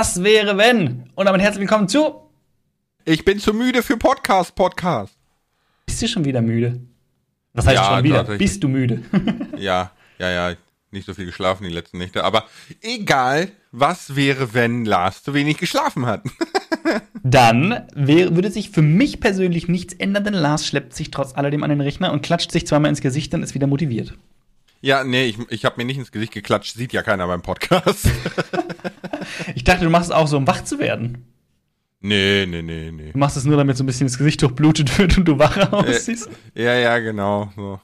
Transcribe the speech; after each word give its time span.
Was 0.00 0.22
wäre 0.22 0.56
wenn? 0.56 1.10
Und 1.16 1.26
damit 1.26 1.40
herzlich 1.40 1.62
willkommen 1.62 1.88
zu. 1.88 2.30
Ich 3.04 3.24
bin 3.24 3.40
zu 3.40 3.52
müde 3.52 3.82
für 3.82 3.96
Podcast, 3.96 4.54
Podcast. 4.54 5.18
Bist 5.86 6.00
du 6.00 6.06
schon 6.06 6.24
wieder 6.24 6.40
müde? 6.40 6.78
Was 7.52 7.66
heißt 7.66 7.74
Ja, 7.78 7.96
schon 7.96 8.04
wieder? 8.04 8.22
Bist 8.22 8.62
du 8.62 8.68
müde? 8.68 9.02
Ja, 9.58 9.90
ja, 10.20 10.30
ja, 10.30 10.56
nicht 10.92 11.04
so 11.04 11.14
viel 11.14 11.26
geschlafen 11.26 11.64
die 11.64 11.72
letzten 11.72 11.98
Nächte. 11.98 12.22
Aber 12.22 12.44
egal, 12.80 13.50
was 13.72 14.14
wäre, 14.14 14.54
wenn 14.54 14.84
Lars 14.84 15.24
zu 15.24 15.34
wenig 15.34 15.58
geschlafen 15.58 16.06
hat? 16.06 16.22
Dann 17.24 17.84
wäre, 17.92 18.36
würde 18.36 18.52
sich 18.52 18.70
für 18.70 18.82
mich 18.82 19.18
persönlich 19.18 19.66
nichts 19.66 19.94
ändern, 19.94 20.22
denn 20.22 20.34
Lars 20.34 20.64
schleppt 20.64 20.94
sich 20.94 21.10
trotz 21.10 21.34
alledem 21.34 21.64
an 21.64 21.70
den 21.70 21.80
Rechner 21.80 22.12
und 22.12 22.22
klatscht 22.22 22.52
sich 22.52 22.68
zweimal 22.68 22.90
ins 22.90 23.00
Gesicht 23.00 23.34
und 23.34 23.42
ist 23.42 23.54
wieder 23.54 23.66
motiviert. 23.66 24.14
Ja, 24.80 25.04
nee, 25.04 25.24
ich, 25.26 25.38
ich 25.50 25.64
habe 25.64 25.76
mir 25.78 25.84
nicht 25.84 25.98
ins 25.98 26.12
Gesicht 26.12 26.32
geklatscht, 26.32 26.74
sieht 26.74 26.92
ja 26.92 27.02
keiner 27.02 27.26
beim 27.26 27.42
Podcast. 27.42 28.08
Ich 29.54 29.64
dachte, 29.64 29.84
du 29.84 29.90
machst 29.90 30.06
es 30.06 30.10
auch 30.16 30.26
so, 30.26 30.36
um 30.38 30.46
wach 30.46 30.64
zu 30.64 30.78
werden. 30.78 31.26
nee, 32.00 32.46
nee, 32.48 32.62
nee, 32.62 32.90
nee. 32.90 33.12
Du 33.12 33.18
machst 33.18 33.36
es 33.36 33.44
nur, 33.44 33.56
damit 33.56 33.76
so 33.76 33.84
ein 33.84 33.86
bisschen 33.86 34.06
das 34.06 34.16
Gesicht 34.16 34.40
durchblutet 34.40 34.98
wird 34.98 35.18
und 35.18 35.26
du 35.26 35.38
wacher 35.38 35.72
aussiehst. 35.72 36.30
Ja, 36.54 36.74
ja, 36.74 36.98
genau. 36.98 37.52
So. 37.54 37.80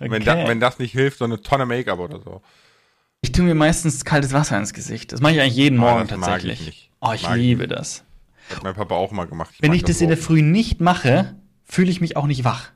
Wenn, 0.00 0.24
da, 0.24 0.34
Okay. 0.34 0.48
wenn 0.48 0.58
das 0.60 0.78
nicht 0.80 0.92
hilft, 0.92 1.18
so 1.18 1.24
eine 1.24 1.40
Tonne 1.40 1.66
Make-up 1.66 1.98
oder 2.00 2.20
so. 2.20 2.42
Ich 3.20 3.30
tue 3.32 3.44
mir 3.44 3.54
meistens 3.54 4.04
kaltes 4.04 4.32
Wasser 4.32 4.58
ins 4.58 4.72
Gesicht. 4.72 5.12
Das 5.12 5.20
mache 5.20 5.34
ich 5.34 5.40
eigentlich 5.40 5.56
jeden 5.56 5.78
Ah, 5.78 5.82
Morgen 5.82 6.08
das 6.08 6.18
ich 6.18 6.24
tatsächlich. 6.24 6.66
nicht. 6.66 6.90
Oh, 7.00 7.12
ich 7.14 7.22
Mag 7.22 7.36
ich 7.36 7.42
liebe 7.42 7.68
das. 7.68 8.04
Hat 8.50 8.62
mein 8.64 8.74
Papa 8.74 8.94
auch 8.96 9.12
mal 9.12 9.26
gemacht. 9.26 9.54
Wenn 9.60 9.68
mag 9.70 9.76
ich 9.76 9.84
das 9.84 10.00
in 10.00 10.08
der. 10.08 10.18
Früh 10.18 10.42
nicht 10.42 10.80
mache, 10.80 11.36
fühle 11.64 11.90
ich 11.90 12.00
mich 12.00 12.16
auch 12.16 12.26
nicht 12.26 12.42
wach. 12.44 12.70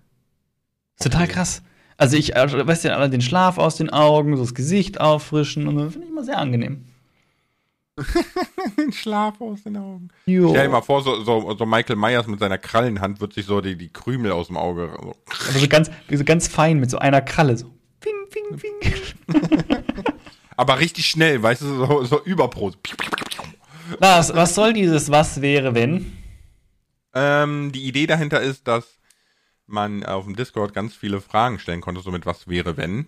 Ist 0.99 1.05
total 1.05 1.25
Okay. 1.25 1.33
krass. 1.33 1.63
Also 1.97 2.17
ich, 2.17 2.35
äh, 2.35 2.67
weißt 2.67 2.85
du, 2.85 3.11
den 3.11 3.21
Schlaf 3.21 3.59
aus 3.59 3.77
den 3.77 3.91
Augen, 3.91 4.37
so 4.37 4.43
das 4.43 4.55
Gesicht 4.55 5.01
auffrischen 5.01 5.69
und 5.69 5.79
so, 5.79 5.91
finde 5.91 6.07
ich 6.07 6.13
immer 6.13 6.25
sehr 6.25 6.39
angenehm. 6.39 6.85
den 8.79 8.93
Schlaf 8.93 9.41
aus 9.41 9.65
den 9.65 9.77
Augen. 9.77 10.09
Jo. 10.27 10.51
Stell 10.51 10.67
dir 10.67 10.73
mal 10.73 10.83
vor, 10.83 11.03
so, 11.03 11.23
so, 11.23 11.55
so 11.57 11.67
Michael 11.67 11.97
Myers 11.97 12.27
mit 12.27 12.41
seiner 12.41 12.59
Krallenhand 12.59 13.21
wird 13.21 13.35
sich 13.35 13.45
so 13.45 13.61
die, 13.61 13.77
die 13.77 13.91
Krümel 13.91 14.33
aus 14.33 14.47
dem 14.47 14.57
Auge. 14.57 14.97
So. 15.01 15.15
Aber 15.51 15.59
so 15.59 15.69
ganz, 15.69 15.91
so 16.11 16.25
ganz 16.25 16.49
fein 16.49 16.81
mit 16.81 16.91
so 16.91 16.99
einer 16.99 17.21
Kralle. 17.21 17.57
So. 17.57 17.71
Ping, 18.01 18.15
ping, 18.31 18.59
ping. 18.59 19.43
Aber 20.57 20.79
richtig 20.79 21.07
schnell, 21.07 21.43
weißt 21.43 21.63
du, 21.63 21.67
so, 21.67 22.05
so 22.05 22.25
Überpros. 22.25 22.75
Lars, 23.99 24.35
was 24.35 24.55
soll 24.55 24.73
dieses 24.73 25.11
Was 25.11 25.41
wäre, 25.43 25.75
wenn? 25.75 26.13
Ähm, 27.15 27.73
die 27.73 27.85
Idee 27.85 28.07
dahinter 28.07 28.41
ist, 28.41 28.67
dass 28.67 28.99
man 29.73 30.05
auf 30.05 30.25
dem 30.25 30.37
Discord 30.37 30.75
ganz 30.75 30.95
viele 30.95 31.21
Fragen 31.21 31.59
stellen 31.59 31.81
konnte, 31.81 32.01
so 32.01 32.11
mit 32.11 32.27
was 32.27 32.49
wäre, 32.49 32.77
wenn. 32.77 33.07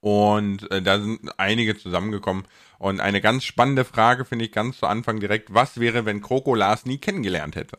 Und 0.00 0.70
äh, 0.70 0.80
da 0.80 0.98
sind 1.00 1.38
einige 1.38 1.76
zusammengekommen. 1.76 2.44
Und 2.78 3.00
eine 3.00 3.20
ganz 3.20 3.44
spannende 3.44 3.84
Frage 3.84 4.24
finde 4.24 4.46
ich 4.46 4.52
ganz 4.52 4.78
zu 4.78 4.86
Anfang 4.86 5.20
direkt, 5.20 5.52
was 5.52 5.78
wäre, 5.78 6.06
wenn 6.06 6.22
Kroko 6.22 6.54
Lars 6.54 6.86
nie 6.86 6.98
kennengelernt 6.98 7.56
hätte? 7.56 7.78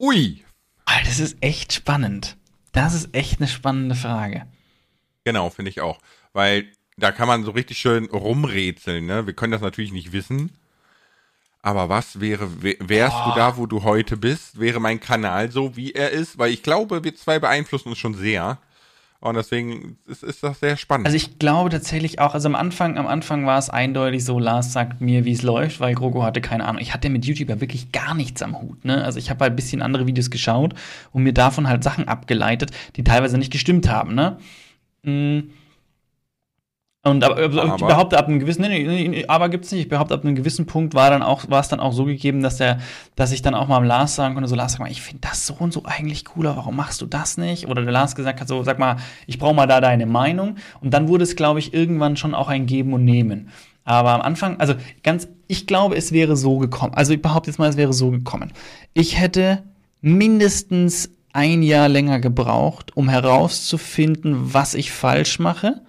Ui, 0.00 0.44
Alter, 0.84 1.04
das 1.06 1.20
ist 1.20 1.36
echt 1.40 1.72
spannend. 1.72 2.36
Das 2.72 2.94
ist 2.94 3.14
echt 3.14 3.40
eine 3.40 3.48
spannende 3.48 3.94
Frage. 3.94 4.46
Genau, 5.24 5.50
finde 5.50 5.70
ich 5.70 5.80
auch. 5.80 6.00
Weil 6.32 6.72
da 6.96 7.12
kann 7.12 7.28
man 7.28 7.44
so 7.44 7.52
richtig 7.52 7.78
schön 7.78 8.06
rumrätseln, 8.06 9.06
ne? 9.06 9.26
Wir 9.26 9.34
können 9.34 9.52
das 9.52 9.62
natürlich 9.62 9.92
nicht 9.92 10.12
wissen. 10.12 10.56
Aber 11.66 11.88
was 11.88 12.20
wäre, 12.20 12.62
wär- 12.62 12.76
wärst 12.78 13.16
du 13.24 13.34
da, 13.36 13.56
wo 13.56 13.64
du 13.64 13.84
heute 13.84 14.18
bist? 14.18 14.60
Wäre 14.60 14.80
mein 14.80 15.00
Kanal 15.00 15.50
so, 15.50 15.76
wie 15.78 15.92
er 15.92 16.10
ist? 16.10 16.36
Weil 16.38 16.52
ich 16.52 16.62
glaube, 16.62 17.02
wir 17.04 17.14
zwei 17.16 17.38
beeinflussen 17.38 17.88
uns 17.88 17.96
schon 17.96 18.12
sehr. 18.12 18.58
Und 19.20 19.36
deswegen 19.36 19.96
ist, 20.06 20.22
ist 20.22 20.42
das 20.42 20.60
sehr 20.60 20.76
spannend. 20.76 21.06
Also 21.06 21.16
ich 21.16 21.38
glaube 21.38 21.70
tatsächlich 21.70 22.18
auch, 22.18 22.34
also 22.34 22.46
am 22.50 22.54
Anfang, 22.54 22.98
am 22.98 23.06
Anfang 23.06 23.46
war 23.46 23.58
es 23.58 23.70
eindeutig 23.70 24.22
so, 24.26 24.38
Lars 24.38 24.74
sagt 24.74 25.00
mir, 25.00 25.24
wie 25.24 25.32
es 25.32 25.40
läuft, 25.40 25.80
weil 25.80 25.94
Grogo 25.94 26.22
hatte 26.22 26.42
keine 26.42 26.66
Ahnung. 26.66 26.82
Ich 26.82 26.92
hatte 26.92 27.08
mit 27.08 27.24
YouTube 27.24 27.48
ja 27.48 27.58
wirklich 27.62 27.92
gar 27.92 28.12
nichts 28.14 28.42
am 28.42 28.60
Hut, 28.60 28.84
ne? 28.84 29.02
Also 29.02 29.18
ich 29.18 29.30
habe 29.30 29.40
halt 29.44 29.54
ein 29.54 29.56
bisschen 29.56 29.80
andere 29.80 30.06
Videos 30.06 30.28
geschaut 30.30 30.74
und 31.12 31.22
mir 31.22 31.32
davon 31.32 31.66
halt 31.66 31.82
Sachen 31.82 32.08
abgeleitet, 32.08 32.72
die 32.96 33.04
teilweise 33.04 33.38
nicht 33.38 33.50
gestimmt 33.50 33.88
haben, 33.88 34.14
ne? 34.14 34.36
Mm. 35.02 35.48
Und 37.06 37.22
aber, 37.22 37.36
aber, 37.36 37.76
ich 37.76 37.84
behaupte 37.84 38.18
ab 38.18 38.28
einem 38.28 38.40
gewissen, 38.40 38.62
nee, 38.62 38.82
nee, 38.82 39.08
nee, 39.08 39.26
aber 39.28 39.50
gibt's 39.50 39.70
nicht. 39.70 39.82
Ich 39.82 39.88
behaupte 39.90 40.14
ab 40.14 40.24
einem 40.24 40.34
gewissen 40.34 40.64
Punkt 40.64 40.94
war 40.94 41.10
dann 41.10 41.22
auch, 41.22 41.50
war 41.50 41.60
es 41.60 41.68
dann 41.68 41.78
auch 41.78 41.92
so 41.92 42.06
gegeben, 42.06 42.42
dass 42.42 42.56
der, 42.56 42.78
dass 43.14 43.30
ich 43.30 43.42
dann 43.42 43.54
auch 43.54 43.68
mal 43.68 43.76
am 43.76 43.84
Lars 43.84 44.14
sagen 44.14 44.32
konnte, 44.32 44.48
so 44.48 44.56
Lars, 44.56 44.72
sag 44.72 44.80
mal, 44.80 44.90
ich 44.90 45.02
finde 45.02 45.20
das 45.28 45.46
so 45.46 45.54
und 45.58 45.70
so 45.70 45.82
eigentlich 45.84 46.24
cooler, 46.24 46.56
warum 46.56 46.76
machst 46.76 47.02
du 47.02 47.06
das 47.06 47.36
nicht? 47.36 47.68
Oder 47.68 47.82
der 47.82 47.92
Lars 47.92 48.14
gesagt 48.14 48.40
hat, 48.40 48.48
so, 48.48 48.62
sag 48.62 48.78
mal, 48.78 48.96
ich 49.26 49.38
brauche 49.38 49.54
mal 49.54 49.66
da 49.66 49.82
deine 49.82 50.06
Meinung. 50.06 50.56
Und 50.80 50.94
dann 50.94 51.06
wurde 51.06 51.24
es, 51.24 51.36
glaube 51.36 51.58
ich, 51.58 51.74
irgendwann 51.74 52.16
schon 52.16 52.34
auch 52.34 52.48
ein 52.48 52.64
Geben 52.64 52.94
und 52.94 53.04
Nehmen. 53.04 53.50
Aber 53.84 54.12
am 54.12 54.22
Anfang, 54.22 54.58
also 54.58 54.74
ganz, 55.02 55.28
ich 55.46 55.66
glaube, 55.66 55.96
es 55.96 56.10
wäre 56.10 56.36
so 56.36 56.56
gekommen. 56.56 56.94
Also 56.94 57.12
ich 57.12 57.20
behaupte 57.20 57.50
jetzt 57.50 57.58
mal, 57.58 57.68
es 57.68 57.76
wäre 57.76 57.92
so 57.92 58.12
gekommen. 58.12 58.50
Ich 58.94 59.20
hätte 59.20 59.62
mindestens 60.00 61.10
ein 61.34 61.62
Jahr 61.62 61.90
länger 61.90 62.18
gebraucht, 62.18 62.96
um 62.96 63.10
herauszufinden, 63.10 64.54
was 64.54 64.72
ich 64.72 64.90
falsch 64.90 65.38
mache 65.38 65.82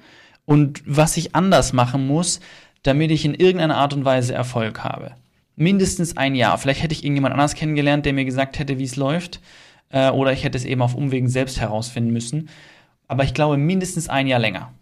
und 0.46 0.82
was 0.86 1.18
ich 1.18 1.36
anders 1.36 1.74
machen 1.74 2.08
muss, 2.08 2.40
damit 2.84 3.12
ich 3.12 3.26
in 3.26 3.34
irgendeiner 3.34 3.78
Art 3.78 3.94
und 3.94 4.06
Weise 4.06 4.34
Erfolg 4.34 4.84
habe. 4.84 5.16
Mindestens 5.56 6.18
ein 6.18 6.36
Jahr. 6.36 6.58
Vielleicht 6.58 6.84
hätte 6.84 6.94
ich 6.94 7.04
irgendjemand 7.04 7.34
anders 7.34 7.56
kennengelernt, 7.56 8.06
der 8.06 8.14
mir 8.14 8.26
gesagt 8.26 8.60
hätte, 8.60 8.78
wie 8.78 8.84
es 8.84 8.96
läuft. 8.96 9.40
Äh, 9.90 10.10
oder 10.12 10.34
ich 10.34 10.44
hätte 10.44 10.58
es 10.58 10.66
eben 10.66 10.82
auf 10.82 10.94
Umwegen 10.94 11.30
selbst 11.30 11.60
herausfinden 11.60 12.12
müssen. 12.12 12.50
Aber 13.08 13.24
ich 13.24 13.34
glaube, 13.34 13.58
mindestens 13.58 14.10
ein 14.10 14.28
Jahr 14.28 14.40
länger. 14.40 14.74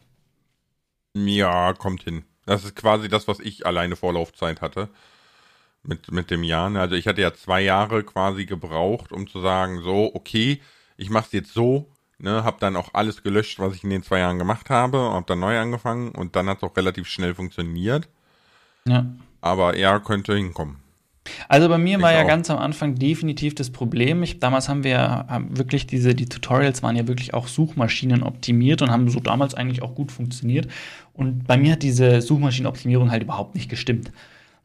ja, 1.16 1.74
kommt 1.74 2.04
hin. 2.04 2.24
Das 2.46 2.66
ist 2.66 2.76
quasi 2.76 3.08
das, 3.08 3.28
was 3.28 3.40
ich 3.40 3.66
alleine 3.66 3.96
Vorlaufzeit 3.96 4.62
hatte. 4.62 4.90
Mit, 5.84 6.12
mit 6.12 6.32
dem 6.32 6.44
Jahr. 6.44 6.70
ne? 6.70 6.80
Also 6.80 6.96
ich 6.96 7.08
hatte 7.08 7.22
ja 7.22 7.34
zwei 7.34 7.62
Jahre 7.62 8.04
quasi 8.04 8.46
gebraucht, 8.46 9.12
um 9.12 9.28
zu 9.28 9.42
sagen, 9.42 9.82
so, 9.82 10.12
okay, 10.14 10.62
ich 10.98 11.10
mach's 11.10 11.34
jetzt 11.34 11.54
so, 11.54 11.93
ne, 12.24 12.44
hab 12.44 12.60
dann 12.60 12.76
auch 12.76 12.90
alles 12.94 13.22
gelöscht, 13.22 13.60
was 13.60 13.76
ich 13.76 13.84
in 13.84 13.90
den 13.90 14.02
zwei 14.02 14.20
Jahren 14.20 14.40
gemacht 14.40 14.70
habe, 14.70 14.98
hab 14.98 15.28
dann 15.28 15.40
neu 15.40 15.60
angefangen 15.60 16.10
und 16.12 16.36
dann 16.36 16.48
hat's 16.48 16.64
auch 16.64 16.76
relativ 16.76 17.08
schnell 17.08 17.36
funktioniert. 17.36 18.08
Ja. 18.88 19.06
Aber 19.42 19.76
er 19.76 20.00
könnte 20.00 20.36
hinkommen. 20.36 20.78
Also 21.48 21.70
bei 21.70 21.78
mir 21.78 21.98
Ich 21.98 22.04
war 22.04 22.12
ja 22.12 22.24
auch. 22.24 22.28
ganz 22.28 22.50
am 22.50 22.58
Anfang 22.58 22.96
definitiv 22.96 23.56
das 23.56 23.70
Problem. 23.70 24.24
Ich, 24.24 24.40
damals 24.40 24.68
haben 24.68 24.84
wir 24.84 25.00
haben 25.00 25.58
wirklich 25.58 25.88
diese, 25.88 26.16
die 26.16 26.26
Tutorials 26.26 26.84
waren 26.84 26.96
ja 26.96 27.08
wirklich 27.08 27.34
auch 27.34 27.48
Suchmaschinen 27.48 28.24
optimiert 28.24 28.82
und 28.82 28.92
haben 28.92 29.10
so 29.10 29.20
damals 29.20 29.54
eigentlich 29.54 29.82
auch 29.82 29.96
gut 29.96 30.12
funktioniert. 30.12 30.68
Und 31.14 31.46
bei 31.46 31.58
mir 31.58 31.74
hat 31.74 31.84
diese 31.84 32.22
Suchmaschinenoptimierung 32.22 33.12
halt 33.12 33.24
überhaupt 33.24 33.56
nicht 33.56 33.70
gestimmt. 33.70 34.12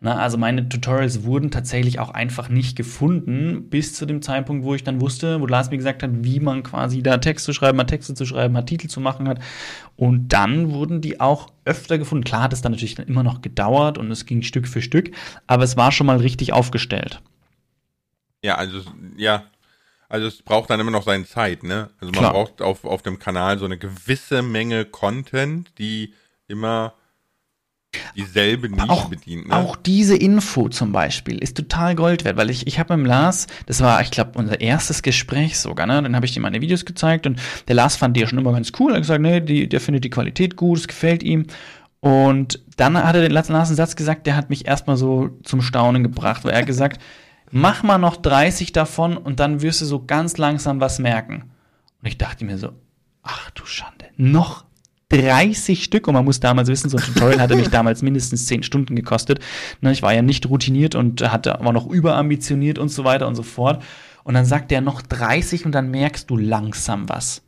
Na, 0.00 0.16
also 0.16 0.38
meine 0.38 0.68
Tutorials 0.68 1.24
wurden 1.24 1.50
tatsächlich 1.50 1.98
auch 1.98 2.10
einfach 2.10 2.48
nicht 2.48 2.76
gefunden, 2.76 3.68
bis 3.68 3.94
zu 3.94 4.06
dem 4.06 4.22
Zeitpunkt, 4.22 4.64
wo 4.64 4.74
ich 4.76 4.84
dann 4.84 5.00
wusste, 5.00 5.40
wo 5.40 5.46
Lars 5.46 5.70
mir 5.70 5.76
gesagt 5.76 6.04
hat, 6.04 6.10
wie 6.22 6.38
man 6.38 6.62
quasi 6.62 7.02
da 7.02 7.18
Texte 7.18 7.52
schreiben 7.52 7.80
hat, 7.80 7.88
Texte 7.88 8.14
zu 8.14 8.24
schreiben 8.24 8.56
hat, 8.56 8.66
Titel 8.66 8.86
zu 8.86 9.00
machen 9.00 9.28
hat. 9.28 9.40
Und 9.96 10.28
dann 10.28 10.70
wurden 10.70 11.00
die 11.00 11.18
auch 11.18 11.48
öfter 11.64 11.98
gefunden. 11.98 12.22
Klar 12.22 12.42
hat 12.42 12.52
es 12.52 12.62
dann 12.62 12.70
natürlich 12.70 12.94
dann 12.94 13.08
immer 13.08 13.24
noch 13.24 13.42
gedauert 13.42 13.98
und 13.98 14.08
es 14.12 14.24
ging 14.24 14.42
Stück 14.42 14.68
für 14.68 14.82
Stück, 14.82 15.10
aber 15.48 15.64
es 15.64 15.76
war 15.76 15.90
schon 15.90 16.06
mal 16.06 16.18
richtig 16.18 16.52
aufgestellt. 16.52 17.20
Ja, 18.44 18.54
also, 18.54 18.82
ja. 19.16 19.44
Also 20.08 20.28
es 20.28 20.42
braucht 20.42 20.70
dann 20.70 20.80
immer 20.80 20.92
noch 20.92 21.02
seine 21.02 21.26
Zeit, 21.26 21.64
ne? 21.64 21.90
Also 22.00 22.12
man 22.12 22.20
Klar. 22.20 22.32
braucht 22.32 22.62
auf, 22.62 22.84
auf 22.84 23.02
dem 23.02 23.18
Kanal 23.18 23.58
so 23.58 23.64
eine 23.64 23.76
gewisse 23.76 24.42
Menge 24.42 24.84
Content, 24.84 25.70
die 25.76 26.14
immer 26.46 26.94
dieselbe 28.16 28.68
Nische 28.68 28.88
auch, 28.88 29.08
bedient, 29.08 29.48
ne? 29.48 29.56
auch 29.56 29.76
diese 29.76 30.16
Info 30.16 30.68
zum 30.68 30.92
Beispiel 30.92 31.38
ist 31.38 31.56
total 31.56 31.94
Gold 31.94 32.24
wert, 32.24 32.36
weil 32.36 32.50
ich, 32.50 32.66
ich 32.66 32.78
habe 32.78 32.96
mit 32.96 33.04
dem 33.04 33.08
Lars, 33.08 33.46
das 33.66 33.80
war, 33.80 34.00
ich 34.00 34.10
glaube, 34.10 34.32
unser 34.38 34.60
erstes 34.60 35.02
Gespräch 35.02 35.58
sogar, 35.58 35.86
ne? 35.86 36.02
Dann 36.02 36.16
habe 36.16 36.26
ich 36.26 36.36
ihm 36.36 36.42
meine 36.42 36.60
Videos 36.60 36.84
gezeigt 36.84 37.26
und 37.26 37.38
der 37.68 37.74
Lars 37.74 37.96
fand 37.96 38.16
die 38.16 38.20
ja 38.20 38.26
schon 38.26 38.38
immer 38.38 38.52
ganz 38.52 38.72
cool. 38.78 38.92
Er 38.92 38.96
hat 38.96 39.02
gesagt, 39.02 39.22
nee, 39.22 39.40
die, 39.40 39.68
der 39.68 39.80
findet 39.80 40.04
die 40.04 40.10
Qualität 40.10 40.56
gut, 40.56 40.78
es 40.78 40.88
gefällt 40.88 41.22
ihm. 41.22 41.46
Und 42.00 42.60
dann 42.76 42.96
hat 42.96 43.16
er 43.16 43.22
den 43.22 43.32
Lars 43.32 43.50
einen 43.50 43.64
Satz 43.64 43.96
gesagt, 43.96 44.26
der 44.26 44.36
hat 44.36 44.50
mich 44.50 44.66
erstmal 44.66 44.96
so 44.96 45.30
zum 45.42 45.62
Staunen 45.62 46.02
gebracht, 46.02 46.44
weil 46.44 46.52
er 46.52 46.60
hat 46.60 46.66
gesagt, 46.66 47.00
mach 47.50 47.82
mal 47.82 47.98
noch 47.98 48.16
30 48.16 48.72
davon 48.72 49.16
und 49.16 49.40
dann 49.40 49.62
wirst 49.62 49.80
du 49.80 49.84
so 49.84 50.04
ganz 50.04 50.36
langsam 50.36 50.80
was 50.80 50.98
merken. 50.98 51.50
Und 52.00 52.08
ich 52.08 52.18
dachte 52.18 52.44
mir 52.44 52.58
so, 52.58 52.72
ach 53.22 53.50
du 53.50 53.64
Schande, 53.66 54.06
noch 54.16 54.64
30 55.10 55.84
Stück 55.84 56.06
und 56.06 56.14
man 56.14 56.24
muss 56.24 56.40
damals 56.40 56.68
wissen, 56.68 56.90
so 56.90 56.98
ein 56.98 57.02
Tutorial 57.02 57.40
hatte 57.40 57.56
mich 57.56 57.68
damals 57.68 58.02
mindestens 58.02 58.46
10 58.46 58.62
Stunden 58.62 58.94
gekostet. 58.94 59.40
Ne, 59.80 59.92
ich 59.92 60.02
war 60.02 60.12
ja 60.12 60.22
nicht 60.22 60.48
routiniert 60.48 60.94
und 60.94 61.22
hatte, 61.32 61.56
war 61.60 61.72
noch 61.72 61.86
überambitioniert 61.86 62.78
und 62.78 62.90
so 62.90 63.04
weiter 63.04 63.26
und 63.26 63.34
so 63.34 63.42
fort. 63.42 63.82
Und 64.24 64.34
dann 64.34 64.44
sagt 64.44 64.70
er 64.70 64.82
noch 64.82 65.00
30 65.00 65.64
und 65.64 65.72
dann 65.72 65.90
merkst 65.90 66.28
du 66.28 66.36
langsam 66.36 67.08
was. 67.08 67.42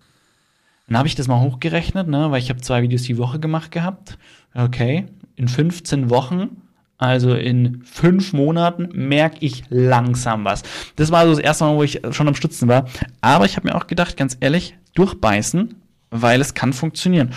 Dann 0.86 0.96
habe 0.96 1.06
ich 1.06 1.14
das 1.14 1.28
mal 1.28 1.40
hochgerechnet, 1.40 2.08
ne, 2.08 2.30
weil 2.30 2.40
ich 2.40 2.48
habe 2.48 2.60
zwei 2.60 2.82
Videos 2.82 3.02
die 3.02 3.18
Woche 3.18 3.38
gemacht 3.38 3.70
gehabt. 3.70 4.16
Okay, 4.54 5.06
in 5.36 5.46
15 5.46 6.10
Wochen, 6.10 6.62
also 6.96 7.34
in 7.34 7.82
fünf 7.84 8.32
Monaten, 8.32 8.88
merke 8.92 9.36
ich 9.40 9.64
langsam 9.68 10.44
was. 10.44 10.62
Das 10.96 11.12
war 11.12 11.24
so 11.26 11.30
das 11.30 11.38
erste 11.38 11.64
Mal, 11.64 11.76
wo 11.76 11.82
ich 11.82 12.00
schon 12.10 12.26
am 12.26 12.34
Stutzen 12.34 12.68
war. 12.68 12.86
Aber 13.20 13.44
ich 13.44 13.56
habe 13.56 13.68
mir 13.68 13.74
auch 13.74 13.86
gedacht, 13.86 14.16
ganz 14.16 14.36
ehrlich, 14.40 14.76
durchbeißen, 14.94 15.76
weil 16.10 16.40
es 16.40 16.54
kann 16.54 16.72
funktionieren. 16.72 17.34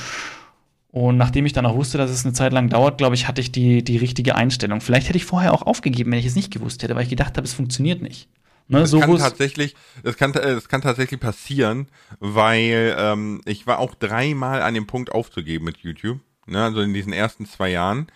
Und 0.91 1.17
nachdem 1.17 1.45
ich 1.47 1.53
dann 1.53 1.65
auch 1.65 1.75
wusste, 1.75 1.97
dass 1.97 2.11
es 2.11 2.23
eine 2.23 2.33
Zeit 2.33 2.53
lang 2.53 2.69
dauert, 2.69 2.99
glaube 2.99 3.15
ich, 3.15 3.27
hatte 3.27 3.41
ich 3.41 3.51
die, 3.51 3.83
die 3.83 3.97
richtige 3.97 4.35
Einstellung. 4.35 4.79
Vielleicht 4.79 5.07
hätte 5.07 5.17
ich 5.17 5.25
vorher 5.25 5.53
auch 5.53 5.63
aufgegeben, 5.63 6.11
wenn 6.11 6.19
ich 6.19 6.27
es 6.27 6.35
nicht 6.35 6.53
gewusst 6.53 6.83
hätte, 6.83 6.95
weil 6.95 7.03
ich 7.03 7.09
gedacht 7.09 7.35
habe, 7.35 7.45
es 7.45 7.53
funktioniert 7.53 8.01
nicht. 8.01 8.29
Ne, 8.67 8.81
das, 8.81 8.91
so 8.91 8.99
kann 8.99 9.17
tatsächlich, 9.17 9.75
das, 10.03 10.17
kann, 10.17 10.33
äh, 10.35 10.53
das 10.53 10.69
kann 10.69 10.81
tatsächlich 10.81 11.19
passieren, 11.19 11.87
weil 12.19 12.95
ähm, 12.97 13.41
ich 13.45 13.67
war 13.67 13.79
auch 13.79 13.95
dreimal 13.95 14.61
an 14.61 14.73
dem 14.73 14.87
Punkt 14.87 15.11
aufzugeben 15.11 15.65
mit 15.65 15.77
YouTube. 15.77 16.19
Ne, 16.45 16.63
also 16.63 16.81
in 16.81 16.93
diesen 16.93 17.11
ersten 17.11 17.45
zwei 17.45 17.69
Jahren 17.69 18.07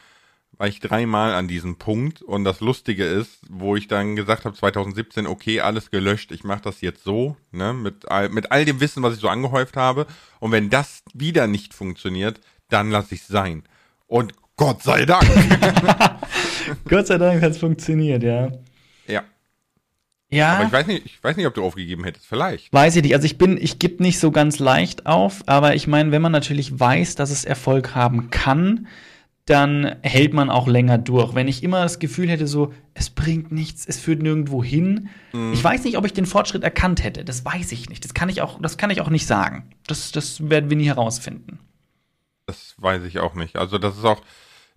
war 0.57 0.68
ich 0.68 0.80
dreimal 0.80 1.33
an 1.33 1.48
diesem 1.48 1.75
Punkt. 1.77 2.21
Und 2.21 2.44
das 2.44 2.59
Lustige 2.59 3.06
ist, 3.06 3.39
wo 3.50 3.75
ich 3.75 3.88
dann 3.88 4.15
gesagt 4.15 4.45
habe, 4.45 4.56
2017, 4.56 5.27
okay, 5.27 5.62
alles 5.62 5.92
gelöscht, 5.92 6.31
ich 6.31 6.44
mache 6.44 6.62
das 6.63 6.81
jetzt 6.81 7.04
so, 7.04 7.38
ne, 7.51 7.74
mit 7.74 8.09
all, 8.09 8.30
mit 8.30 8.51
all 8.51 8.65
dem 8.65 8.80
Wissen, 8.80 9.04
was 9.04 9.15
ich 9.15 9.19
so 9.19 9.30
angehäuft 9.30 9.77
habe. 9.77 10.07
Und 10.39 10.51
wenn 10.51 10.69
das 10.69 11.04
wieder 11.13 11.48
nicht 11.48 11.74
funktioniert, 11.74 12.39
dann 12.69 12.92
lasse 12.92 13.15
ich 13.15 13.21
es 13.21 13.27
sein. 13.27 13.63
Und 14.07 14.33
Gott 14.56 14.81
sei 14.81 15.06
Dank. 15.06 15.25
Gott 16.89 17.07
sei 17.07 17.18
Dank 17.18 17.42
hat 17.42 17.51
es 17.51 17.59
funktioniert, 17.59 18.24
ja. 18.24 18.51
Ja. 19.07 19.24
Ja. 20.30 20.56
Aber 20.56 20.65
ich 20.65 20.71
weiß 20.71 20.88
nicht, 20.88 21.06
ich 21.06 21.24
weiß 21.24 21.38
nicht, 21.38 21.45
ob 21.45 21.54
du 21.54 21.63
aufgegeben 21.63 22.04
hättest, 22.04 22.25
vielleicht. 22.25 22.74
Weiß 22.74 22.95
ich 22.95 23.04
nicht. 23.04 23.13
Also 23.13 23.25
ich 23.25 23.38
bin, 23.38 23.57
ich 23.57 23.77
gebe 23.77 24.01
nicht 24.01 24.19
so 24.19 24.31
ganz 24.31 24.57
leicht 24.57 25.06
auf, 25.06 25.44
aber 25.45 25.75
ich 25.75 25.86
meine, 25.88 26.12
wenn 26.12 26.21
man 26.21 26.31
natürlich 26.31 26.77
weiß, 26.77 27.15
dass 27.15 27.30
es 27.30 27.45
Erfolg 27.45 27.94
haben 27.94 28.31
kann, 28.31 28.88
dann 29.48 29.96
hält 30.04 30.34
man 30.34 30.50
auch 30.50 30.68
länger 30.68 30.98
durch. 30.98 31.34
Wenn 31.34 31.48
ich 31.48 31.64
immer 31.64 31.82
das 31.82 32.00
Gefühl 32.00 32.30
hätte, 32.30 32.48
so, 32.48 32.74
es 32.94 33.10
bringt 33.10 33.50
nichts, 33.50 33.86
es 33.86 33.98
führt 33.98 34.22
nirgendwo 34.22 34.62
hin. 34.62 35.08
Mhm. 35.32 35.54
Ich 35.54 35.64
weiß 35.64 35.86
nicht, 35.86 35.98
ob 35.98 36.06
ich 36.06 36.12
den 36.12 36.26
Fortschritt 36.26 36.64
erkannt 36.64 37.02
hätte. 37.02 37.24
Das 37.24 37.46
weiß 37.46 37.72
ich 37.72 37.90
nicht. 37.90 38.04
Das 38.04 38.14
kann 38.14 38.28
ich 38.28 38.42
auch, 38.42 38.62
das 38.62 38.78
kann 38.78 38.90
ich 38.90 39.00
auch 39.00 39.10
nicht 39.10 39.26
sagen. 39.26 39.70
Das, 39.88 40.12
das 40.12 40.50
werden 40.50 40.70
wir 40.70 40.76
nie 40.76 40.88
herausfinden. 40.88 41.60
Das 42.46 42.76
weiß 42.78 43.04
ich 43.04 43.20
auch 43.20 43.36
nicht. 43.36 43.56
Also 43.56 43.78
das 43.78 43.98
ist 43.98 44.04
auch, 44.04 44.22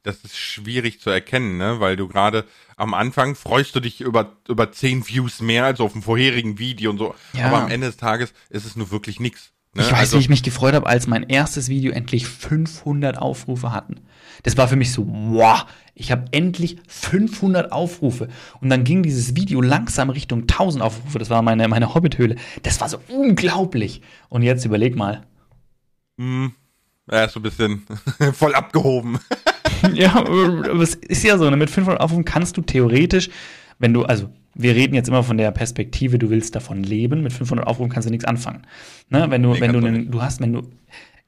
das 0.04 0.22
ist 0.22 0.38
schwierig 0.38 1.00
zu 1.00 1.10
erkennen, 1.10 1.58
ne? 1.58 1.80
Weil 1.80 1.96
du 1.96 2.06
gerade 2.06 2.44
am 2.76 2.94
Anfang 2.94 3.34
freust 3.34 3.74
du 3.74 3.80
dich 3.80 4.00
über, 4.00 4.36
über 4.48 4.70
zehn 4.70 5.06
Views 5.06 5.40
mehr 5.40 5.64
als 5.64 5.80
auf 5.80 5.92
dem 5.92 6.02
vorherigen 6.02 6.60
Video 6.60 6.92
und 6.92 6.98
so. 6.98 7.16
Ja. 7.32 7.46
Aber 7.46 7.58
am 7.58 7.70
Ende 7.70 7.88
des 7.88 7.96
Tages 7.96 8.32
ist 8.50 8.64
es 8.64 8.76
nur 8.76 8.92
wirklich 8.92 9.18
nichts. 9.18 9.52
Ne? 9.74 9.82
Ich 9.82 9.92
weiß, 9.92 9.98
also, 9.98 10.16
wie 10.16 10.20
ich 10.20 10.28
mich 10.28 10.42
gefreut 10.42 10.74
habe, 10.74 10.86
als 10.86 11.06
mein 11.06 11.22
erstes 11.22 11.68
Video 11.68 11.92
endlich 11.92 12.26
500 12.26 13.18
Aufrufe 13.18 13.72
hatten. 13.72 14.00
Das 14.42 14.56
war 14.56 14.66
für 14.66 14.76
mich 14.76 14.92
so, 14.92 15.06
wow, 15.06 15.64
ich 15.94 16.10
habe 16.10 16.24
endlich 16.32 16.78
500 16.88 17.70
Aufrufe. 17.70 18.28
Und 18.60 18.70
dann 18.70 18.82
ging 18.82 19.02
dieses 19.02 19.36
Video 19.36 19.60
langsam 19.60 20.10
Richtung 20.10 20.42
1000 20.42 20.82
Aufrufe. 20.82 21.18
Das 21.18 21.30
war 21.30 21.42
meine, 21.42 21.68
meine 21.68 21.94
Hobbithöhle. 21.94 22.36
Das 22.62 22.80
war 22.80 22.88
so 22.88 22.98
unglaublich. 23.08 24.02
Und 24.28 24.42
jetzt 24.42 24.64
überleg 24.64 24.96
mal. 24.96 25.22
Hm, 26.18 26.52
er 27.06 27.26
ist 27.26 27.34
so 27.34 27.40
ein 27.40 27.44
bisschen 27.44 27.86
voll 28.32 28.54
abgehoben. 28.54 29.20
ja, 29.94 30.16
aber 30.16 30.80
es 30.80 30.96
ist 30.96 31.22
ja 31.22 31.38
so, 31.38 31.48
ne? 31.48 31.56
mit 31.56 31.70
500 31.70 32.00
Aufrufen 32.00 32.24
kannst 32.24 32.56
du 32.56 32.62
theoretisch, 32.62 33.30
wenn 33.78 33.92
du, 33.92 34.02
also 34.02 34.30
wir 34.62 34.74
reden 34.74 34.94
jetzt 34.94 35.08
immer 35.08 35.22
von 35.22 35.38
der 35.38 35.50
Perspektive, 35.50 36.18
du 36.18 36.30
willst 36.30 36.54
davon 36.54 36.82
leben, 36.82 37.22
mit 37.22 37.32
500 37.32 37.66
Aufrufen 37.66 37.90
kannst 37.90 38.08
du 38.08 38.10
nichts 38.10 38.24
anfangen. 38.24 38.62
Ne? 39.08 39.26
Wenn 39.30 39.42
du, 39.42 39.54
nee, 39.54 39.60
wenn 39.60 39.72
du, 39.72 39.78
einen, 39.78 40.10
du 40.10 40.22
hast, 40.22 40.40
wenn 40.40 40.52
du, 40.52 40.62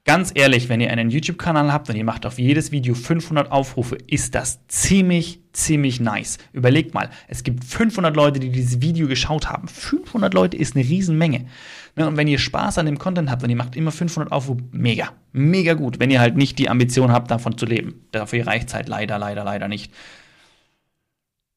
ganz 0.05 0.33
ehrlich, 0.35 0.69
wenn 0.69 0.81
ihr 0.81 0.91
einen 0.91 1.11
YouTube-Kanal 1.11 1.73
habt 1.73 1.89
und 1.89 1.97
ihr 1.97 2.05
macht 2.05 2.27
auf 2.27 2.39
jedes 2.39 2.73
Video 2.73 2.95
500 2.95 3.51
Aufrufe, 3.53 3.97
ist 4.07 4.35
das 4.35 4.67
ziemlich, 4.69 5.41
ziemlich 5.53 6.01
nice. 6.01 6.39
Überlegt 6.53 6.95
mal, 6.95 7.11
es 7.29 7.45
gibt 7.45 7.65
500 7.65 8.15
Leute, 8.17 8.41
die 8.41 8.51
dieses 8.51 8.81
Video 8.81 9.07
geschaut 9.07 9.49
haben. 9.49 9.69
500 9.69 10.35
Leute 10.35 10.57
ist 10.57 10.75
eine 10.75 10.85
Riesenmenge. 10.85 11.47
Ne, 11.95 12.09
und 12.09 12.17
wenn 12.17 12.27
ihr 12.27 12.39
Spaß 12.39 12.79
an 12.79 12.87
dem 12.87 12.99
Content 12.99 13.31
habt 13.31 13.43
und 13.43 13.51
ihr 13.51 13.57
macht 13.57 13.77
immer 13.77 13.93
500 13.93 14.33
Aufrufe, 14.33 14.63
mega, 14.73 15.13
mega 15.33 15.75
gut. 15.75 16.01
Wenn 16.01 16.11
ihr 16.11 16.21
halt 16.21 16.37
nicht 16.37 16.59
die 16.59 16.69
Ambition 16.69 17.13
habt, 17.13 17.31
davon 17.31 17.57
zu 17.59 17.67
leben. 17.67 18.07
Dafür 18.13 18.47
reicht 18.47 18.69
es 18.69 18.75
halt 18.75 18.89
leider, 18.89 19.19
leider, 19.19 19.45
leider 19.45 19.69
nicht. 19.69 19.93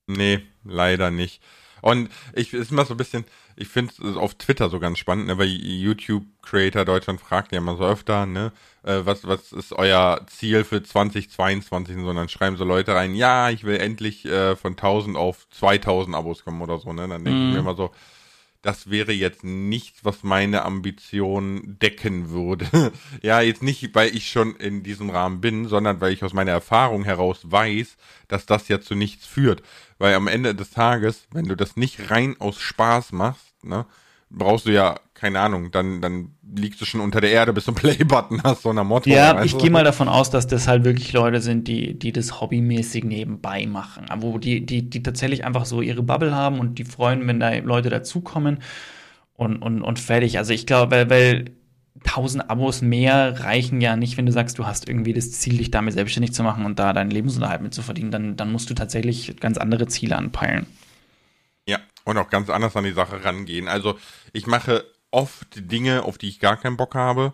Nee, 0.07 0.41
leider 0.63 1.09
nicht. 1.09 1.41
Und 1.85 2.09
ich 2.33 2.51
ist 2.51 2.71
immer 2.71 2.83
so 2.83 2.95
ein 2.95 2.97
bisschen, 2.97 3.25
ich 3.55 3.67
finde 3.67 3.93
es 4.03 4.17
auf 4.17 4.33
Twitter 4.33 4.71
so 4.71 4.79
ganz 4.79 4.97
spannend, 4.97 5.27
ne, 5.27 5.37
weil 5.37 5.47
YouTube 5.47 6.25
Creator 6.41 6.83
Deutschland 6.83 7.21
fragt 7.21 7.51
ja 7.51 7.59
immer 7.59 7.77
so 7.77 7.85
öfter, 7.85 8.25
ne, 8.25 8.51
äh, 8.81 9.01
was, 9.03 9.27
was 9.27 9.51
ist 9.51 9.71
euer 9.71 10.19
Ziel 10.25 10.63
für 10.63 10.81
2022 10.81 11.95
und 11.95 12.01
so, 12.01 12.09
und 12.09 12.15
dann 12.15 12.27
schreiben 12.27 12.57
so 12.57 12.65
Leute 12.65 12.95
rein, 12.95 13.13
ja, 13.13 13.51
ich 13.51 13.65
will 13.65 13.77
endlich 13.77 14.25
äh, 14.25 14.55
von 14.55 14.71
1000 14.71 15.15
auf 15.15 15.47
2000 15.51 16.15
Abos 16.15 16.43
kommen 16.43 16.59
oder 16.63 16.79
so, 16.79 16.91
ne, 16.91 17.07
dann 17.07 17.23
denke 17.23 17.39
mm. 17.39 17.43
ich 17.43 17.53
mir 17.53 17.61
mhm. 17.61 17.67
immer 17.67 17.75
so, 17.75 17.91
das 18.65 18.89
wäre 18.89 19.11
jetzt 19.11 19.43
nichts, 19.43 20.03
was 20.03 20.23
meine 20.23 20.65
Ambition 20.65 21.77
decken 21.79 22.31
würde. 22.31 22.91
ja, 23.21 23.39
jetzt 23.39 23.61
nicht, 23.61 23.93
weil 23.93 24.15
ich 24.15 24.31
schon 24.31 24.55
in 24.55 24.81
diesem 24.81 25.11
Rahmen 25.11 25.39
bin, 25.39 25.67
sondern 25.67 26.01
weil 26.01 26.13
ich 26.13 26.23
aus 26.23 26.33
meiner 26.33 26.53
Erfahrung 26.53 27.03
heraus 27.03 27.41
weiß, 27.43 27.95
dass 28.27 28.47
das 28.47 28.67
ja 28.67 28.81
zu 28.81 28.95
nichts 28.95 29.27
führt. 29.27 29.61
Weil 29.99 30.15
am 30.15 30.27
Ende 30.27 30.55
des 30.55 30.71
Tages, 30.71 31.27
wenn 31.31 31.45
du 31.45 31.55
das 31.55 31.77
nicht 31.77 32.09
rein 32.09 32.37
aus 32.39 32.59
Spaß 32.59 33.11
machst, 33.11 33.63
ne, 33.63 33.85
brauchst 34.31 34.65
du 34.65 34.71
ja, 34.71 34.99
keine 35.13 35.41
Ahnung, 35.41 35.69
dann, 35.69 36.01
dann 36.01 36.34
liegst 36.53 36.79
du 36.79 36.85
schon 36.85 37.01
unter 37.01 37.21
der 37.21 37.31
Erde, 37.31 37.53
bis 37.53 37.65
du 37.65 37.71
einen 37.71 37.75
Play-Button 37.97 38.43
hast, 38.43 38.63
so 38.63 38.69
einer 38.69 38.83
Motto. 38.83 39.09
Ja, 39.09 39.43
ich 39.43 39.57
gehe 39.57 39.69
mal 39.69 39.83
davon 39.83 40.07
aus, 40.07 40.29
dass 40.29 40.47
das 40.47 40.67
halt 40.67 40.83
wirklich 40.83 41.13
Leute 41.13 41.41
sind, 41.41 41.67
die, 41.67 41.97
die 41.97 42.11
das 42.11 42.39
hobbymäßig 42.41 43.03
nebenbei 43.03 43.65
machen. 43.65 44.05
Wo 44.17 44.37
die, 44.37 44.65
die, 44.65 44.89
die 44.89 45.03
tatsächlich 45.03 45.45
einfach 45.45 45.65
so 45.65 45.81
ihre 45.81 46.03
Bubble 46.03 46.33
haben 46.33 46.59
und 46.59 46.77
die 46.79 46.85
freuen, 46.85 47.27
wenn 47.27 47.39
da 47.39 47.53
Leute 47.55 47.89
dazukommen 47.89 48.59
und, 49.33 49.57
und, 49.57 49.81
und 49.81 49.99
fertig. 49.99 50.37
Also 50.37 50.53
ich 50.53 50.65
glaube, 50.65 50.91
weil, 50.91 51.09
weil 51.09 51.45
1000 52.05 52.49
Abos 52.49 52.81
mehr 52.81 53.39
reichen 53.39 53.81
ja 53.81 53.95
nicht, 53.95 54.17
wenn 54.17 54.25
du 54.25 54.31
sagst, 54.31 54.59
du 54.59 54.65
hast 54.65 54.87
irgendwie 54.87 55.13
das 55.13 55.31
Ziel, 55.31 55.57
dich 55.57 55.71
damit 55.71 55.93
selbstständig 55.93 56.33
zu 56.33 56.43
machen 56.43 56.65
und 56.65 56.77
da 56.77 56.93
deinen 56.93 57.11
Lebensunterhalt 57.11 57.61
mit 57.61 57.73
zu 57.73 57.81
verdienen. 57.81 58.11
Dann, 58.11 58.35
dann 58.35 58.51
musst 58.51 58.69
du 58.69 58.73
tatsächlich 58.73 59.37
ganz 59.39 59.57
andere 59.57 59.87
Ziele 59.87 60.15
anpeilen. 60.15 60.67
Ja, 61.67 61.79
und 62.03 62.17
auch 62.17 62.29
ganz 62.29 62.49
anders 62.49 62.75
an 62.75 62.83
die 62.83 62.91
Sache 62.91 63.23
rangehen. 63.23 63.67
Also 63.67 63.97
ich 64.33 64.45
mache 64.45 64.83
oft 65.15 65.71
Dinge, 65.71 66.03
auf 66.03 66.17
die 66.17 66.27
ich 66.27 66.39
gar 66.39 66.57
keinen 66.57 66.77
Bock 66.77 66.93
habe, 66.93 67.33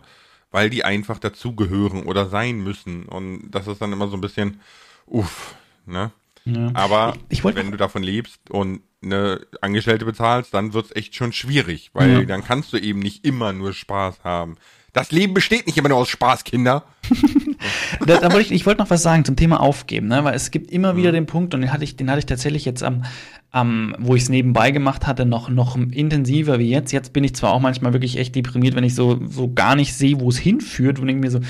weil 0.52 0.70
die 0.70 0.84
einfach 0.84 1.18
dazugehören 1.18 2.04
oder 2.04 2.28
sein 2.28 2.58
müssen. 2.62 3.06
Und 3.06 3.50
das 3.50 3.66
ist 3.66 3.82
dann 3.82 3.92
immer 3.92 4.08
so 4.08 4.16
ein 4.16 4.20
bisschen, 4.20 4.60
uff, 5.06 5.56
ne? 5.84 6.12
Ja. 6.44 6.70
Aber 6.74 7.14
ich, 7.28 7.44
ich 7.44 7.44
wenn 7.44 7.70
du 7.70 7.76
davon 7.76 8.02
lebst 8.02 8.50
und 8.50 8.82
eine 9.02 9.44
Angestellte 9.60 10.04
bezahlst, 10.04 10.54
dann 10.54 10.72
wird's 10.72 10.94
echt 10.94 11.14
schon 11.14 11.32
schwierig, 11.32 11.90
weil 11.92 12.10
ja. 12.10 12.22
dann 12.24 12.44
kannst 12.44 12.72
du 12.72 12.78
eben 12.78 13.00
nicht 13.00 13.24
immer 13.24 13.52
nur 13.52 13.72
Spaß 13.72 14.22
haben. 14.24 14.56
Das 14.92 15.10
Leben 15.10 15.32
besteht 15.32 15.66
nicht 15.66 15.78
immer 15.78 15.88
nur 15.88 15.98
aus 15.98 16.10
Spaß, 16.10 16.44
Kinder. 16.44 16.84
da, 18.06 18.18
da 18.18 18.32
wollte 18.32 18.48
ich, 18.48 18.52
ich 18.52 18.66
wollte 18.66 18.82
noch 18.82 18.90
was 18.90 19.02
sagen 19.02 19.24
zum 19.24 19.36
Thema 19.36 19.60
Aufgeben, 19.60 20.08
ne? 20.08 20.22
weil 20.22 20.34
es 20.34 20.50
gibt 20.50 20.70
immer 20.70 20.96
wieder 20.96 21.10
mhm. 21.10 21.14
den 21.14 21.26
Punkt, 21.26 21.54
und 21.54 21.62
den 21.62 21.72
hatte 21.72 21.84
ich, 21.84 21.96
den 21.96 22.10
hatte 22.10 22.18
ich 22.18 22.26
tatsächlich 22.26 22.66
jetzt 22.66 22.82
am, 22.82 23.04
am 23.50 23.96
wo 23.98 24.14
ich 24.14 24.24
es 24.24 24.28
nebenbei 24.28 24.70
gemacht 24.70 25.06
hatte, 25.06 25.24
noch, 25.24 25.48
noch 25.48 25.76
intensiver 25.76 26.58
wie 26.58 26.68
jetzt. 26.68 26.92
Jetzt 26.92 27.14
bin 27.14 27.24
ich 27.24 27.34
zwar 27.34 27.52
auch 27.52 27.60
manchmal 27.60 27.94
wirklich 27.94 28.18
echt 28.18 28.34
deprimiert, 28.34 28.74
wenn 28.74 28.84
ich 28.84 28.94
so, 28.94 29.18
so 29.26 29.50
gar 29.52 29.76
nicht 29.76 29.94
sehe, 29.94 30.20
wo 30.20 30.28
es 30.28 30.36
hinführt 30.36 30.98
und 30.98 31.06
denke 31.06 31.22
mir 31.22 31.30
so, 31.30 31.40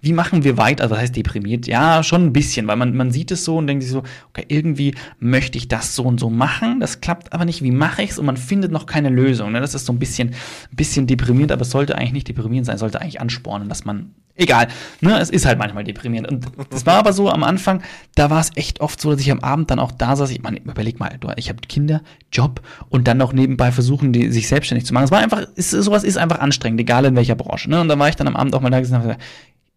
wie 0.00 0.12
machen 0.12 0.44
wir 0.44 0.56
weiter? 0.56 0.84
Also, 0.84 0.94
das 0.94 1.02
heißt 1.04 1.16
deprimiert? 1.16 1.66
Ja, 1.66 2.02
schon 2.02 2.26
ein 2.26 2.32
bisschen, 2.32 2.66
weil 2.66 2.76
man, 2.76 2.96
man 2.96 3.10
sieht 3.10 3.30
es 3.30 3.44
so 3.44 3.56
und 3.56 3.66
denkt 3.66 3.82
sich 3.82 3.92
so, 3.92 4.02
okay, 4.30 4.44
irgendwie 4.48 4.94
möchte 5.18 5.56
ich 5.56 5.68
das 5.68 5.94
so 5.94 6.04
und 6.04 6.20
so 6.20 6.28
machen, 6.28 6.80
das 6.80 7.00
klappt 7.00 7.32
aber 7.32 7.44
nicht, 7.44 7.62
wie 7.62 7.70
mache 7.70 8.02
ich 8.02 8.10
es? 8.10 8.18
Und 8.18 8.26
man 8.26 8.36
findet 8.36 8.72
noch 8.72 8.86
keine 8.86 9.08
Lösung. 9.08 9.52
Ne? 9.52 9.60
Das 9.60 9.74
ist 9.74 9.86
so 9.86 9.92
ein 9.92 9.98
bisschen, 9.98 10.34
bisschen 10.70 11.06
deprimierend, 11.06 11.52
aber 11.52 11.62
es 11.62 11.70
sollte 11.70 11.96
eigentlich 11.96 12.12
nicht 12.12 12.28
deprimierend 12.28 12.66
sein, 12.66 12.78
sollte 12.78 13.00
eigentlich 13.00 13.20
anspornen, 13.20 13.68
dass 13.68 13.84
man 13.84 14.14
egal. 14.38 14.68
Ne, 15.00 15.18
es 15.18 15.30
ist 15.30 15.44
halt 15.44 15.58
manchmal 15.58 15.84
deprimierend. 15.84 16.30
Und 16.30 16.46
das 16.70 16.86
war 16.86 16.94
aber 16.94 17.12
so 17.12 17.28
am 17.28 17.42
Anfang, 17.42 17.82
da 18.14 18.30
war 18.30 18.40
es 18.40 18.50
echt 18.54 18.80
oft 18.80 19.00
so, 19.00 19.10
dass 19.10 19.20
ich 19.20 19.30
am 19.30 19.40
Abend 19.40 19.70
dann 19.70 19.78
auch 19.78 19.92
da 19.92 20.16
saß. 20.16 20.30
Ich 20.30 20.42
meine, 20.42 20.58
überleg 20.60 20.98
mal, 20.98 21.10
ich 21.36 21.48
habe 21.48 21.60
Kinder, 21.68 22.02
Job 22.32 22.62
und 22.88 23.06
dann 23.06 23.18
noch 23.18 23.32
nebenbei 23.32 23.72
versuchen, 23.72 24.12
die, 24.12 24.30
sich 24.30 24.48
selbstständig 24.48 24.86
zu 24.86 24.94
machen. 24.94 25.04
Es 25.04 25.10
war 25.10 25.18
einfach, 25.18 25.42
ist, 25.56 25.70
sowas 25.70 26.04
ist 26.04 26.16
einfach 26.16 26.38
anstrengend, 26.38 26.80
egal 26.80 27.04
in 27.04 27.16
welcher 27.16 27.34
Branche. 27.34 27.68
Ne? 27.68 27.80
Und 27.80 27.88
dann 27.88 27.98
war 27.98 28.08
ich 28.08 28.16
dann 28.16 28.28
am 28.28 28.36
Abend 28.36 28.54
auch 28.54 28.60
mal 28.60 28.70
da 28.70 28.80
gesagt, 28.80 29.20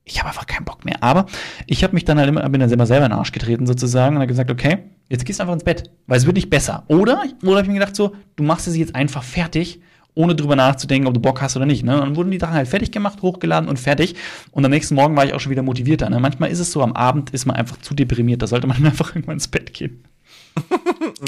ich 0.03 0.19
habe 0.19 0.29
einfach 0.29 0.45
keinen 0.45 0.65
Bock 0.65 0.85
mehr. 0.85 0.97
Aber 1.01 1.25
ich 1.67 1.83
habe 1.83 1.93
mich 1.93 2.05
dann 2.05 2.19
halt 2.19 2.29
immer, 2.29 2.47
bin 2.49 2.61
dann 2.61 2.71
immer 2.71 2.85
selber 2.85 3.05
in 3.05 3.11
den 3.11 3.19
Arsch 3.19 3.31
getreten 3.31 3.65
sozusagen 3.65 4.15
und 4.15 4.21
habe 4.21 4.27
gesagt, 4.27 4.51
okay, 4.51 4.79
jetzt 5.09 5.25
gehst 5.25 5.39
du 5.39 5.43
einfach 5.43 5.53
ins 5.53 5.63
Bett, 5.63 5.89
weil 6.07 6.17
es 6.17 6.25
wird 6.25 6.35
nicht 6.35 6.49
besser. 6.49 6.83
Oder, 6.87 7.23
oder 7.43 7.57
habe 7.57 7.61
ich 7.61 7.67
mir 7.67 7.79
gedacht 7.79 7.95
so, 7.95 8.15
du 8.35 8.43
machst 8.43 8.67
es 8.67 8.77
jetzt 8.77 8.95
einfach 8.95 9.23
fertig 9.23 9.81
ohne 10.13 10.35
drüber 10.35 10.55
nachzudenken, 10.55 11.07
ob 11.07 11.13
du 11.13 11.19
Bock 11.19 11.41
hast 11.41 11.55
oder 11.55 11.65
nicht. 11.65 11.83
Ne? 11.83 11.95
Und 11.95 12.01
dann 12.01 12.15
wurden 12.15 12.31
die 12.31 12.39
Sachen 12.39 12.55
halt 12.55 12.67
fertig 12.67 12.91
gemacht, 12.91 13.21
hochgeladen 13.21 13.69
und 13.69 13.79
fertig. 13.79 14.15
Und 14.51 14.65
am 14.65 14.71
nächsten 14.71 14.95
Morgen 14.95 15.15
war 15.15 15.25
ich 15.25 15.33
auch 15.33 15.39
schon 15.39 15.51
wieder 15.51 15.63
motivierter. 15.63 16.09
Ne? 16.09 16.19
Manchmal 16.19 16.51
ist 16.51 16.59
es 16.59 16.71
so, 16.71 16.81
am 16.81 16.93
Abend 16.93 17.29
ist 17.31 17.45
man 17.45 17.55
einfach 17.55 17.77
zu 17.77 17.93
deprimiert. 17.93 18.41
Da 18.41 18.47
sollte 18.47 18.67
man 18.67 18.77
einfach 18.85 19.15
irgendwann 19.15 19.35
ins 19.35 19.47
Bett 19.47 19.73
gehen. 19.73 20.03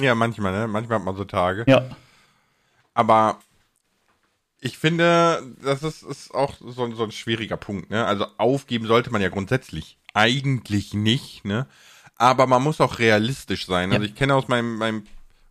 ja, 0.02 0.16
manchmal, 0.16 0.52
ne? 0.52 0.68
Manchmal 0.68 1.00
hat 1.00 1.06
man 1.06 1.16
so 1.16 1.24
Tage. 1.24 1.64
Ja. 1.66 1.86
Aber 2.94 3.40
ich 4.60 4.78
finde, 4.78 5.44
das 5.62 5.82
ist, 5.84 6.04
ist 6.04 6.34
auch 6.34 6.56
so, 6.60 6.94
so 6.94 7.04
ein 7.04 7.12
schwieriger 7.12 7.58
Punkt. 7.58 7.90
Ne? 7.90 8.06
Also 8.06 8.26
aufgeben 8.38 8.86
sollte 8.86 9.12
man 9.12 9.22
ja 9.22 9.30
grundsätzlich 9.30 9.98
eigentlich 10.14 10.94
nicht. 10.94 11.46
Ne? 11.46 11.68
Aber 12.18 12.48
man 12.48 12.62
muss 12.62 12.82
auch 12.82 13.00
realistisch 13.00 13.66
sein. 13.66 13.94
Also 13.94 14.06
ich 14.06 14.16
kenne 14.16 14.36
aus 14.36 14.48
meinem, 14.50 14.78
meinem 14.78 15.04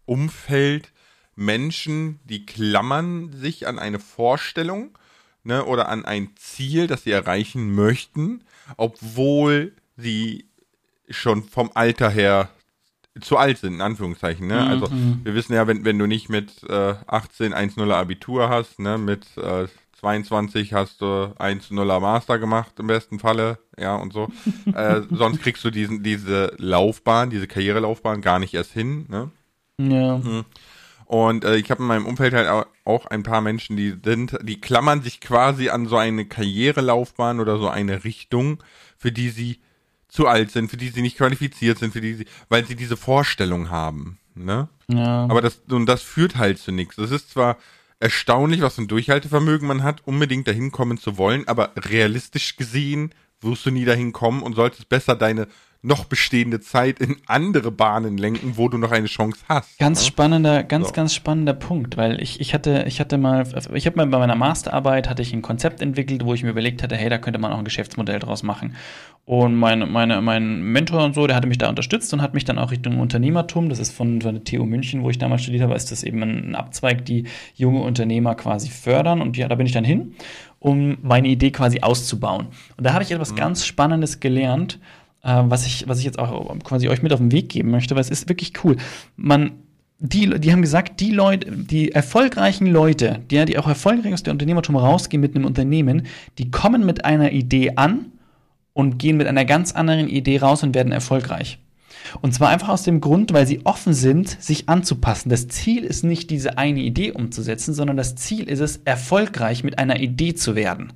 Umfeld 0.05 0.92
Menschen, 1.35 2.21
die 2.25 2.45
klammern 2.47 3.33
sich 3.33 3.67
an 3.67 3.79
eine 3.79 3.99
Vorstellung 3.99 4.97
ne, 5.45 5.65
oder 5.65 5.89
an 5.89 6.05
ein 6.05 6.31
Ziel, 6.37 6.87
das 6.87 7.05
sie 7.05 7.11
erreichen 7.11 7.75
möchten. 7.75 8.45
obwohl 8.77 9.73
sie 9.97 10.47
schon 11.11 11.43
vom 11.43 11.71
Alter 11.75 12.09
her 12.09 12.49
zu 13.21 13.37
alt 13.37 13.59
sind, 13.59 13.75
in 13.75 13.81
Anführungszeichen. 13.83 14.47
Ne? 14.47 14.67
Also 14.67 14.89
Mhm. 14.89 15.21
wir 15.25 15.35
wissen 15.35 15.53
ja, 15.53 15.67
wenn, 15.67 15.85
wenn 15.85 15.99
du 15.99 16.07
nicht 16.07 16.29
mit 16.31 16.63
äh, 16.69 16.95
18 17.07 17.53
1-0er 17.53 17.95
Abitur 17.95 18.49
hast, 18.49 18.79
ne, 18.79 18.97
mit 18.97 19.27
äh, 19.37 19.67
22 20.01 20.73
hast 20.73 21.01
du 21.03 21.35
1-0er 21.39 22.01
Master 22.01 22.39
gemacht 22.39 22.73
im 22.79 22.87
besten 22.87 23.19
Falle, 23.19 23.59
ja 23.79 23.97
und 23.97 24.13
so. 24.13 24.29
äh, 24.75 25.03
sonst 25.11 25.41
kriegst 25.41 25.63
du 25.65 25.71
diesen, 25.71 26.03
diese 26.03 26.55
Laufbahn, 26.59 27.29
diese 27.31 27.47
Karrierelaufbahn 27.47 28.23
gar 28.23 28.39
nicht 28.39 28.55
erst 28.55 28.73
hin. 28.73 29.07
Ne? 29.09 29.31
Ja. 29.79 30.21
Und 31.13 31.45
äh, 31.45 31.57
ich 31.57 31.71
habe 31.71 31.83
in 31.83 31.89
meinem 31.89 32.07
Umfeld 32.07 32.33
halt 32.33 32.49
au- 32.49 32.65
auch 32.87 33.05
ein 33.05 33.23
paar 33.23 33.43
Menschen, 33.43 33.77
die 33.77 33.95
sind, 34.03 34.39
die 34.45 34.59
klammern 34.63 35.03
sich 35.03 35.21
quasi 35.21 35.69
an 35.69 35.87
so 35.87 35.99
eine 35.99 36.25
Karrierelaufbahn 36.25 37.39
oder 37.39 37.59
so 37.59 37.69
eine 37.69 38.03
Richtung, 38.05 38.63
für 38.97 39.13
die 39.13 39.29
sie 39.29 39.61
zu 40.09 40.27
alt 40.27 40.51
sind, 40.51 40.71
für 40.71 40.79
die 40.79 40.89
sie 40.89 41.03
nicht 41.03 41.19
qualifiziert 41.19 41.79
sind, 41.79 41.93
für 41.93 42.01
die 42.01 42.15
sie, 42.15 42.27
weil 42.49 42.65
sie 42.65 42.77
diese 42.77 42.97
Vorstellung 42.97 43.69
haben. 43.69 44.21
Ne? 44.35 44.71
Ja. 44.89 45.25
Aber 45.25 45.43
das, 45.43 45.61
und 45.69 45.85
das 45.85 46.01
führt 46.01 46.37
halt 46.37 46.59
zu 46.59 46.73
nichts. 46.73 46.97
Es 46.97 47.11
ist 47.11 47.31
zwar 47.31 47.59
erstaunlich, 48.01 48.63
was 48.63 48.77
für 48.77 48.83
ein 48.83 48.89
Durchhaltevermögen 48.89 49.69
man 49.69 49.83
hat, 49.83 50.01
unbedingt 50.07 50.49
dahin 50.49 50.73
kommen 50.73 50.97
zu 50.97 51.19
wollen, 51.19 51.47
aber 51.47 51.73
realistisch 51.77 52.57
gesehen 52.57 53.15
wirst 53.43 53.67
du 53.67 53.71
nie 53.71 53.85
dahin 53.85 54.13
kommen 54.13 54.43
und 54.43 54.55
solltest 54.55 54.89
besser 54.89 55.15
deine 55.15 55.47
noch 55.85 56.05
bestehende 56.05 56.61
Zeit 56.61 57.01
in 57.01 57.17
andere 57.27 57.73
Bahnen 57.73 58.17
lenken, 58.17 58.53
wo 58.57 58.69
du 58.69 58.79
noch 58.79 58.93
eine 58.93 59.09
Chance 59.09 59.41
hast. 59.49 59.79
Ganz 59.81 60.01
ne? 60.01 60.07
spannender, 60.07 60.63
ganz, 60.63 60.89
So. 60.89 60.93
ganz 60.93 61.13
spannender 61.13 61.55
Punkt, 61.55 61.97
weil 61.97 62.23
ich, 62.23 62.41
ich 62.41 62.55
hatte, 62.55 62.85
ich 62.87 63.01
hatte 63.01 63.19
mal, 63.19 63.45
ich 63.75 63.87
habe 63.87 63.97
mal 63.97 64.07
bei 64.07 64.19
meiner 64.19 64.37
Masterarbeit 64.37 65.11
hatte 65.11 65.23
ich 65.23 65.33
ein 65.33 65.43
Konzept 65.43 65.83
entwickelt, 65.83 66.25
wo 66.25 66.35
ich 66.35 66.45
mir 66.45 66.51
überlegt 66.51 66.85
hatte, 66.85 66.97
hey, 66.97 67.11
da 67.11 67.19
könnte 67.19 67.41
man 67.41 67.53
auch 67.53 67.59
ein 67.59 67.65
Geschäftsmodell 67.65 68.21
draus 68.21 68.45
machen. 68.45 68.77
Und 69.25 69.57
meine, 69.57 69.87
meine, 69.87 70.21
mein 70.21 70.63
Mentor 70.63 71.05
und 71.05 71.15
so, 71.15 71.27
der 71.27 71.35
hatte 71.35 71.49
mich 71.49 71.59
da 71.59 71.69
unterstützt 71.69 72.13
und 72.13 72.23
hat 72.23 72.35
mich 72.35 72.45
dann 72.45 72.59
auch 72.59 72.71
Richtung 72.71 73.01
Unternehmertum, 73.01 73.69
das 73.69 73.81
ist 73.81 73.93
von, 73.93 74.21
von 74.21 74.35
der 74.35 74.45
TU 74.45 74.65
München, 74.65 75.03
wo 75.03 75.11
ich 75.11 75.19
damals 75.19 75.43
studiert 75.43 75.63
habe, 75.65 75.75
ist 75.75 75.91
das 75.91 76.05
eben 76.05 76.23
ein 76.23 76.55
Abzweig, 76.55 77.05
die 77.05 77.25
junge 77.55 77.83
Unternehmer 77.83 78.37
quasi 78.37 78.69
fördern 78.69 79.21
und 79.21 79.37
ja, 79.37 79.49
da 79.49 79.57
bin 79.57 79.67
ich 79.67 79.73
dann 79.73 79.85
hin, 79.85 80.15
um 80.59 80.99
meine 81.03 81.29
Idee 81.29 81.51
quasi 81.51 81.81
auszubauen. 81.81 82.49
Und 82.77 82.85
da 82.85 82.93
habe 82.95 83.03
ich 83.03 83.11
etwas 83.11 83.35
ganz 83.35 83.65
Spannendes 83.65 84.21
gelernt, 84.21 84.79
äh, 85.23 85.43
was 85.45 85.67
ich, 85.67 85.89
was 85.89 85.99
ich 85.99 86.05
jetzt 86.05 86.19
auch 86.19 86.57
quasi 86.61 86.89
euch 86.89 87.03
mit 87.03 87.13
auf 87.13 87.21
den 87.21 87.33
Weg 87.33 87.49
geben 87.49 87.71
möchte, 87.71 87.95
weil 87.95 88.03
es 88.03 88.11
ist 88.11 88.29
wirklich 88.29 88.53
cool. 88.65 88.77
Man, 89.17 89.53
die, 89.99 90.29
die 90.41 90.53
haben 90.53 90.63
gesagt, 90.63 91.01
die 91.01 91.13
Leute, 91.13 91.51
die 91.51 91.93
erfolgreichen 91.93 92.67
Leute, 92.67 93.21
die, 93.31 93.45
die 93.45 93.59
auch 93.59 93.69
erfolgreich 93.69 94.13
aus 94.13 94.23
der 94.23 94.33
Unternehmertum 94.33 94.77
rausgehen 94.77 95.21
mit 95.21 95.35
einem 95.35 95.45
Unternehmen, 95.45 96.07
die 96.39 96.51
kommen 96.51 96.85
mit 96.85 97.05
einer 97.05 97.33
Idee 97.33 97.73
an 97.77 98.07
und 98.73 98.99
gehen 98.99 99.17
mit 99.17 99.27
einer 99.27 99.45
ganz 99.45 99.73
anderen 99.73 100.09
Idee 100.09 100.39
raus 100.39 100.63
und 100.63 100.75
werden 100.75 100.93
erfolgreich. 100.93 101.59
Und 102.21 102.35
zwar 102.35 102.49
einfach 102.49 102.69
aus 102.69 102.83
dem 102.83 103.01
Grund, 103.01 103.33
weil 103.33 103.47
sie 103.47 103.65
offen 103.65 103.95
sind, 103.95 104.29
sich 104.43 104.69
anzupassen. 104.69 105.29
Das 105.29 105.47
Ziel 105.49 105.85
ist 105.85 106.03
nicht, 106.03 106.31
diese 106.31 106.59
eine 106.59 106.81
Idee 106.81 107.13
umzusetzen, 107.13 107.75
sondern 107.75 107.97
das 107.97 108.17
Ziel 108.17 108.49
ist 108.49 108.61
es, 108.61 108.79
erfolgreich 108.85 109.63
mit 109.63 109.79
einer 109.79 110.01
Idee 110.01 110.35
zu 110.35 110.57
werden. 110.57 110.93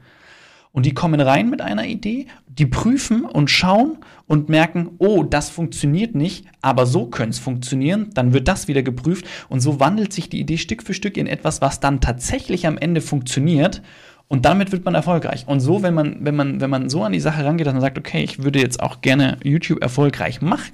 Und 0.77 0.85
die 0.85 0.93
kommen 0.93 1.23
rein 1.23 1.49
mit 1.49 1.63
einer 1.63 1.87
Idee, 1.87 2.27
die 2.49 2.67
prüfen 2.67 3.25
und 3.25 3.51
schauen 3.51 3.97
und 4.27 4.51
merken, 4.51 4.91
oh, 4.99 5.23
das 5.23 5.49
funktioniert 5.49 6.15
nicht, 6.15 6.45
aber 6.61 6.85
so 6.85 7.07
könnte 7.07 7.31
es 7.31 7.39
funktionieren. 7.39 8.11
Dann 8.13 8.35
wird 8.35 8.47
das 8.47 8.69
wieder 8.69 8.83
geprüft 8.83 9.25
und 9.49 9.61
so 9.61 9.81
wandelt 9.81 10.13
sich 10.13 10.29
die 10.29 10.39
Idee 10.39 10.59
Stück 10.59 10.83
für 10.83 10.93
Stück 10.93 11.17
in 11.17 11.27
etwas, 11.27 11.63
was 11.63 11.81
dann 11.81 12.03
tatsächlich 12.03 12.67
am 12.67 12.77
Ende 12.77 13.01
funktioniert. 13.01 13.81
Und 14.29 14.45
damit 14.45 14.71
wird 14.71 14.85
man 14.85 14.95
erfolgreich. 14.95 15.49
Und 15.49 15.61
so, 15.61 15.83
wenn 15.83 15.95
man, 15.95 16.19
wenn 16.21 16.37
man, 16.37 16.61
wenn 16.61 16.69
man 16.69 16.91
so 16.91 17.03
an 17.05 17.13
die 17.13 17.21
Sache 17.21 17.43
rangeht, 17.43 17.67
dass 17.67 17.73
man 17.73 17.81
sagt, 17.81 17.97
okay, 17.97 18.23
ich 18.23 18.45
würde 18.45 18.61
jetzt 18.61 18.83
auch 18.83 19.01
gerne 19.01 19.39
YouTube 19.43 19.81
erfolgreich 19.81 20.43
machen, 20.43 20.73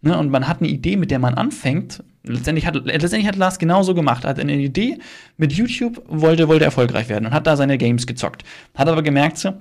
ne, 0.00 0.16
und 0.16 0.30
man 0.30 0.48
hat 0.48 0.60
eine 0.62 0.70
Idee, 0.70 0.96
mit 0.96 1.10
der 1.10 1.18
man 1.18 1.34
anfängt, 1.34 2.02
letztendlich 2.24 2.66
hat, 2.66 2.74
letztendlich 2.74 3.26
hat 3.26 3.36
Lars 3.36 3.58
genauso 3.58 3.94
gemacht, 3.94 4.24
Er 4.24 4.30
hat 4.30 4.40
eine 4.40 4.54
Idee 4.56 4.98
mit 5.36 5.52
YouTube, 5.52 6.02
wollte, 6.06 6.48
wollte 6.48 6.64
erfolgreich 6.64 7.08
werden 7.08 7.26
und 7.26 7.32
hat 7.32 7.46
da 7.46 7.56
seine 7.56 7.78
Games 7.78 8.06
gezockt. 8.06 8.44
Hat 8.74 8.88
aber 8.88 9.02
gemerkt, 9.02 9.38
so, 9.38 9.54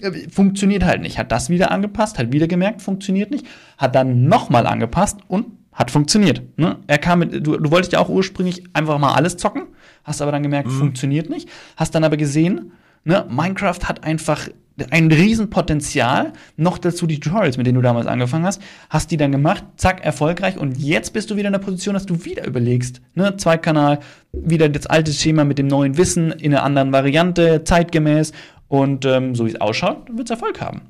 äh, 0.00 0.28
funktioniert 0.30 0.84
halt 0.84 1.02
nicht. 1.02 1.18
Hat 1.18 1.32
das 1.32 1.48
wieder 1.48 1.70
angepasst, 1.70 2.18
hat 2.18 2.32
wieder 2.32 2.46
gemerkt, 2.46 2.82
funktioniert 2.82 3.30
nicht, 3.30 3.46
hat 3.78 3.94
dann 3.94 4.24
nochmal 4.24 4.66
angepasst 4.66 5.18
und 5.28 5.46
hat 5.72 5.90
funktioniert. 5.90 6.42
Ne? 6.58 6.76
Er 6.86 6.98
kam 6.98 7.20
mit, 7.20 7.46
du, 7.46 7.58
du 7.58 7.70
wolltest 7.70 7.92
ja 7.92 7.98
auch 7.98 8.08
ursprünglich 8.08 8.64
einfach 8.72 8.98
mal 8.98 9.14
alles 9.14 9.36
zocken, 9.36 9.64
hast 10.04 10.22
aber 10.22 10.32
dann 10.32 10.42
gemerkt, 10.42 10.70
funktioniert 10.70 11.28
nicht, 11.28 11.48
hast 11.76 11.94
dann 11.94 12.04
aber 12.04 12.16
gesehen, 12.16 12.72
ne, 13.04 13.26
Minecraft 13.28 13.80
hat 13.84 14.04
einfach 14.04 14.48
ein 14.90 15.10
Riesenpotenzial, 15.10 16.32
noch 16.56 16.78
dazu 16.78 17.06
die 17.06 17.20
Tutorials, 17.20 17.56
mit 17.56 17.66
denen 17.66 17.76
du 17.76 17.82
damals 17.82 18.06
angefangen 18.06 18.44
hast, 18.44 18.60
hast 18.90 19.10
die 19.10 19.16
dann 19.16 19.32
gemacht, 19.32 19.64
zack, 19.76 20.04
erfolgreich 20.04 20.58
und 20.58 20.76
jetzt 20.76 21.12
bist 21.12 21.30
du 21.30 21.36
wieder 21.36 21.48
in 21.48 21.52
der 21.52 21.60
Position, 21.60 21.94
dass 21.94 22.06
du 22.06 22.24
wieder 22.24 22.46
überlegst, 22.46 23.00
ne, 23.14 23.36
Zweitkanal, 23.36 24.00
wieder 24.32 24.68
das 24.68 24.86
alte 24.86 25.12
Schema 25.12 25.44
mit 25.44 25.58
dem 25.58 25.66
neuen 25.66 25.96
Wissen 25.96 26.30
in 26.30 26.52
einer 26.52 26.62
anderen 26.62 26.92
Variante, 26.92 27.64
zeitgemäß 27.64 28.32
und 28.68 29.04
ähm, 29.04 29.34
so 29.34 29.46
wie 29.46 29.50
es 29.50 29.60
ausschaut, 29.60 30.08
wird 30.10 30.28
es 30.28 30.30
Erfolg 30.30 30.60
haben. 30.60 30.82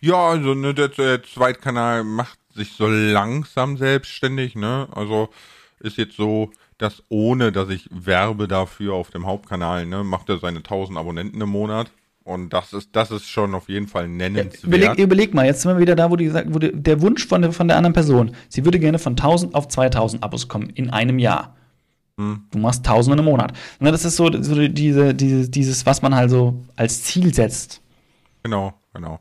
Ja, 0.00 0.28
also 0.28 0.54
ne, 0.54 0.74
der, 0.74 0.88
der 0.88 1.22
Zweitkanal 1.22 2.04
macht 2.04 2.38
sich 2.54 2.72
so 2.72 2.86
langsam 2.86 3.76
selbstständig, 3.76 4.54
ne? 4.54 4.86
Also 4.92 5.30
ist 5.80 5.96
jetzt 5.96 6.16
so, 6.16 6.50
dass 6.78 7.02
ohne, 7.08 7.52
dass 7.52 7.68
ich 7.68 7.88
werbe 7.90 8.48
dafür 8.48 8.94
auf 8.94 9.10
dem 9.10 9.26
Hauptkanal, 9.26 9.86
ne, 9.86 10.04
macht 10.04 10.28
er 10.28 10.38
seine 10.38 10.58
1000 10.58 10.98
Abonnenten 10.98 11.40
im 11.40 11.48
Monat. 11.48 11.90
Und 12.24 12.54
das 12.54 12.72
ist, 12.72 12.88
das 12.92 13.10
ist 13.10 13.28
schon 13.28 13.54
auf 13.54 13.68
jeden 13.68 13.86
Fall 13.86 14.08
nennenswert. 14.08 14.64
Überleg, 14.64 14.98
überleg 14.98 15.34
mal, 15.34 15.44
jetzt 15.44 15.60
sind 15.60 15.72
wir 15.72 15.78
wieder 15.78 15.94
da, 15.94 16.10
wo, 16.10 16.16
die, 16.16 16.24
gesagt- 16.24 16.48
wo 16.52 16.58
die, 16.58 16.72
der 16.72 17.02
Wunsch 17.02 17.26
von 17.26 17.42
der, 17.42 17.52
von 17.52 17.68
der 17.68 17.76
anderen 17.76 17.92
Person, 17.92 18.34
sie 18.48 18.64
würde 18.64 18.78
gerne 18.78 18.98
von 18.98 19.12
1000 19.12 19.54
auf 19.54 19.68
2000 19.68 20.22
Abos 20.22 20.48
kommen 20.48 20.70
in 20.70 20.88
einem 20.88 21.18
Jahr. 21.18 21.54
Hm. 22.16 22.44
Du 22.50 22.58
machst 22.58 22.86
1000 22.86 23.18
im 23.18 23.24
Monat. 23.26 23.52
Ne, 23.78 23.90
das 23.92 24.06
ist 24.06 24.16
so, 24.16 24.30
so 24.42 24.68
diese, 24.68 25.14
diese, 25.14 25.50
dieses, 25.50 25.84
was 25.84 26.00
man 26.00 26.14
halt 26.14 26.30
so 26.30 26.62
als 26.76 27.02
Ziel 27.02 27.34
setzt. 27.34 27.82
Genau, 28.42 28.72
genau. 28.94 29.20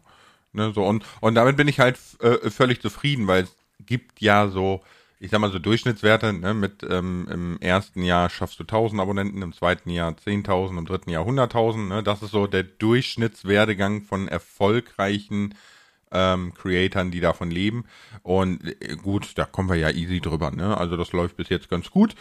Ne, 0.53 0.71
so 0.73 0.85
und, 0.85 1.03
und 1.19 1.35
damit 1.35 1.57
bin 1.57 1.67
ich 1.67 1.79
halt 1.79 1.97
äh, 2.21 2.49
völlig 2.49 2.81
zufrieden, 2.81 3.27
weil 3.27 3.43
es 3.43 3.51
gibt 3.85 4.21
ja 4.21 4.47
so, 4.47 4.81
ich 5.23 5.31
sag 5.31 5.39
mal 5.39 5.51
so 5.53 5.57
Durchschnittswerte, 5.59 6.33
ne, 6.33 6.53
mit 6.53 6.83
ähm, 6.83 7.25
im 7.31 7.57
ersten 7.61 8.03
Jahr 8.03 8.29
schaffst 8.29 8.59
du 8.59 8.63
1000 8.63 8.99
Abonnenten, 8.99 9.41
im 9.41 9.53
zweiten 9.53 9.89
Jahr 9.89 10.11
10.000, 10.11 10.77
im 10.77 10.85
dritten 10.85 11.09
Jahr 11.09 11.25
100.000, 11.25 11.87
ne, 11.87 12.03
das 12.03 12.21
ist 12.21 12.31
so 12.31 12.45
der 12.45 12.63
Durchschnittswerdegang 12.63 14.01
von 14.01 14.27
erfolgreichen 14.27 15.55
ähm, 16.11 16.53
Creatoren, 16.53 17.09
die 17.11 17.21
davon 17.21 17.51
leben 17.51 17.85
und 18.21 18.65
äh, 18.81 18.97
gut, 18.97 19.37
da 19.37 19.45
kommen 19.45 19.69
wir 19.69 19.77
ja 19.77 19.91
easy 19.91 20.19
drüber, 20.19 20.51
ne, 20.51 20.77
also 20.77 20.97
das 20.97 21.13
läuft 21.13 21.37
bis 21.37 21.47
jetzt 21.47 21.69
ganz 21.69 21.89
gut. 21.89 22.15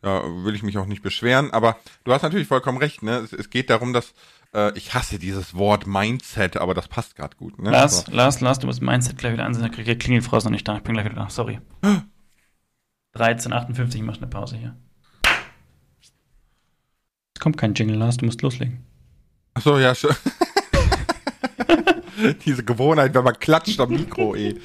Da 0.00 0.22
will 0.44 0.54
ich 0.54 0.62
mich 0.62 0.78
auch 0.78 0.86
nicht 0.86 1.02
beschweren, 1.02 1.50
aber 1.50 1.76
du 2.04 2.12
hast 2.12 2.22
natürlich 2.22 2.46
vollkommen 2.46 2.78
recht, 2.78 3.02
ne? 3.02 3.16
Es, 3.16 3.32
es 3.32 3.50
geht 3.50 3.68
darum, 3.68 3.92
dass 3.92 4.14
äh, 4.54 4.72
ich 4.78 4.94
hasse 4.94 5.18
dieses 5.18 5.56
Wort 5.56 5.88
Mindset, 5.88 6.56
aber 6.56 6.72
das 6.72 6.86
passt 6.86 7.16
gerade 7.16 7.36
gut, 7.36 7.58
ne? 7.60 7.72
Lars, 7.72 8.04
So. 8.04 8.12
Lars, 8.12 8.40
Lars, 8.40 8.60
du 8.60 8.68
musst 8.68 8.80
Mindset 8.80 9.18
gleich 9.18 9.32
wieder 9.32 9.44
ansehen. 9.44 9.68
Da 9.68 9.94
klingelt 9.96 10.24
Frau 10.24 10.36
ist 10.36 10.44
noch 10.44 10.52
nicht 10.52 10.68
da. 10.68 10.76
Ich 10.76 10.84
bin 10.84 10.94
gleich 10.94 11.06
wieder 11.06 11.16
da. 11.16 11.30
Sorry. 11.30 11.58
13,58, 13.18 13.96
ich 13.96 14.02
mach 14.02 14.16
eine 14.16 14.26
Pause 14.26 14.56
hier. 14.56 14.76
Es 17.34 17.40
kommt 17.40 17.56
kein 17.56 17.74
Jingle, 17.74 17.96
Lars, 17.96 18.16
du 18.16 18.26
musst 18.26 18.42
loslegen. 18.42 18.84
Ach 19.54 19.62
so, 19.62 19.78
ja, 19.78 19.94
schon. 19.94 20.14
Diese 22.44 22.64
Gewohnheit, 22.64 23.14
wenn 23.14 23.24
man 23.24 23.38
klatscht 23.38 23.78
am 23.78 23.90
Mikro, 23.90 24.34
eh. 24.34 24.56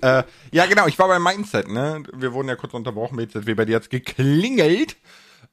äh, 0.00 0.22
ja, 0.50 0.66
genau, 0.66 0.86
ich 0.86 0.98
war 0.98 1.08
beim 1.08 1.22
Mindset, 1.22 1.68
ne? 1.68 2.02
Wir 2.14 2.32
wurden 2.32 2.48
ja 2.48 2.56
kurz 2.56 2.72
unterbrochen, 2.72 3.16
BZW, 3.16 3.54
bei 3.54 3.66
dir 3.66 3.76
hat's 3.76 3.90
geklingelt. 3.90 4.96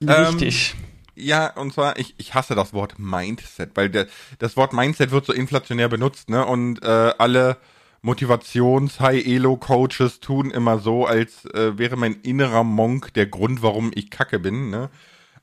Ähm, 0.01 0.09
Richtig. 0.09 0.75
Ja, 1.15 1.53
und 1.57 1.73
zwar, 1.73 1.99
ich, 1.99 2.15
ich 2.17 2.33
hasse 2.33 2.55
das 2.55 2.73
Wort 2.73 2.97
Mindset, 2.97 3.71
weil 3.75 3.89
der, 3.89 4.07
das 4.39 4.55
Wort 4.55 4.71
Mindset 4.71 5.11
wird 5.11 5.25
so 5.25 5.33
inflationär 5.33 5.89
benutzt, 5.89 6.29
ne? 6.29 6.45
Und 6.45 6.81
äh, 6.81 7.13
alle 7.17 7.57
Motivations-High-Elo-Coaches 8.01 10.19
tun 10.19 10.51
immer 10.51 10.79
so, 10.79 11.05
als 11.05 11.45
äh, 11.45 11.77
wäre 11.77 11.97
mein 11.97 12.15
innerer 12.21 12.63
Monk 12.63 13.13
der 13.13 13.25
Grund, 13.25 13.61
warum 13.61 13.91
ich 13.93 14.09
kacke 14.09 14.39
bin, 14.39 14.69
ne? 14.69 14.89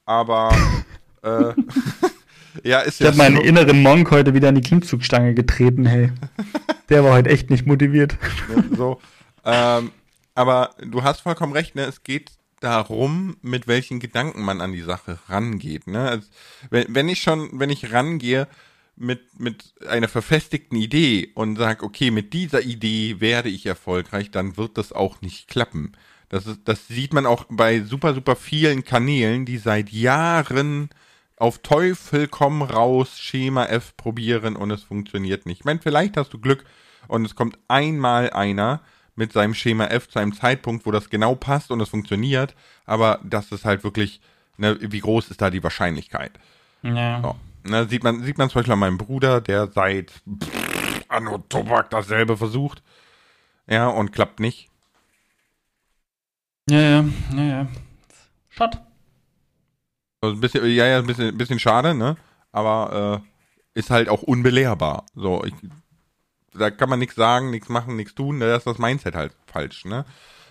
Aber 0.04 0.54
äh, 1.22 1.52
ja, 2.62 2.80
ist 2.80 2.94
Ich 2.94 3.00
ja 3.00 3.08
habe 3.08 3.18
meinen 3.18 3.38
inneren 3.38 3.82
Monk 3.82 4.10
heute 4.10 4.34
wieder 4.34 4.48
an 4.48 4.54
die 4.54 4.62
Klimmzugstange 4.62 5.34
getreten, 5.34 5.86
hey. 5.86 6.12
Der 6.88 7.04
war 7.04 7.12
heute 7.12 7.30
echt 7.30 7.50
nicht 7.50 7.66
motiviert. 7.66 8.16
ne, 8.48 8.64
so. 8.76 9.00
Ähm, 9.44 9.90
aber 10.34 10.70
du 10.80 11.02
hast 11.02 11.20
vollkommen 11.20 11.52
recht, 11.52 11.74
ne? 11.74 11.84
Es 11.84 12.02
geht 12.02 12.30
darum, 12.60 13.36
mit 13.42 13.66
welchen 13.66 14.00
Gedanken 14.00 14.42
man 14.42 14.60
an 14.60 14.72
die 14.72 14.82
Sache 14.82 15.18
rangeht. 15.28 15.86
Ne? 15.86 16.08
Also, 16.08 16.28
wenn, 16.70 16.94
wenn 16.94 17.08
ich 17.08 17.20
schon, 17.20 17.50
wenn 17.52 17.70
ich 17.70 17.92
rangehe 17.92 18.48
mit, 18.96 19.38
mit 19.38 19.74
einer 19.86 20.08
verfestigten 20.08 20.76
Idee 20.76 21.30
und 21.34 21.56
sage, 21.56 21.84
okay, 21.84 22.10
mit 22.10 22.32
dieser 22.32 22.62
Idee 22.62 23.20
werde 23.20 23.48
ich 23.48 23.66
erfolgreich, 23.66 24.30
dann 24.30 24.56
wird 24.56 24.78
das 24.78 24.92
auch 24.92 25.20
nicht 25.20 25.48
klappen. 25.48 25.92
Das, 26.28 26.46
ist, 26.46 26.60
das 26.64 26.88
sieht 26.88 27.12
man 27.12 27.26
auch 27.26 27.44
bei 27.48 27.80
super, 27.80 28.14
super 28.14 28.34
vielen 28.36 28.84
Kanälen, 28.84 29.44
die 29.44 29.58
seit 29.58 29.90
Jahren 29.90 30.90
auf 31.36 31.58
Teufel 31.58 32.28
komm 32.28 32.62
raus 32.62 33.18
Schema 33.18 33.66
F 33.66 33.96
probieren 33.96 34.56
und 34.56 34.70
es 34.70 34.82
funktioniert 34.82 35.46
nicht. 35.46 35.60
Ich 35.60 35.64
meine, 35.64 35.80
vielleicht 35.80 36.16
hast 36.16 36.32
du 36.32 36.38
Glück 36.38 36.64
und 37.08 37.24
es 37.24 37.34
kommt 37.34 37.58
einmal 37.68 38.30
einer 38.30 38.80
mit 39.14 39.32
seinem 39.32 39.54
Schema 39.54 39.86
F 39.86 40.08
zu 40.08 40.18
einem 40.18 40.34
Zeitpunkt, 40.34 40.86
wo 40.86 40.90
das 40.90 41.10
genau 41.10 41.34
passt 41.34 41.70
und 41.70 41.80
es 41.80 41.90
funktioniert, 41.90 42.54
aber 42.86 43.20
das 43.22 43.52
ist 43.52 43.64
halt 43.64 43.84
wirklich, 43.84 44.20
ne, 44.56 44.78
wie 44.80 45.00
groß 45.00 45.30
ist 45.30 45.40
da 45.40 45.50
die 45.50 45.62
Wahrscheinlichkeit? 45.62 46.32
Ja. 46.82 47.20
So. 47.22 47.36
Ne, 47.68 47.86
sieht 47.88 48.04
man, 48.04 48.22
sieht 48.22 48.38
man 48.38 48.48
zum 48.48 48.60
Beispiel 48.60 48.72
an 48.72 48.78
meinem 48.78 48.98
Bruder, 48.98 49.40
der 49.40 49.68
seit 49.68 50.10
pff, 50.10 51.04
Anno 51.08 51.38
Tobak 51.38 51.90
dasselbe 51.90 52.36
versucht. 52.36 52.82
Ja, 53.66 53.88
und 53.88 54.12
klappt 54.12 54.40
nicht. 54.40 54.70
Ja, 56.68 56.80
ja, 56.80 57.04
ja, 57.34 57.42
ja. 57.42 57.68
Schott. 58.48 58.80
Also 60.20 60.36
ein 60.36 60.40
bisschen, 60.40 60.64
ja, 60.66 60.86
ja, 60.86 60.98
ein 60.98 61.06
bisschen, 61.06 61.36
bisschen 61.36 61.58
schade, 61.58 61.94
ne? 61.94 62.16
Aber 62.52 63.22
äh, 63.22 63.78
ist 63.78 63.90
halt 63.90 64.08
auch 64.08 64.22
unbelehrbar. 64.22 65.06
So, 65.14 65.44
ich, 65.44 65.54
da 66.54 66.70
kann 66.70 66.88
man 66.88 66.98
nichts 66.98 67.14
sagen, 67.14 67.50
nichts 67.50 67.68
machen, 67.68 67.96
nichts 67.96 68.14
tun. 68.14 68.40
Da 68.40 68.56
ist 68.56 68.66
das 68.66 68.78
Mindset 68.78 69.14
halt 69.14 69.32
falsch, 69.46 69.84
ne? 69.84 70.04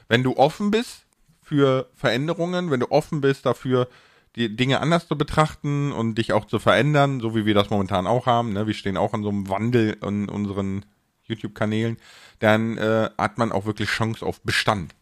Wenn 0.07 0.24
du 0.24 0.38
offen 0.38 0.72
bist 0.72 1.05
für 1.41 1.89
Veränderungen, 1.95 2.72
wenn 2.72 2.79
du 2.79 2.91
offen 2.91 3.22
bist 3.22 3.45
dafür, 3.45 3.88
die 4.35 4.55
Dinge 4.55 4.81
anders 4.81 5.07
zu 5.07 5.17
betrachten 5.17 5.91
und 5.91 6.15
dich 6.15 6.33
auch 6.33 6.45
zu 6.45 6.59
verändern, 6.59 7.19
so 7.19 7.35
wie 7.35 7.45
wir 7.45 7.53
das 7.53 7.69
momentan 7.69 8.07
auch 8.07 8.25
haben, 8.25 8.53
ne? 8.53 8.67
Wir 8.67 8.73
stehen 8.73 8.97
auch 8.97 9.13
an 9.13 9.23
so 9.23 9.29
einem 9.29 9.49
Wandel 9.49 9.97
in 10.01 10.29
unseren 10.29 10.85
YouTube-Kanälen, 11.23 11.97
dann 12.39 12.77
äh, 12.77 13.09
hat 13.17 13.37
man 13.37 13.51
auch 13.51 13.65
wirklich 13.65 13.89
Chance 13.89 14.25
auf 14.25 14.41
Bestand. 14.41 14.93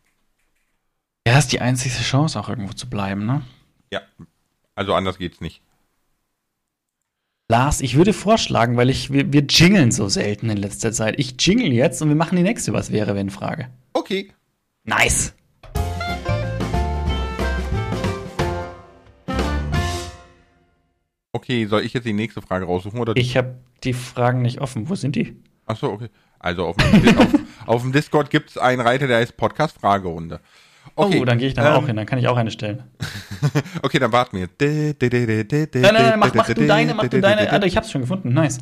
Ja, 1.28 1.38
ist 1.40 1.52
die 1.52 1.62
einzige 1.62 1.96
Chance, 1.96 2.40
auch 2.40 2.50
irgendwo 2.50 2.74
zu 2.74 2.90
bleiben, 2.90 3.26
ne? 3.26 3.42
Ja, 3.92 4.02
also 4.76 4.94
anders 4.94 5.18
geht's 5.18 5.42
nicht. 5.42 5.62
Lars, 7.50 7.82
ich 7.82 7.96
würde 7.96 8.14
vorschlagen, 8.14 8.78
weil 8.78 8.90
ich, 8.90 9.12
wir, 9.12 9.32
wir 9.32 9.44
jingeln 9.44 9.92
so 9.92 10.10
selten 10.10 10.50
in 10.50 10.58
letzter 10.58 10.92
Zeit. 10.92 11.20
Ich 11.20 11.36
jingle 11.40 11.72
jetzt 11.72 12.02
und 12.02 12.10
wir 12.10 12.16
machen 12.16 12.36
die 12.36 12.44
nächste 12.44 12.74
Was 12.74 12.92
wäre, 12.92 13.16
wenn 13.16 13.30
Frage. 13.30 13.70
Okay. 13.94 14.32
Nice. 14.86 15.34
Okay, 21.34 21.66
soll 21.66 21.82
ich 21.82 21.94
jetzt 21.94 22.06
die 22.06 22.14
nächste 22.14 22.42
Frage 22.42 22.66
raussuchen 22.66 23.00
oder? 23.00 23.16
Ich 23.18 23.36
habe 23.36 23.56
die 23.84 23.94
Fragen 23.94 24.44
nicht 24.44 24.62
offen. 24.62 24.88
Wo 24.88 24.96
sind 24.96 25.16
die? 25.16 25.36
Achso, 25.66 25.88
okay. 25.88 26.10
Also 26.38 26.68
auf 26.68 26.78
dem, 26.78 27.18
auf, 27.18 27.28
auf 27.66 27.82
dem 27.82 27.92
Discord 27.92 28.30
gibt 28.30 28.52
es 28.52 28.58
einen 28.58 28.82
Reiter, 28.82 29.08
der 29.08 29.18
heißt 29.18 29.36
Podcast-Fragerunde. 29.36 30.40
Okay, 30.96 31.20
oh, 31.22 31.26
dann 31.26 31.40
gehe 31.40 31.48
ich 31.48 31.54
da 31.56 31.70
ähm, 31.70 31.82
auch 31.82 31.88
hin, 31.88 31.96
dann 31.96 32.06
kann 32.06 32.20
ich 32.20 32.28
auch 32.28 32.38
eine 32.38 32.52
stellen. 32.52 32.84
okay, 33.82 33.98
dann 33.98 34.12
warten 34.12 34.38
wir. 34.38 34.48
Nein, 34.60 34.96
nein, 35.00 35.94
nein, 35.94 36.20
mach, 36.20 36.34
mach 36.36 36.46
du 36.46 36.68
deine, 36.68 36.94
mach 36.94 37.08
du 37.08 37.20
deine. 37.20 37.50
Alter, 37.50 37.66
ich 37.66 37.76
hab's 37.78 37.90
schon 37.90 38.02
gefunden, 38.02 38.34
nice. 38.34 38.60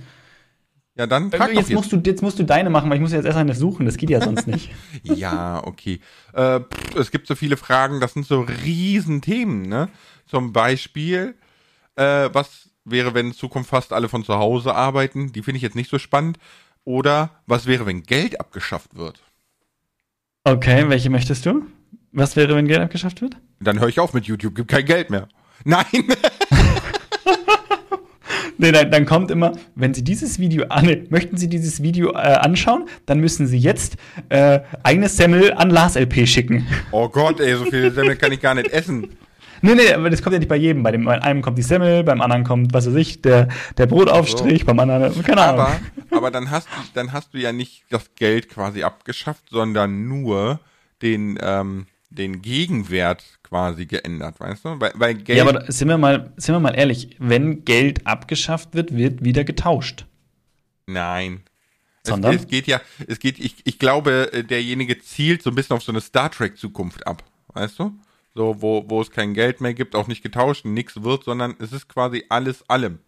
Ja, 0.96 1.08
dann 1.08 1.32
frag 1.32 1.54
jetzt, 1.54 1.72
musst 1.72 1.92
du, 1.92 1.98
jetzt 1.98 2.22
musst 2.22 2.38
du 2.40 2.44
deine 2.44 2.70
machen, 2.70 2.90
weil 2.90 2.98
ich 2.98 3.02
muss 3.02 3.12
jetzt 3.12 3.26
erst 3.26 3.38
eine 3.38 3.56
suchen, 3.56 3.86
das 3.86 3.98
geht 3.98 4.10
ja 4.10 4.22
sonst 4.22 4.48
nicht. 4.48 4.72
ja, 5.04 5.62
okay. 5.66 6.00
Äh, 6.34 6.60
pff, 6.60 6.96
es 6.96 7.12
gibt 7.12 7.28
so 7.28 7.36
viele 7.36 7.58
Fragen, 7.58 8.00
das 8.00 8.14
sind 8.14 8.26
so 8.26 8.42
Riesenthemen, 8.42 9.64
ne? 9.64 9.90
Zum 10.26 10.54
Beispiel, 10.54 11.36
äh, 11.96 12.30
was 12.32 12.70
wäre, 12.86 13.14
wenn 13.14 13.28
in 13.28 13.34
Zukunft 13.34 13.70
fast 13.70 13.94
alle 13.94 14.10
von 14.10 14.24
zu 14.24 14.36
Hause 14.36 14.76
arbeiten? 14.76 15.32
Die 15.34 15.44
finde 15.44 15.58
ich 15.58 15.64
jetzt 15.64 15.76
nicht 15.76 15.90
so 15.90 16.00
spannend. 16.00 16.38
Oder 16.84 17.30
was 17.46 17.68
wäre, 17.68 17.86
wenn 17.86 18.04
Geld 18.04 18.40
abgeschafft 18.40 18.96
wird? 18.96 19.22
Okay, 20.44 20.90
welche 20.90 21.10
möchtest 21.10 21.46
du? 21.46 21.64
Was 22.12 22.36
wäre, 22.36 22.56
wenn 22.56 22.68
Geld 22.68 22.82
abgeschafft 22.82 23.22
wird? 23.22 23.38
Dann 23.60 23.80
höre 23.80 23.90
ich 23.90 24.00
auf 24.00 24.14
mit 24.14 24.26
YouTube, 24.26 24.56
gibt 24.56 24.70
kein 24.70 24.86
Geld 24.86 25.12
mehr. 25.12 25.28
Nein! 25.64 25.86
nee, 28.58 28.72
dann, 28.72 28.90
dann, 28.90 29.06
kommt 29.06 29.30
immer, 29.30 29.54
wenn 29.76 29.94
Sie 29.94 30.04
dieses 30.04 30.40
Video, 30.40 30.66
ah, 30.70 30.82
nee, 30.82 31.04
möchten 31.10 31.38
Sie 31.38 31.48
dieses 31.48 31.84
Video 31.84 32.14
äh, 32.14 32.16
anschauen, 32.16 32.90
dann 33.06 33.20
müssen 33.20 33.46
Sie 33.46 33.60
jetzt 33.60 33.98
äh, 34.30 34.62
eine 34.82 35.08
Semmel 35.10 35.54
an 35.54 35.70
Lars 35.70 35.96
LP 35.96 36.28
schicken. 36.28 36.66
Oh 36.92 37.08
Gott, 37.08 37.40
ey, 37.40 37.56
so 37.56 37.66
viele 37.66 37.92
Semmel 37.92 38.16
kann 38.16 38.32
ich 38.32 38.42
gar 38.42 38.56
nicht 38.56 38.70
essen. 38.70 39.16
Nee, 39.62 39.76
nee, 39.76 39.94
aber 39.94 40.10
das 40.10 40.22
kommt 40.22 40.34
ja 40.34 40.40
nicht 40.40 40.50
bei 40.50 40.56
jedem. 40.56 40.84
Bei 40.84 40.92
dem 40.92 41.06
bei 41.06 41.22
einem 41.22 41.42
kommt 41.42 41.58
die 41.58 41.64
Semmel, 41.64 42.04
beim 42.04 42.22
anderen 42.22 42.44
kommt, 42.44 42.74
was 42.74 42.88
weiß 42.88 42.96
ich, 42.96 43.22
der, 43.22 43.48
der 43.78 43.86
Brotaufstrich, 43.86 44.62
so. 44.62 44.66
beim 44.66 44.80
anderen, 44.80 45.24
keine 45.24 45.42
Ahnung. 45.42 45.62
Aber, 45.62 45.80
aber 46.10 46.32
dann 46.32 46.50
hast 46.50 46.68
du, 46.68 46.82
dann 46.94 47.14
hast 47.14 47.34
du 47.34 47.38
ja 47.38 47.52
nicht 47.52 47.84
das 47.90 48.16
Geld 48.16 48.50
quasi 48.50 48.84
abgeschafft, 48.84 49.46
sondern 49.50 50.08
nur 50.08 50.60
den, 51.02 51.38
ähm, 51.42 51.86
den 52.10 52.42
Gegenwert 52.42 53.24
quasi 53.44 53.86
geändert, 53.86 54.40
weißt 54.40 54.66
du? 54.66 54.80
Weil, 54.80 54.92
weil 54.96 55.16
Geld. 55.16 55.38
Ja, 55.38 55.48
aber 55.48 55.72
sind 55.72 55.88
wir 55.88 55.98
mal, 55.98 56.32
sind 56.38 56.56
wir 56.56 56.60
mal 56.60 56.76
ehrlich, 56.76 57.16
wenn 57.20 57.64
Geld 57.64 58.06
abgeschafft 58.08 58.74
wird, 58.74 58.96
wird 58.96 59.24
wieder 59.24 59.44
getauscht. 59.44 60.06
Nein. 60.88 61.42
Sondern? 62.04 62.36
Es, 62.36 62.42
es 62.42 62.48
geht 62.48 62.68
ja, 62.68 62.82
es 63.08 63.20
geht, 63.20 63.40
ich, 63.40 63.58
ich 63.64 63.78
glaube, 63.78 64.34
äh, 64.34 64.44
derjenige 64.44 65.00
zielt 65.00 65.44
so 65.44 65.52
ein 65.52 65.56
bisschen 65.56 65.76
auf 65.76 65.84
so 65.84 65.92
eine 65.92 66.02
Star 66.02 66.32
Trek 66.32 66.58
Zukunft 66.58 67.06
ab, 67.06 67.24
weißt 67.54 67.78
du? 67.80 67.94
So, 68.34 68.62
wo, 68.62 68.90
wo 68.90 69.02
es 69.02 69.12
kein 69.12 69.34
Geld 69.34 69.60
mehr 69.60 69.74
gibt, 69.74 69.96
auch 69.96 70.08
nicht 70.08 70.24
getauscht, 70.24 70.64
nichts 70.66 71.04
wird, 71.04 71.26
sondern 71.26 71.56
es 71.60 71.74
ist 71.74 71.90
quasi 71.90 72.26
alles 72.30 72.70
allem. 72.70 73.00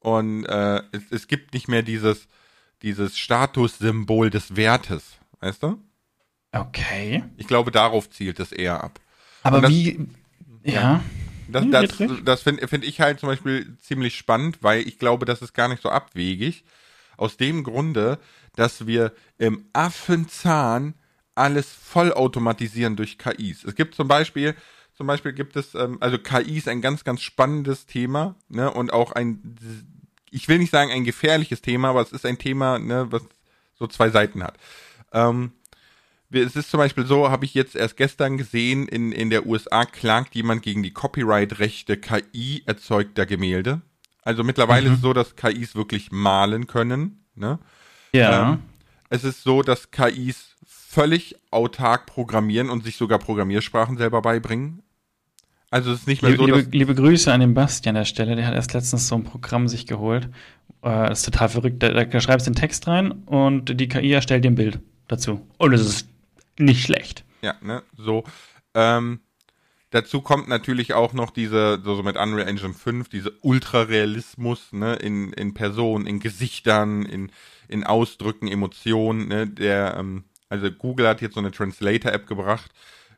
Und 0.00 0.44
äh, 0.46 0.82
es, 0.92 1.02
es 1.10 1.26
gibt 1.26 1.52
nicht 1.52 1.68
mehr 1.68 1.82
dieses, 1.82 2.28
dieses 2.82 3.18
Statussymbol 3.18 4.30
des 4.30 4.56
Wertes, 4.56 5.18
weißt 5.40 5.62
du? 5.62 5.82
Okay. 6.52 7.24
Ich 7.36 7.46
glaube, 7.46 7.70
darauf 7.70 8.08
zielt 8.08 8.40
es 8.40 8.52
eher 8.52 8.82
ab. 8.82 9.00
Aber 9.42 9.60
das, 9.60 9.70
wie, 9.70 10.08
ja. 10.62 11.02
Das, 11.48 11.64
hm, 11.64 11.70
das, 11.70 11.88
das 12.24 12.42
finde 12.42 12.68
find 12.68 12.84
ich 12.84 13.00
halt 13.00 13.20
zum 13.20 13.28
Beispiel 13.28 13.76
ziemlich 13.80 14.16
spannend, 14.16 14.58
weil 14.62 14.86
ich 14.86 14.98
glaube, 14.98 15.24
das 15.24 15.42
ist 15.42 15.54
gar 15.54 15.68
nicht 15.68 15.82
so 15.82 15.88
abwegig. 15.88 16.64
Aus 17.16 17.36
dem 17.36 17.64
Grunde, 17.64 18.18
dass 18.54 18.86
wir 18.86 19.12
im 19.38 19.64
Affenzahn 19.72 20.94
alles 21.38 21.72
vollautomatisieren 21.72 22.96
durch 22.96 23.18
KIs. 23.18 23.64
Es 23.64 23.74
gibt 23.74 23.94
zum 23.94 24.08
Beispiel, 24.08 24.54
zum 24.96 25.06
Beispiel 25.06 25.32
gibt 25.32 25.56
es, 25.56 25.74
ähm, 25.74 25.98
also 26.00 26.18
KI 26.18 26.58
ist 26.58 26.68
ein 26.68 26.82
ganz, 26.82 27.04
ganz 27.04 27.22
spannendes 27.22 27.86
Thema, 27.86 28.34
ne, 28.48 28.70
und 28.70 28.92
auch 28.92 29.12
ein, 29.12 29.56
ich 30.30 30.48
will 30.48 30.58
nicht 30.58 30.70
sagen 30.70 30.90
ein 30.90 31.04
gefährliches 31.04 31.62
Thema, 31.62 31.90
aber 31.90 32.02
es 32.02 32.12
ist 32.12 32.26
ein 32.26 32.38
Thema, 32.38 32.78
ne, 32.78 33.06
was 33.10 33.22
so 33.78 33.86
zwei 33.86 34.10
Seiten 34.10 34.42
hat. 34.42 34.58
Ähm, 35.12 35.52
es 36.30 36.56
ist 36.56 36.70
zum 36.70 36.78
Beispiel 36.78 37.06
so, 37.06 37.30
habe 37.30 37.46
ich 37.46 37.54
jetzt 37.54 37.74
erst 37.74 37.96
gestern 37.96 38.36
gesehen, 38.36 38.86
in, 38.86 39.12
in 39.12 39.30
der 39.30 39.46
USA 39.46 39.86
klagt 39.86 40.34
jemand 40.34 40.62
gegen 40.62 40.82
die 40.82 40.92
Copyright-Rechte 40.92 41.96
KI 41.96 42.62
erzeugter 42.66 43.24
Gemälde. 43.24 43.80
Also 44.22 44.44
mittlerweile 44.44 44.88
mhm. 44.88 44.92
ist 44.92 44.98
es 44.98 45.02
so, 45.02 45.14
dass 45.14 45.36
KIs 45.36 45.74
wirklich 45.74 46.12
malen 46.12 46.66
können. 46.66 47.24
Ne? 47.34 47.58
Ja. 48.12 48.52
Ähm, 48.52 48.62
es 49.08 49.24
ist 49.24 49.42
so, 49.42 49.62
dass 49.62 49.90
KIs 49.90 50.56
völlig 50.90 51.36
autark 51.50 52.06
programmieren 52.06 52.70
und 52.70 52.82
sich 52.82 52.96
sogar 52.96 53.18
Programmiersprachen 53.18 53.98
selber 53.98 54.22
beibringen. 54.22 54.82
Also 55.70 55.92
es 55.92 56.00
ist 56.00 56.06
nicht 56.06 56.22
mehr 56.22 56.30
liebe, 56.30 56.44
so, 56.44 56.56
liebe, 56.56 56.76
liebe 56.76 56.94
Grüße 56.94 57.30
an 57.30 57.40
den 57.40 57.52
Basti 57.52 57.90
an 57.90 57.94
der 57.94 58.06
Stelle, 58.06 58.36
der 58.36 58.46
hat 58.46 58.54
erst 58.54 58.72
letztens 58.72 59.06
so 59.06 59.14
ein 59.14 59.24
Programm 59.24 59.68
sich 59.68 59.86
geholt. 59.86 60.30
Äh, 60.80 61.08
das 61.08 61.18
ist 61.18 61.24
total 61.26 61.50
verrückt. 61.50 61.82
Da, 61.82 62.04
da 62.04 62.20
schreibst 62.22 62.46
du 62.46 62.52
den 62.52 62.56
Text 62.56 62.86
rein 62.86 63.12
und 63.26 63.78
die 63.78 63.86
KI 63.86 64.12
erstellt 64.12 64.44
dir 64.44 64.50
ein 64.50 64.54
Bild 64.54 64.80
dazu. 65.08 65.46
Und 65.58 65.74
es 65.74 65.82
ist 65.82 66.08
nicht 66.58 66.82
schlecht. 66.82 67.22
Ja, 67.42 67.54
ne, 67.60 67.82
so. 67.98 68.24
Ähm, 68.72 69.20
dazu 69.90 70.22
kommt 70.22 70.48
natürlich 70.48 70.94
auch 70.94 71.12
noch 71.12 71.30
diese, 71.30 71.82
so, 71.84 71.96
so 71.96 72.02
mit 72.02 72.16
Unreal 72.16 72.48
Engine 72.48 72.72
5, 72.72 73.10
diese 73.10 73.32
Ultrarealismus, 73.42 74.72
ne, 74.72 74.94
in, 74.94 75.34
in 75.34 75.52
Personen, 75.52 76.06
in 76.06 76.18
Gesichtern, 76.18 77.04
in, 77.04 77.30
in 77.68 77.84
Ausdrücken, 77.84 78.48
Emotionen, 78.48 79.28
ne, 79.28 79.46
der, 79.46 79.98
ähm, 79.98 80.24
also 80.48 80.70
Google 80.70 81.08
hat 81.08 81.20
jetzt 81.20 81.34
so 81.34 81.40
eine 81.40 81.50
Translator-App 81.50 82.26
gebracht, 82.26 82.70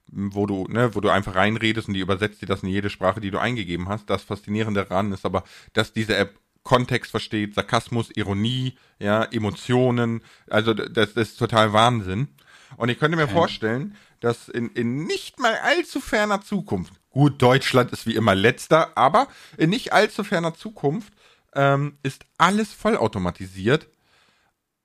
wo 0.07 0.47
du, 0.47 0.67
ne, 0.69 0.95
wo 0.95 1.01
du 1.01 1.09
einfach 1.09 1.35
reinredest 1.35 1.89
und 1.89 1.95
die 1.95 2.01
übersetzt 2.01 2.43
dir 2.43 2.47
das 2.47 2.63
in 2.63 2.69
jede 2.69 2.91
Sprache, 2.91 3.21
die 3.21 3.31
du 3.31 3.39
eingegeben 3.39 3.89
hast. 3.89 4.11
Das 4.11 4.23
Faszinierende 4.23 4.85
daran 4.85 5.13
ist 5.13 5.25
aber, 5.25 5.45
dass 5.73 5.93
diese 5.93 6.17
App 6.17 6.39
Kontext 6.63 7.11
versteht, 7.11 7.55
Sarkasmus, 7.55 8.11
Ironie, 8.15 8.77
ja, 8.99 9.25
Emotionen, 9.25 10.23
also 10.49 10.75
das, 10.75 11.15
das 11.15 11.31
ist 11.31 11.39
total 11.39 11.73
Wahnsinn. 11.73 12.29
Und 12.77 12.91
ich 12.91 12.99
könnte 12.99 13.17
mir 13.17 13.29
vorstellen, 13.29 13.97
dass 14.21 14.49
in, 14.49 14.69
in 14.71 15.05
nicht 15.05 15.41
mal 15.41 15.57
allzu 15.63 16.01
ferner 16.01 16.43
Zukunft, 16.43 16.93
gut, 17.11 17.41
Deutschland 17.41 17.93
ist 17.93 18.07
wie 18.07 18.15
immer 18.15 18.35
letzter, 18.35 18.97
aber 18.97 19.29
in 19.57 19.71
nicht 19.71 19.93
allzu 19.93 20.23
ferner 20.23 20.55
Zukunft 20.55 21.13
ähm, 21.55 21.99
ist 22.03 22.25
alles 22.39 22.73
vollautomatisiert. 22.73 23.89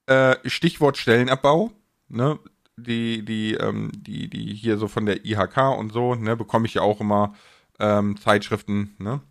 Äh, 0.07 0.37
Stichwort 0.45 0.97
Stellenabbau, 0.97 1.71
ne? 2.07 2.39
Die, 2.77 3.23
die, 3.23 3.53
ähm, 3.53 3.91
die, 3.95 4.29
die 4.29 4.53
hier 4.53 4.77
so 4.77 4.87
von 4.87 5.05
der 5.05 5.25
IHK 5.25 5.77
und 5.77 5.93
so, 5.93 6.15
ne, 6.15 6.35
bekomme 6.35 6.65
ich 6.65 6.73
ja 6.73 6.81
auch 6.81 6.99
immer 6.99 7.33
ähm, 7.79 8.17
Zeitschriften, 8.17 8.95
ne? 8.97 9.21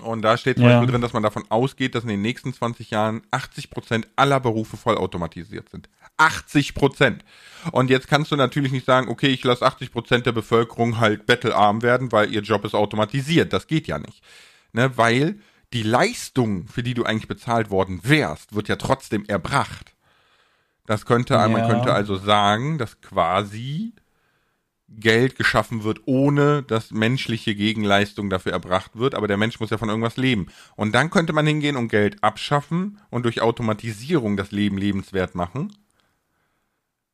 Und 0.00 0.22
da 0.22 0.36
steht 0.36 0.56
zum 0.56 0.66
ja. 0.66 0.72
Beispiel 0.72 0.90
drin, 0.90 1.02
dass 1.02 1.12
man 1.12 1.22
davon 1.22 1.44
ausgeht, 1.50 1.94
dass 1.94 2.02
in 2.02 2.08
den 2.08 2.22
nächsten 2.22 2.52
20 2.52 2.90
Jahren 2.90 3.22
80 3.30 3.70
Prozent 3.70 4.08
aller 4.16 4.40
Berufe 4.40 4.76
vollautomatisiert 4.76 5.68
sind. 5.68 5.88
80 6.16 6.74
Prozent. 6.74 7.24
Und 7.70 7.90
jetzt 7.90 8.08
kannst 8.08 8.32
du 8.32 8.36
natürlich 8.36 8.72
nicht 8.72 8.86
sagen, 8.86 9.08
okay, 9.08 9.28
ich 9.28 9.44
lasse 9.44 9.64
80 9.64 9.92
Prozent 9.92 10.26
der 10.26 10.32
Bevölkerung 10.32 10.98
halt 10.98 11.26
bettelarm 11.26 11.82
werden, 11.82 12.10
weil 12.10 12.32
ihr 12.32 12.40
Job 12.40 12.64
ist 12.64 12.74
automatisiert. 12.74 13.52
Das 13.52 13.68
geht 13.68 13.86
ja 13.86 13.98
nicht. 13.98 14.22
ne, 14.72 14.96
weil 14.96 15.38
die 15.72 15.82
Leistung, 15.82 16.66
für 16.68 16.82
die 16.82 16.94
du 16.94 17.04
eigentlich 17.04 17.28
bezahlt 17.28 17.70
worden 17.70 18.00
wärst, 18.02 18.54
wird 18.54 18.68
ja 18.68 18.76
trotzdem 18.76 19.24
erbracht. 19.26 19.93
Das 20.86 21.06
könnte, 21.06 21.34
ja. 21.34 21.48
man 21.48 21.68
könnte 21.68 21.92
also 21.92 22.16
sagen, 22.16 22.78
dass 22.78 23.00
quasi 23.00 23.94
Geld 24.88 25.36
geschaffen 25.36 25.82
wird, 25.82 26.02
ohne 26.06 26.62
dass 26.62 26.90
menschliche 26.90 27.54
Gegenleistung 27.54 28.30
dafür 28.30 28.52
erbracht 28.52 28.92
wird, 28.94 29.14
aber 29.14 29.26
der 29.26 29.36
Mensch 29.36 29.58
muss 29.60 29.70
ja 29.70 29.78
von 29.78 29.88
irgendwas 29.88 30.16
leben. 30.16 30.46
Und 30.76 30.94
dann 30.94 31.10
könnte 31.10 31.32
man 31.32 31.46
hingehen 31.46 31.76
und 31.76 31.88
Geld 31.88 32.22
abschaffen 32.22 32.98
und 33.10 33.24
durch 33.24 33.40
Automatisierung 33.40 34.36
das 34.36 34.52
Leben 34.52 34.78
lebenswert 34.78 35.34
machen. 35.34 35.74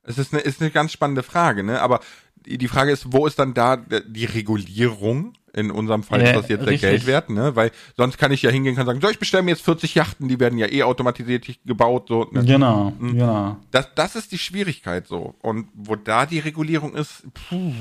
Es 0.03 0.19
ist 0.19 0.33
eine, 0.33 0.43
ist 0.43 0.61
eine 0.61 0.71
ganz 0.71 0.93
spannende 0.93 1.23
Frage, 1.23 1.63
ne? 1.63 1.81
Aber 1.81 2.01
die 2.47 2.69
Frage 2.69 2.91
ist, 2.91 3.13
wo 3.13 3.27
ist 3.27 3.39
dann 3.39 3.55
da 3.55 3.77
die 3.77 4.25
Regulierung? 4.25 5.35
In 5.53 5.71
unserem 5.71 6.03
Fall 6.05 6.21
ja, 6.21 6.29
ist 6.29 6.37
das 6.37 6.49
jetzt 6.49 6.61
richtig. 6.61 6.81
der 6.81 6.91
Geldwert, 6.91 7.31
ne? 7.31 7.57
Weil 7.57 7.73
sonst 7.97 8.19
kann 8.19 8.31
ich 8.31 8.43
ja 8.43 8.51
hingehen 8.51 8.79
und 8.79 8.87
sagen, 8.87 9.01
so, 9.01 9.11
ich 9.11 9.19
bestelle 9.19 9.43
mir 9.43 9.51
jetzt 9.51 9.65
40 9.65 9.97
Yachten, 9.97 10.29
die 10.29 10.39
werden 10.39 10.59
ja 10.59 10.71
eh 10.71 10.85
automatisiert 10.85 11.47
gebaut, 11.65 12.07
so. 12.09 12.29
Ne? 12.31 12.45
Genau, 12.45 12.93
mhm. 12.99 13.13
genau. 13.13 13.57
Das, 13.73 13.89
das 13.95 14.15
ist 14.15 14.31
die 14.31 14.39
Schwierigkeit 14.39 15.09
so. 15.09 15.35
Und 15.43 15.67
wo 15.75 15.97
da 15.97 16.27
die 16.27 16.39
Regulierung 16.39 16.95
ist, 16.95 17.25
puh. 17.35 17.73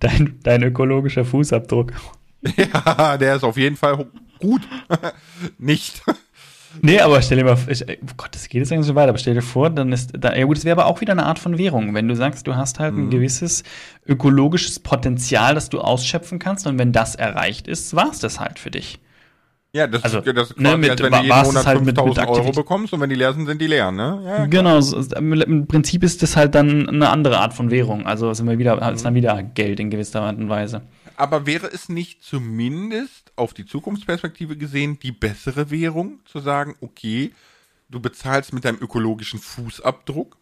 Dein, 0.00 0.38
dein 0.42 0.62
ökologischer 0.62 1.24
Fußabdruck. 1.24 1.92
Ja, 2.56 3.16
der 3.16 3.34
ist 3.34 3.42
auf 3.42 3.56
jeden 3.56 3.74
Fall 3.74 4.06
gut. 4.38 4.62
Nicht. 5.58 6.02
Nee, 6.82 7.00
aber 7.00 7.20
stell 7.22 7.38
dir 7.38 7.44
mal, 7.44 7.58
ich, 7.68 7.82
oh 7.82 8.14
Gott, 8.16 8.28
das 8.32 8.48
geht 8.48 8.60
jetzt 8.60 8.72
eigentlich 8.72 8.86
so 8.86 8.94
weiter, 8.94 9.10
aber 9.10 9.18
stell 9.18 9.34
dir 9.34 9.42
vor, 9.42 9.70
dann 9.70 9.92
ist, 9.92 10.12
da, 10.18 10.34
ja 10.34 10.44
gut, 10.44 10.56
das 10.56 10.64
wäre 10.64 10.80
aber 10.80 10.86
auch 10.86 11.00
wieder 11.00 11.12
eine 11.12 11.26
Art 11.26 11.38
von 11.38 11.58
Währung. 11.58 11.94
Wenn 11.94 12.08
du 12.08 12.14
sagst, 12.14 12.46
du 12.46 12.56
hast 12.56 12.78
halt 12.78 12.94
mhm. 12.94 13.04
ein 13.04 13.10
gewisses 13.10 13.64
ökologisches 14.06 14.78
Potenzial, 14.78 15.54
das 15.54 15.70
du 15.70 15.80
ausschöpfen 15.80 16.38
kannst 16.38 16.66
und 16.66 16.78
wenn 16.78 16.92
das 16.92 17.14
erreicht 17.14 17.68
ist, 17.68 17.94
war 17.96 18.10
es 18.10 18.18
das 18.18 18.40
halt 18.40 18.58
für 18.58 18.70
dich. 18.70 19.00
Ja, 19.72 19.86
das 19.86 20.02
also, 20.02 20.20
ist 20.20 20.36
das 20.36 20.56
ne, 20.56 20.78
mit, 20.78 20.90
als 20.90 21.02
wenn 21.02 21.12
du 21.12 21.18
jeden 21.18 21.42
Monat 21.42 21.66
halt 21.66 21.78
5000 21.84 22.28
Euro 22.28 22.52
bekommst 22.52 22.92
und 22.94 23.00
wenn 23.00 23.10
die 23.10 23.16
leer 23.16 23.34
sind, 23.34 23.46
sind 23.46 23.60
die 23.60 23.66
leer, 23.66 23.90
ne? 23.90 24.22
Ja, 24.24 24.46
genau, 24.46 24.80
so, 24.80 24.98
im 25.14 25.66
Prinzip 25.66 26.02
ist 26.02 26.22
das 26.22 26.36
halt 26.36 26.54
dann 26.54 26.88
eine 26.88 27.10
andere 27.10 27.38
Art 27.38 27.52
von 27.52 27.70
Währung. 27.70 28.06
Also 28.06 28.32
sind 28.32 28.48
wir 28.48 28.58
wieder, 28.58 28.76
mhm. 28.76 28.94
ist 28.94 29.04
dann 29.04 29.14
wieder 29.14 29.42
Geld 29.42 29.78
in 29.78 29.90
gewisser 29.90 30.22
Art 30.22 30.38
und 30.38 30.48
Weise. 30.48 30.82
Aber 31.18 31.46
wäre 31.46 31.66
es 31.66 31.88
nicht 31.88 32.22
zumindest 32.22 33.32
auf 33.34 33.52
die 33.52 33.66
Zukunftsperspektive 33.66 34.56
gesehen 34.56 35.00
die 35.00 35.10
bessere 35.10 35.68
Währung, 35.72 36.20
zu 36.24 36.38
sagen, 36.38 36.76
okay, 36.80 37.32
du 37.88 37.98
bezahlst 37.98 38.52
mit 38.52 38.64
deinem 38.64 38.78
ökologischen 38.80 39.40
Fußabdruck? 39.40 40.36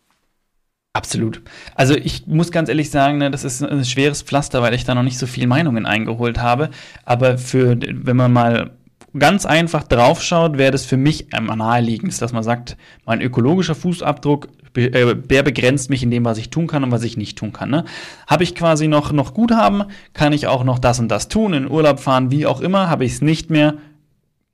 Absolut. 0.93 1.41
Also 1.75 1.97
ich 1.97 2.27
muss 2.27 2.51
ganz 2.51 2.69
ehrlich 2.69 2.91
sagen, 2.91 3.17
ne, 3.17 3.31
das 3.31 3.43
ist 3.43 3.63
ein 3.63 3.87
schweres 3.87 4.21
Pflaster, 4.21 4.61
weil 4.61 4.75
ich 4.75 4.85
da 4.85 4.95
noch 4.95 5.03
nicht 5.03 5.19
so 5.19 5.27
viel 5.27 5.47
Meinungen 5.47 5.87
eingeholt 5.87 6.39
habe. 6.39 6.69
Aber 7.07 7.39
für, 7.39 7.79
wenn 7.81 8.17
man 8.17 8.35
mal 8.35 8.77
ganz 9.19 9.47
einfach 9.47 9.85
draufschaut, 9.85 10.59
wäre 10.59 10.73
das 10.73 10.85
für 10.85 10.97
mich 10.97 11.33
am 11.33 11.47
naheliegendsten, 11.47 12.25
dass 12.25 12.33
man 12.33 12.43
sagt, 12.43 12.77
mein 13.05 13.21
ökologischer 13.21 13.75
Fußabdruck 13.75 14.49
äh, 14.77 15.17
der 15.17 15.43
begrenzt 15.43 15.91
mich 15.91 16.03
in 16.03 16.11
dem, 16.11 16.25
was 16.25 16.39
ich 16.39 16.51
tun 16.51 16.67
kann 16.67 16.85
und 16.85 16.91
was 16.91 17.03
ich 17.03 17.17
nicht 17.17 17.39
tun 17.39 17.53
kann. 17.53 17.71
Ne? 17.71 17.85
Habe 18.27 18.45
ich 18.45 18.55
quasi 18.55 18.89
noch, 18.89 19.13
noch 19.13 19.35
Guthaben, 19.35 19.85
kann 20.13 20.33
ich 20.33 20.47
auch 20.47 20.65
noch 20.65 20.79
das 20.79 20.99
und 21.01 21.09
das 21.09 21.29
tun, 21.29 21.55
in 21.55 21.71
Urlaub 21.71 22.01
fahren, 22.01 22.31
wie 22.31 22.47
auch 22.47 22.61
immer, 22.61 22.89
habe 22.89 23.05
ich 23.05 23.13
es 23.13 23.23
nicht 23.23 23.51
mehr, 23.51 23.75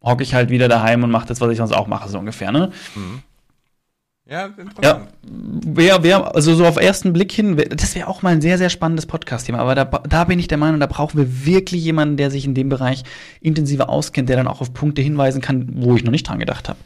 hocke 0.02 0.22
ich 0.22 0.34
halt 0.34 0.50
wieder 0.50 0.68
daheim 0.68 1.02
und 1.02 1.10
mache 1.10 1.26
das, 1.26 1.40
was 1.40 1.50
ich 1.50 1.58
sonst 1.58 1.72
auch 1.72 1.86
mache, 1.86 2.08
so 2.08 2.18
ungefähr. 2.18 2.52
Ne? 2.52 2.70
Mhm. 2.94 3.22
Ja. 4.28 4.50
Ja, 4.82 5.06
wer, 5.22 6.02
wer, 6.02 6.34
also 6.34 6.54
so 6.54 6.64
auf 6.64 6.76
ersten 6.76 7.12
Blick 7.12 7.32
hin, 7.32 7.56
das 7.56 7.94
wäre 7.94 8.06
auch 8.06 8.22
mal 8.22 8.30
ein 8.30 8.40
sehr, 8.40 8.56
sehr 8.56 8.70
spannendes 8.70 9.06
Podcast-Thema. 9.06 9.58
Aber 9.58 9.74
da, 9.74 9.84
da 9.84 10.24
bin 10.24 10.38
ich 10.38 10.46
der 10.48 10.58
Meinung, 10.58 10.78
da 10.80 10.86
brauchen 10.86 11.18
wir 11.18 11.44
wirklich 11.44 11.82
jemanden, 11.84 12.16
der 12.16 12.30
sich 12.30 12.44
in 12.44 12.54
dem 12.54 12.68
Bereich 12.68 13.02
intensiver 13.40 13.88
auskennt, 13.88 14.28
der 14.28 14.36
dann 14.36 14.46
auch 14.46 14.60
auf 14.60 14.72
Punkte 14.72 15.02
hinweisen 15.02 15.40
kann, 15.40 15.68
wo 15.74 15.96
ich 15.96 16.04
noch 16.04 16.12
nicht 16.12 16.28
dran 16.28 16.38
gedacht 16.38 16.68
habe. 16.68 16.78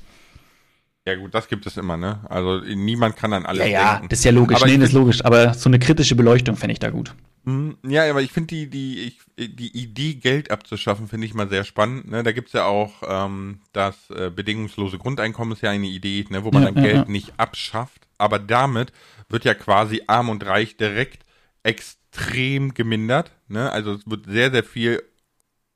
Ja 1.07 1.15
gut, 1.15 1.33
das 1.35 1.47
gibt 1.47 1.65
es 1.67 1.77
immer, 1.77 1.97
ne? 1.97 2.21
Also 2.29 2.59
niemand 2.59 3.17
kann 3.17 3.33
an 3.33 3.47
alles 3.47 3.61
ja, 3.69 3.93
denken. 3.93 4.03
Ja, 4.05 4.09
das 4.09 4.19
ist 4.19 4.25
ja 4.25 4.33
logisch. 4.33 4.57
Aber 4.57 4.67
nee, 4.67 4.77
das 4.77 4.89
ist 4.89 4.95
logisch. 4.95 5.25
Aber 5.25 5.55
so 5.55 5.71
eine 5.71 5.79
kritische 5.79 6.17
Beleuchtung 6.17 6.57
fände 6.57 6.73
ich 6.73 6.81
da 6.81 6.91
gut. 6.91 7.15
Mhm. 7.45 7.77
Ja, 7.87 8.11
aber 8.11 8.23
ich 8.23 8.33
finde 8.33 8.49
die, 8.49 8.69
die, 8.69 8.99
ich, 9.05 9.21
die 9.57 9.77
Idee, 9.81 10.15
Geld 10.15 10.51
abzuschaffen, 10.51 11.07
finde 11.07 11.29
ich 11.29 11.35
mal 11.35 11.49
sehr 11.49 11.63
spannend. 11.63 12.11
Ne? 12.11 12.25
Da 12.25 12.33
gibt's 12.33 12.53
ja 12.55 12.65
auch 12.65 13.05
ähm, 13.07 13.61
das 13.73 14.11
äh, 14.11 14.31
bedingungslose 14.35 14.99
Grundeinkommen 14.99 15.53
ist 15.53 15.63
ja 15.63 15.71
eine 15.71 15.87
Idee, 15.87 16.25
ne? 16.29 16.43
wo 16.43 16.51
man 16.51 16.65
ja, 16.65 16.73
dann 16.73 16.83
ja, 16.83 16.91
Geld 16.91 17.07
ja. 17.07 17.13
nicht 17.13 17.35
abschafft. 17.37 18.09
Aber 18.19 18.41
damit 18.41 18.93
wird 19.29 19.45
ja 19.45 19.55
quasi 19.55 20.03
arm 20.09 20.29
und 20.29 20.45
reich 20.45 20.77
direkt 20.77 21.23
extrem 21.63 22.75
gemindert. 22.75 23.31
Ne? 23.47 23.71
Also 23.71 23.93
es 23.93 24.11
wird 24.11 24.27
sehr, 24.27 24.51
sehr 24.51 24.65
viel 24.65 25.05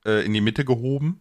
äh, 0.04 0.26
in 0.26 0.34
die 0.34 0.40
Mitte 0.40 0.64
gehoben. 0.64 1.20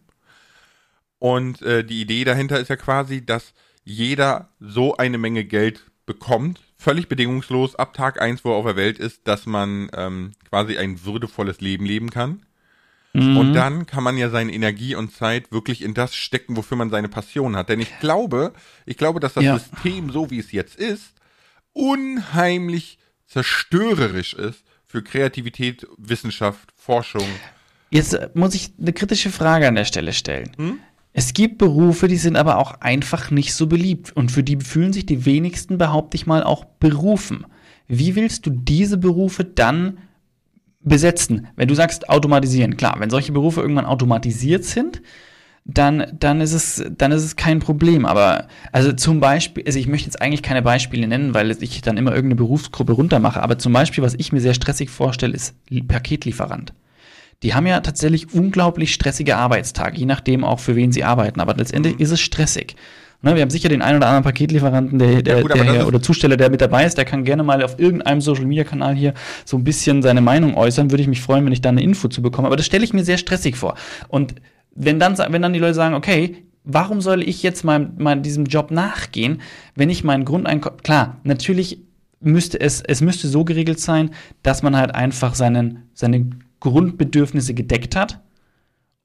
Und 1.20 1.62
äh, 1.62 1.84
die 1.84 2.00
Idee 2.00 2.24
dahinter 2.24 2.58
ist 2.58 2.70
ja 2.70 2.76
quasi, 2.76 3.24
dass 3.24 3.52
jeder 3.90 4.48
so 4.60 4.96
eine 4.96 5.18
Menge 5.18 5.44
Geld 5.44 5.90
bekommt, 6.06 6.60
völlig 6.78 7.08
bedingungslos 7.08 7.76
ab 7.76 7.92
Tag 7.94 8.20
1, 8.20 8.44
wo 8.44 8.50
er 8.50 8.56
auf 8.56 8.66
der 8.66 8.76
Welt 8.76 8.98
ist, 8.98 9.28
dass 9.28 9.46
man 9.46 9.90
ähm, 9.94 10.32
quasi 10.48 10.78
ein 10.78 11.04
würdevolles 11.04 11.60
Leben 11.60 11.84
leben 11.84 12.10
kann. 12.10 12.46
Mhm. 13.12 13.36
Und 13.36 13.52
dann 13.54 13.86
kann 13.86 14.04
man 14.04 14.16
ja 14.16 14.30
seine 14.30 14.52
Energie 14.52 14.94
und 14.94 15.12
Zeit 15.12 15.50
wirklich 15.52 15.82
in 15.82 15.94
das 15.94 16.14
stecken, 16.14 16.56
wofür 16.56 16.76
man 16.76 16.90
seine 16.90 17.08
Passion 17.08 17.56
hat. 17.56 17.68
Denn 17.68 17.80
ich 17.80 17.98
glaube, 17.98 18.52
ich 18.86 18.96
glaube, 18.96 19.20
dass 19.20 19.34
das 19.34 19.44
ja. 19.44 19.58
System, 19.58 20.10
so 20.10 20.30
wie 20.30 20.38
es 20.38 20.52
jetzt 20.52 20.76
ist, 20.76 21.14
unheimlich 21.72 22.98
zerstörerisch 23.26 24.34
ist 24.34 24.64
für 24.86 25.02
Kreativität, 25.02 25.86
Wissenschaft, 25.96 26.70
Forschung. 26.76 27.26
Jetzt 27.90 28.16
muss 28.34 28.54
ich 28.54 28.70
eine 28.80 28.92
kritische 28.92 29.30
Frage 29.30 29.66
an 29.66 29.74
der 29.74 29.84
Stelle 29.84 30.12
stellen. 30.12 30.52
Hm? 30.56 30.78
Es 31.12 31.32
gibt 31.34 31.58
Berufe, 31.58 32.06
die 32.06 32.16
sind 32.16 32.36
aber 32.36 32.58
auch 32.58 32.80
einfach 32.80 33.30
nicht 33.30 33.54
so 33.54 33.66
beliebt 33.66 34.16
und 34.16 34.30
für 34.30 34.44
die 34.44 34.56
fühlen 34.56 34.92
sich 34.92 35.06
die 35.06 35.24
wenigsten, 35.24 35.76
behaupte 35.76 36.16
ich 36.16 36.26
mal, 36.26 36.44
auch 36.44 36.64
berufen. 36.64 37.46
Wie 37.88 38.14
willst 38.14 38.46
du 38.46 38.50
diese 38.50 38.96
Berufe 38.96 39.44
dann 39.44 39.98
besetzen? 40.82 41.48
Wenn 41.56 41.66
du 41.66 41.74
sagst 41.74 42.08
automatisieren, 42.08 42.76
klar, 42.76 42.96
wenn 42.98 43.10
solche 43.10 43.32
Berufe 43.32 43.60
irgendwann 43.60 43.86
automatisiert 43.86 44.64
sind, 44.64 45.02
dann, 45.64 46.16
dann 46.18 46.40
ist 46.40 46.52
es, 46.52 46.84
dann 46.96 47.10
ist 47.12 47.24
es 47.24 47.34
kein 47.36 47.58
Problem. 47.58 48.06
Aber, 48.06 48.46
also 48.70 48.92
zum 48.92 49.18
Beispiel, 49.18 49.64
also 49.66 49.78
ich 49.78 49.88
möchte 49.88 50.06
jetzt 50.06 50.22
eigentlich 50.22 50.42
keine 50.42 50.62
Beispiele 50.62 51.06
nennen, 51.06 51.34
weil 51.34 51.50
ich 51.50 51.82
dann 51.82 51.96
immer 51.96 52.12
irgendeine 52.12 52.36
Berufsgruppe 52.36 52.92
runtermache. 52.92 53.42
Aber 53.42 53.58
zum 53.58 53.72
Beispiel, 53.72 54.02
was 54.04 54.14
ich 54.14 54.32
mir 54.32 54.40
sehr 54.40 54.54
stressig 54.54 54.90
vorstelle, 54.90 55.34
ist 55.34 55.54
Paketlieferant 55.88 56.72
die 57.42 57.54
haben 57.54 57.66
ja 57.66 57.80
tatsächlich 57.80 58.34
unglaublich 58.34 58.92
stressige 58.92 59.36
Arbeitstage, 59.36 59.98
je 59.98 60.06
nachdem 60.06 60.44
auch 60.44 60.60
für 60.60 60.76
wen 60.76 60.92
sie 60.92 61.04
arbeiten. 61.04 61.40
Aber 61.40 61.54
letztendlich 61.54 61.94
mhm. 61.94 62.00
ist 62.00 62.10
es 62.10 62.20
stressig. 62.20 62.76
Ne, 63.22 63.34
wir 63.34 63.42
haben 63.42 63.50
sicher 63.50 63.68
den 63.68 63.82
einen 63.82 63.98
oder 63.98 64.06
anderen 64.06 64.24
Paketlieferanten, 64.24 64.98
der, 64.98 65.22
der, 65.22 65.36
ja, 65.36 65.42
gut, 65.42 65.54
der 65.54 65.86
oder 65.86 66.00
Zusteller, 66.00 66.38
der 66.38 66.48
mit 66.48 66.62
dabei 66.62 66.86
ist, 66.86 66.96
der 66.96 67.04
kann 67.04 67.24
gerne 67.24 67.42
mal 67.42 67.62
auf 67.62 67.78
irgendeinem 67.78 68.22
Social 68.22 68.46
Media 68.46 68.64
Kanal 68.64 68.94
hier 68.94 69.12
so 69.44 69.58
ein 69.58 69.64
bisschen 69.64 70.00
seine 70.00 70.22
Meinung 70.22 70.54
äußern. 70.54 70.90
Würde 70.90 71.02
ich 71.02 71.08
mich 71.08 71.20
freuen, 71.20 71.44
wenn 71.44 71.52
ich 71.52 71.60
da 71.60 71.68
eine 71.68 71.82
Info 71.82 72.08
zu 72.08 72.22
bekomme. 72.22 72.46
Aber 72.46 72.56
das 72.56 72.64
stelle 72.64 72.84
ich 72.84 72.94
mir 72.94 73.04
sehr 73.04 73.18
stressig 73.18 73.56
vor. 73.56 73.74
Und 74.08 74.36
wenn 74.74 74.98
dann, 74.98 75.18
wenn 75.18 75.42
dann 75.42 75.52
die 75.52 75.58
Leute 75.58 75.74
sagen, 75.74 75.94
okay, 75.94 76.44
warum 76.64 77.02
soll 77.02 77.22
ich 77.22 77.42
jetzt 77.42 77.62
mal, 77.62 77.90
mal 77.98 78.20
diesem 78.20 78.46
Job 78.46 78.70
nachgehen, 78.70 79.42
wenn 79.74 79.90
ich 79.90 80.02
mein 80.02 80.24
Grundeinkommen, 80.24 80.80
klar, 80.82 81.18
natürlich 81.22 81.82
müsste 82.20 82.58
es, 82.60 82.82
es 82.82 83.00
müsste 83.00 83.28
so 83.28 83.44
geregelt 83.44 83.80
sein, 83.80 84.10
dass 84.42 84.62
man 84.62 84.76
halt 84.76 84.94
einfach 84.94 85.34
seinen, 85.34 85.90
seine 85.94 86.30
Grundbedürfnisse 86.60 87.54
gedeckt 87.54 87.96
hat. 87.96 88.20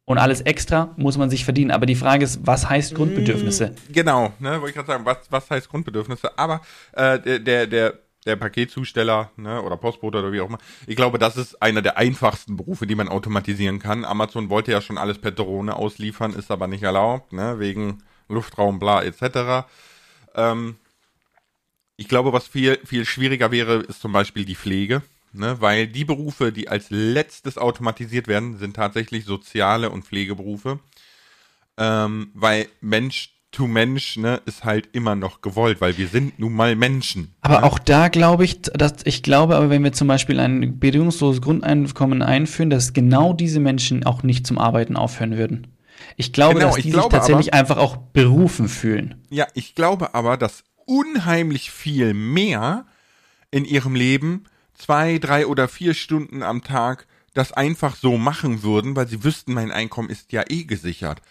Und 0.08 0.20
alles 0.20 0.41
extra 0.41 0.94
muss 0.98 1.18
man 1.18 1.32
sich 1.32 1.46
verdienen. 1.46 1.72
Aber 1.72 1.88
die 1.88 1.96
Frage 1.96 2.24
ist, 2.24 2.46
was 2.46 2.70
heißt 2.70 2.94
Grundbedürfnisse? 2.94 3.70
Mm, 3.70 3.94
genau, 3.94 4.34
ne, 4.39 4.52
wollte 4.62 4.70
ich 4.70 4.76
gerade 4.76 4.88
sagen, 4.88 5.06
was, 5.06 5.18
was 5.32 5.50
heißt 5.50 5.68
Grundbedürfnisse? 5.70 6.38
Aber 6.38 6.62
äh, 6.94 7.39
der, 7.39 7.65
der, 7.65 7.94
der 8.24 8.36
Paketzusteller 8.36 9.32
ne, 9.36 9.63
oder 9.63 9.78
Postbote 9.78 10.20
oder 10.20 10.32
wie 10.32 10.41
auch 10.41 10.50
immer, 10.50 10.60
ich 10.86 10.96
glaube, 10.96 11.18
das 11.18 11.38
ist 11.38 11.60
einer 11.60 11.82
der 11.82 11.98
einfachsten 11.98 12.56
Berufe, 12.56 12.86
die 12.86 12.94
man 12.94 13.08
automatisieren 13.10 13.80
kann. 13.80 14.06
Amazon 14.06 14.52
wollte 14.52 14.72
ja 14.72 14.80
schon 14.80 15.00
alles 15.00 15.18
per 15.18 15.32
Drohne 15.32 15.76
ausliefern, 15.76 16.34
ist 16.34 16.52
aber 16.52 16.68
nicht 16.68 16.84
erlaubt, 16.84 17.34
ne, 17.34 17.58
wegen 17.58 18.04
Luftraum, 18.30 18.78
bla 18.78 19.02
etc. 19.02 19.65
Ähm, 20.36 20.76
ich 21.98 22.08
glaube, 22.08 22.32
was 22.32 22.48
viel, 22.48 22.78
viel 22.86 23.06
schwieriger 23.06 23.50
wäre, 23.50 23.78
ist 23.78 24.02
zum 24.02 24.12
Beispiel 24.12 24.46
die 24.46 24.56
Pflege 24.56 25.02
ne? 25.38 25.58
weil 25.60 25.88
die 25.88 26.06
Berufe, 26.06 26.52
die 26.52 26.69
als 26.69 26.88
letztes 26.89 27.58
automatisiert 27.58 28.28
werden, 28.28 28.58
sind 28.58 28.76
tatsächlich 28.76 29.26
soziale 29.26 29.89
und 29.89 30.06
Pflegeberufe, 30.06 30.80
ähm, 31.78 32.32
weil 32.34 32.67
Mensch 32.82 33.32
to 33.56 33.67
Mensch 33.67 34.17
ne, 34.17 34.41
ist 34.45 34.65
halt 34.65 34.89
immer 34.91 35.15
noch 35.15 35.41
gewollt, 35.41 35.80
weil 35.80 35.98
wir 35.98 36.08
sind 36.08 36.39
nun 36.39 36.54
mal 36.54 36.76
Menschen. 36.76 37.34
Aber 37.41 37.62
ne? 37.62 37.63
auch 37.63 37.80
da 37.80 38.10
glaube 38.10 38.43
ich, 38.43 38.62
dass 38.62 38.95
ich 39.06 39.24
glaube, 39.24 39.56
aber 39.56 39.69
wenn 39.69 39.84
wir 39.84 39.93
zum 39.93 40.08
Beispiel 40.08 40.39
ein 40.39 40.80
bedingungsloses 40.80 41.41
Grundeinkommen 41.41 42.21
einführen, 42.21 42.69
dass 42.69 42.93
genau 42.93 43.34
diese 43.34 43.62
Menschen 43.62 44.06
auch 44.06 44.24
nicht 44.24 44.45
zum 44.45 44.58
Arbeiten 44.58 44.98
aufhören 44.98 45.38
würden. 45.38 45.67
Ich 46.17 46.34
glaube, 46.34 46.56
genau, 46.56 46.67
dass 46.67 46.76
die 46.76 46.91
sich 46.91 47.02
tatsächlich 47.08 47.54
aber, 47.54 47.60
einfach 47.60 47.78
auch 47.78 47.98
berufen 47.98 48.67
fühlen. 48.67 49.15
Ja, 49.30 49.48
ich 49.54 49.74
glaube 49.74 50.13
aber, 50.13 50.36
dass 50.36 50.63
unheimlich 50.86 51.71
viel 51.71 52.13
mehr 52.13 52.86
in 53.52 53.65
ihrem 53.65 53.95
Leben 53.95 54.43
zwei, 54.75 55.17
drei 55.17 55.47
oder 55.47 55.67
vier 55.67 55.93
Stunden 55.93 56.43
am 56.43 56.63
Tag 56.63 57.07
das 57.33 57.51
einfach 57.51 57.95
so 57.95 58.17
machen 58.17 58.63
würden, 58.63 58.95
weil 58.95 59.07
sie 59.07 59.23
wüssten, 59.23 59.53
mein 59.53 59.71
Einkommen 59.71 60.09
ist 60.09 60.31
ja 60.31 60.43
eh 60.47 60.63
gesichert. 60.63 61.21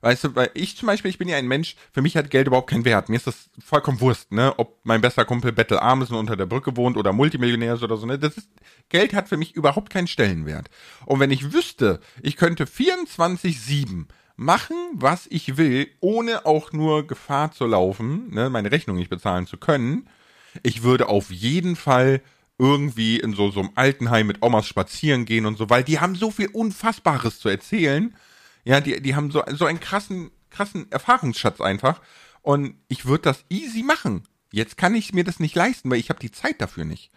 Weißt 0.00 0.24
du, 0.24 0.34
weil 0.34 0.50
ich 0.54 0.76
zum 0.76 0.88
Beispiel, 0.88 1.12
ich 1.12 1.18
bin 1.18 1.28
ja 1.28 1.36
ein 1.36 1.46
Mensch, 1.46 1.76
für 1.92 2.02
mich 2.02 2.16
hat 2.16 2.28
Geld 2.28 2.48
überhaupt 2.48 2.68
keinen 2.68 2.84
Wert. 2.84 3.08
Mir 3.08 3.14
ist 3.14 3.28
das 3.28 3.48
vollkommen 3.64 4.00
wurscht, 4.00 4.32
ne? 4.32 4.52
Ob 4.56 4.80
mein 4.82 5.00
bester 5.00 5.24
Kumpel 5.24 5.52
bettelarm 5.52 6.02
ist 6.02 6.10
und 6.10 6.16
unter 6.16 6.34
der 6.34 6.46
Brücke 6.46 6.76
wohnt 6.76 6.96
oder 6.96 7.12
Multimillionär 7.12 7.74
ist 7.74 7.84
oder 7.84 7.96
so, 7.96 8.04
ne? 8.04 8.18
Das 8.18 8.36
ist, 8.36 8.48
Geld 8.88 9.14
hat 9.14 9.28
für 9.28 9.36
mich 9.36 9.54
überhaupt 9.54 9.90
keinen 9.90 10.08
Stellenwert. 10.08 10.68
Und 11.06 11.20
wenn 11.20 11.30
ich 11.30 11.52
wüsste, 11.52 12.00
ich 12.20 12.36
könnte 12.36 12.64
24-7 12.64 14.06
machen, 14.34 14.74
was 14.94 15.28
ich 15.30 15.56
will, 15.56 15.86
ohne 16.00 16.46
auch 16.46 16.72
nur 16.72 17.06
Gefahr 17.06 17.52
zu 17.52 17.66
laufen, 17.66 18.34
ne, 18.34 18.50
meine 18.50 18.72
Rechnung 18.72 18.96
nicht 18.96 19.10
bezahlen 19.10 19.46
zu 19.46 19.56
können, 19.56 20.08
ich 20.64 20.82
würde 20.82 21.08
auf 21.08 21.30
jeden 21.30 21.76
Fall 21.76 22.22
irgendwie 22.62 23.18
in 23.18 23.34
so, 23.34 23.50
so 23.50 23.58
einem 23.58 23.70
Altenheim 23.74 24.28
mit 24.28 24.40
Omas 24.40 24.68
spazieren 24.68 25.24
gehen 25.24 25.46
und 25.46 25.58
so, 25.58 25.68
weil 25.68 25.82
die 25.82 25.98
haben 25.98 26.14
so 26.14 26.30
viel 26.30 26.46
Unfassbares 26.46 27.40
zu 27.40 27.48
erzählen. 27.48 28.14
Ja, 28.64 28.80
die, 28.80 29.02
die 29.02 29.16
haben 29.16 29.32
so, 29.32 29.42
so 29.50 29.66
einen 29.66 29.80
krassen, 29.80 30.30
krassen 30.48 30.90
Erfahrungsschatz 30.92 31.60
einfach. 31.60 32.00
Und 32.40 32.76
ich 32.86 33.04
würde 33.04 33.22
das 33.22 33.44
easy 33.48 33.82
machen. 33.82 34.22
Jetzt 34.52 34.76
kann 34.76 34.94
ich 34.94 35.12
mir 35.12 35.24
das 35.24 35.40
nicht 35.40 35.56
leisten, 35.56 35.90
weil 35.90 35.98
ich 35.98 36.08
habe 36.08 36.20
die 36.20 36.30
Zeit 36.30 36.60
dafür 36.60 36.84
nicht. 36.84 37.10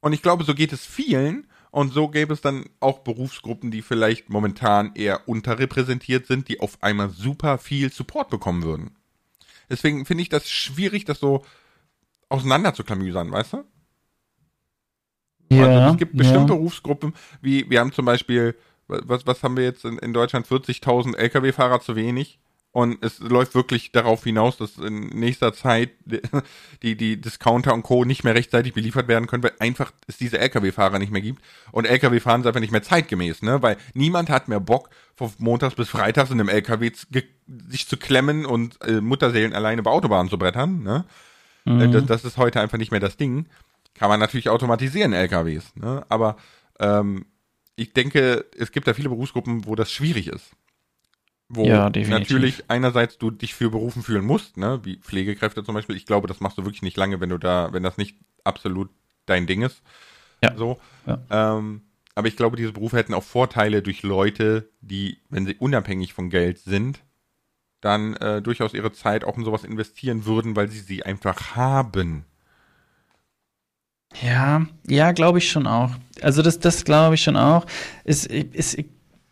Und 0.00 0.12
ich 0.12 0.20
glaube, 0.20 0.44
so 0.44 0.54
geht 0.54 0.74
es 0.74 0.84
vielen. 0.84 1.46
Und 1.70 1.94
so 1.94 2.08
gäbe 2.08 2.34
es 2.34 2.42
dann 2.42 2.66
auch 2.80 2.98
Berufsgruppen, 2.98 3.70
die 3.70 3.80
vielleicht 3.80 4.28
momentan 4.28 4.94
eher 4.94 5.26
unterrepräsentiert 5.26 6.26
sind, 6.26 6.48
die 6.48 6.60
auf 6.60 6.82
einmal 6.82 7.08
super 7.08 7.56
viel 7.56 7.90
Support 7.90 8.28
bekommen 8.28 8.64
würden. 8.64 8.90
Deswegen 9.70 10.04
finde 10.04 10.20
ich 10.20 10.28
das 10.28 10.50
schwierig, 10.50 11.06
das 11.06 11.18
so 11.18 11.46
auseinander 12.28 12.74
zu 12.74 12.84
klamüsern, 12.84 13.32
weißt 13.32 13.54
du? 13.54 13.64
Ja, 15.56 15.66
also 15.66 15.92
es 15.92 15.98
gibt 15.98 16.16
bestimmte 16.16 16.52
ja. 16.52 16.58
Berufsgruppen, 16.58 17.14
wie 17.40 17.68
wir 17.68 17.80
haben 17.80 17.92
zum 17.92 18.04
Beispiel, 18.04 18.54
was, 18.86 19.26
was 19.26 19.42
haben 19.42 19.56
wir 19.56 19.64
jetzt 19.64 19.84
in, 19.84 19.98
in 19.98 20.12
Deutschland, 20.12 20.46
40.000 20.46 21.16
Lkw-Fahrer 21.16 21.80
zu 21.80 21.96
wenig? 21.96 22.38
Und 22.74 23.04
es 23.04 23.18
läuft 23.18 23.54
wirklich 23.54 23.92
darauf 23.92 24.24
hinaus, 24.24 24.56
dass 24.56 24.78
in 24.78 25.08
nächster 25.08 25.52
Zeit 25.52 25.90
die, 26.82 26.96
die 26.96 27.20
Discounter 27.20 27.74
und 27.74 27.82
Co. 27.82 28.06
nicht 28.06 28.24
mehr 28.24 28.34
rechtzeitig 28.34 28.72
beliefert 28.72 29.08
werden 29.08 29.26
können, 29.26 29.42
weil 29.42 29.52
einfach 29.58 29.92
es 30.06 30.16
diese 30.16 30.38
Lkw-Fahrer 30.38 30.98
nicht 30.98 31.12
mehr 31.12 31.20
gibt. 31.20 31.42
Und 31.70 31.84
Lkw-Fahren 31.84 32.40
ist 32.40 32.46
einfach 32.46 32.60
nicht 32.60 32.72
mehr 32.72 32.82
zeitgemäß, 32.82 33.42
ne? 33.42 33.60
Weil 33.60 33.76
niemand 33.92 34.30
hat 34.30 34.48
mehr 34.48 34.58
Bock, 34.58 34.88
von 35.16 35.30
montags 35.36 35.74
bis 35.74 35.90
freitags 35.90 36.30
in 36.30 36.40
einem 36.40 36.48
Lkw 36.48 36.90
sich 37.68 37.86
zu 37.86 37.98
klemmen 37.98 38.46
und 38.46 38.82
äh, 38.82 39.02
Mutterseelen 39.02 39.52
alleine 39.52 39.80
über 39.80 39.90
Autobahnen 39.90 40.30
zu 40.30 40.38
brettern, 40.38 40.82
ne? 40.82 41.04
Mhm. 41.66 41.80
Äh, 41.80 41.90
das, 41.90 42.06
das, 42.06 42.24
ist 42.24 42.38
heute 42.38 42.62
einfach 42.62 42.78
nicht 42.78 42.90
mehr 42.90 43.00
das 43.00 43.18
Ding. 43.18 43.46
Kann 43.94 44.08
man 44.08 44.20
natürlich 44.20 44.48
automatisieren, 44.48 45.12
LKWs, 45.12 45.76
ne? 45.76 46.04
Aber 46.08 46.36
ähm, 46.80 47.26
ich 47.76 47.92
denke, 47.92 48.46
es 48.56 48.72
gibt 48.72 48.86
da 48.86 48.94
viele 48.94 49.08
Berufsgruppen, 49.08 49.66
wo 49.66 49.74
das 49.74 49.92
schwierig 49.92 50.28
ist 50.28 50.56
wo 51.54 51.66
ja, 51.66 51.90
natürlich 51.90 52.64
einerseits 52.68 53.18
du 53.18 53.30
dich 53.30 53.54
für 53.54 53.70
berufen 53.70 54.02
fühlen 54.02 54.24
musst, 54.24 54.56
ne, 54.56 54.80
wie 54.84 54.96
Pflegekräfte 54.96 55.62
zum 55.62 55.74
Beispiel. 55.74 55.96
Ich 55.96 56.06
glaube, 56.06 56.26
das 56.26 56.40
machst 56.40 56.56
du 56.56 56.64
wirklich 56.64 56.80
nicht 56.80 56.96
lange, 56.96 57.20
wenn 57.20 57.28
du 57.28 57.36
da, 57.36 57.72
wenn 57.72 57.82
das 57.82 57.98
nicht 57.98 58.16
absolut 58.42 58.88
dein 59.26 59.46
Ding 59.46 59.60
ist. 59.60 59.82
Ja. 60.42 60.56
So. 60.56 60.80
Ja. 61.06 61.20
Ähm, 61.30 61.82
aber 62.14 62.28
ich 62.28 62.36
glaube, 62.36 62.56
diese 62.56 62.72
Berufe 62.72 62.96
hätten 62.96 63.12
auch 63.12 63.22
Vorteile 63.22 63.82
durch 63.82 64.02
Leute, 64.02 64.70
die, 64.80 65.18
wenn 65.28 65.44
sie 65.44 65.56
unabhängig 65.56 66.14
von 66.14 66.30
Geld 66.30 66.58
sind, 66.58 67.04
dann 67.82 68.16
äh, 68.16 68.40
durchaus 68.40 68.72
ihre 68.72 68.92
Zeit 68.92 69.24
auch 69.24 69.36
in 69.36 69.44
sowas 69.44 69.64
investieren 69.64 70.24
würden, 70.24 70.56
weil 70.56 70.68
sie 70.68 70.80
sie 70.80 71.02
einfach 71.02 71.54
haben. 71.54 72.24
Ja, 74.22 74.66
ja, 74.88 75.12
glaube 75.12 75.38
ich 75.38 75.50
schon 75.50 75.66
auch. 75.66 75.90
Also 76.20 76.42
das, 76.42 76.60
das 76.60 76.84
glaube 76.84 77.16
ich 77.16 77.22
schon 77.22 77.36
auch. 77.36 77.66
Es, 78.04 78.26
es, 78.26 78.76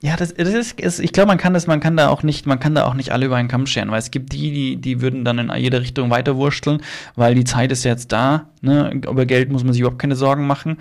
ja, 0.02 0.16
das, 0.16 0.34
das 0.34 0.48
ist, 0.48 0.80
ist 0.80 0.98
ich 0.98 1.12
glaube, 1.12 1.28
man 1.28 1.38
kann 1.38 1.54
das, 1.54 1.66
man 1.66 1.80
kann 1.80 1.96
da 1.96 2.08
auch 2.08 2.22
nicht, 2.22 2.46
man 2.46 2.58
kann 2.58 2.74
da 2.74 2.86
auch 2.86 2.94
nicht 2.94 3.12
alle 3.12 3.26
über 3.26 3.36
einen 3.36 3.48
Kamm 3.48 3.66
scheren, 3.66 3.90
weil 3.90 3.98
es 3.98 4.10
gibt 4.10 4.32
die, 4.32 4.50
die, 4.50 4.76
die 4.76 5.00
würden 5.00 5.24
dann 5.24 5.38
in 5.38 5.52
jede 5.56 5.80
Richtung 5.80 6.10
weiterwursteln, 6.10 6.82
weil 7.16 7.34
die 7.34 7.44
Zeit 7.44 7.70
ist 7.70 7.84
jetzt 7.84 8.10
da, 8.10 8.48
ne, 8.62 8.90
über 8.92 9.26
Geld 9.26 9.52
muss 9.52 9.62
man 9.62 9.72
sich 9.72 9.80
überhaupt 9.80 10.00
keine 10.00 10.16
Sorgen 10.16 10.46
machen. 10.46 10.78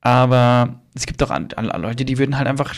Aber 0.00 0.80
es 0.94 1.06
gibt 1.06 1.22
auch 1.22 1.36
Leute, 1.76 2.04
die 2.04 2.18
würden 2.18 2.36
halt 2.36 2.48
einfach 2.48 2.74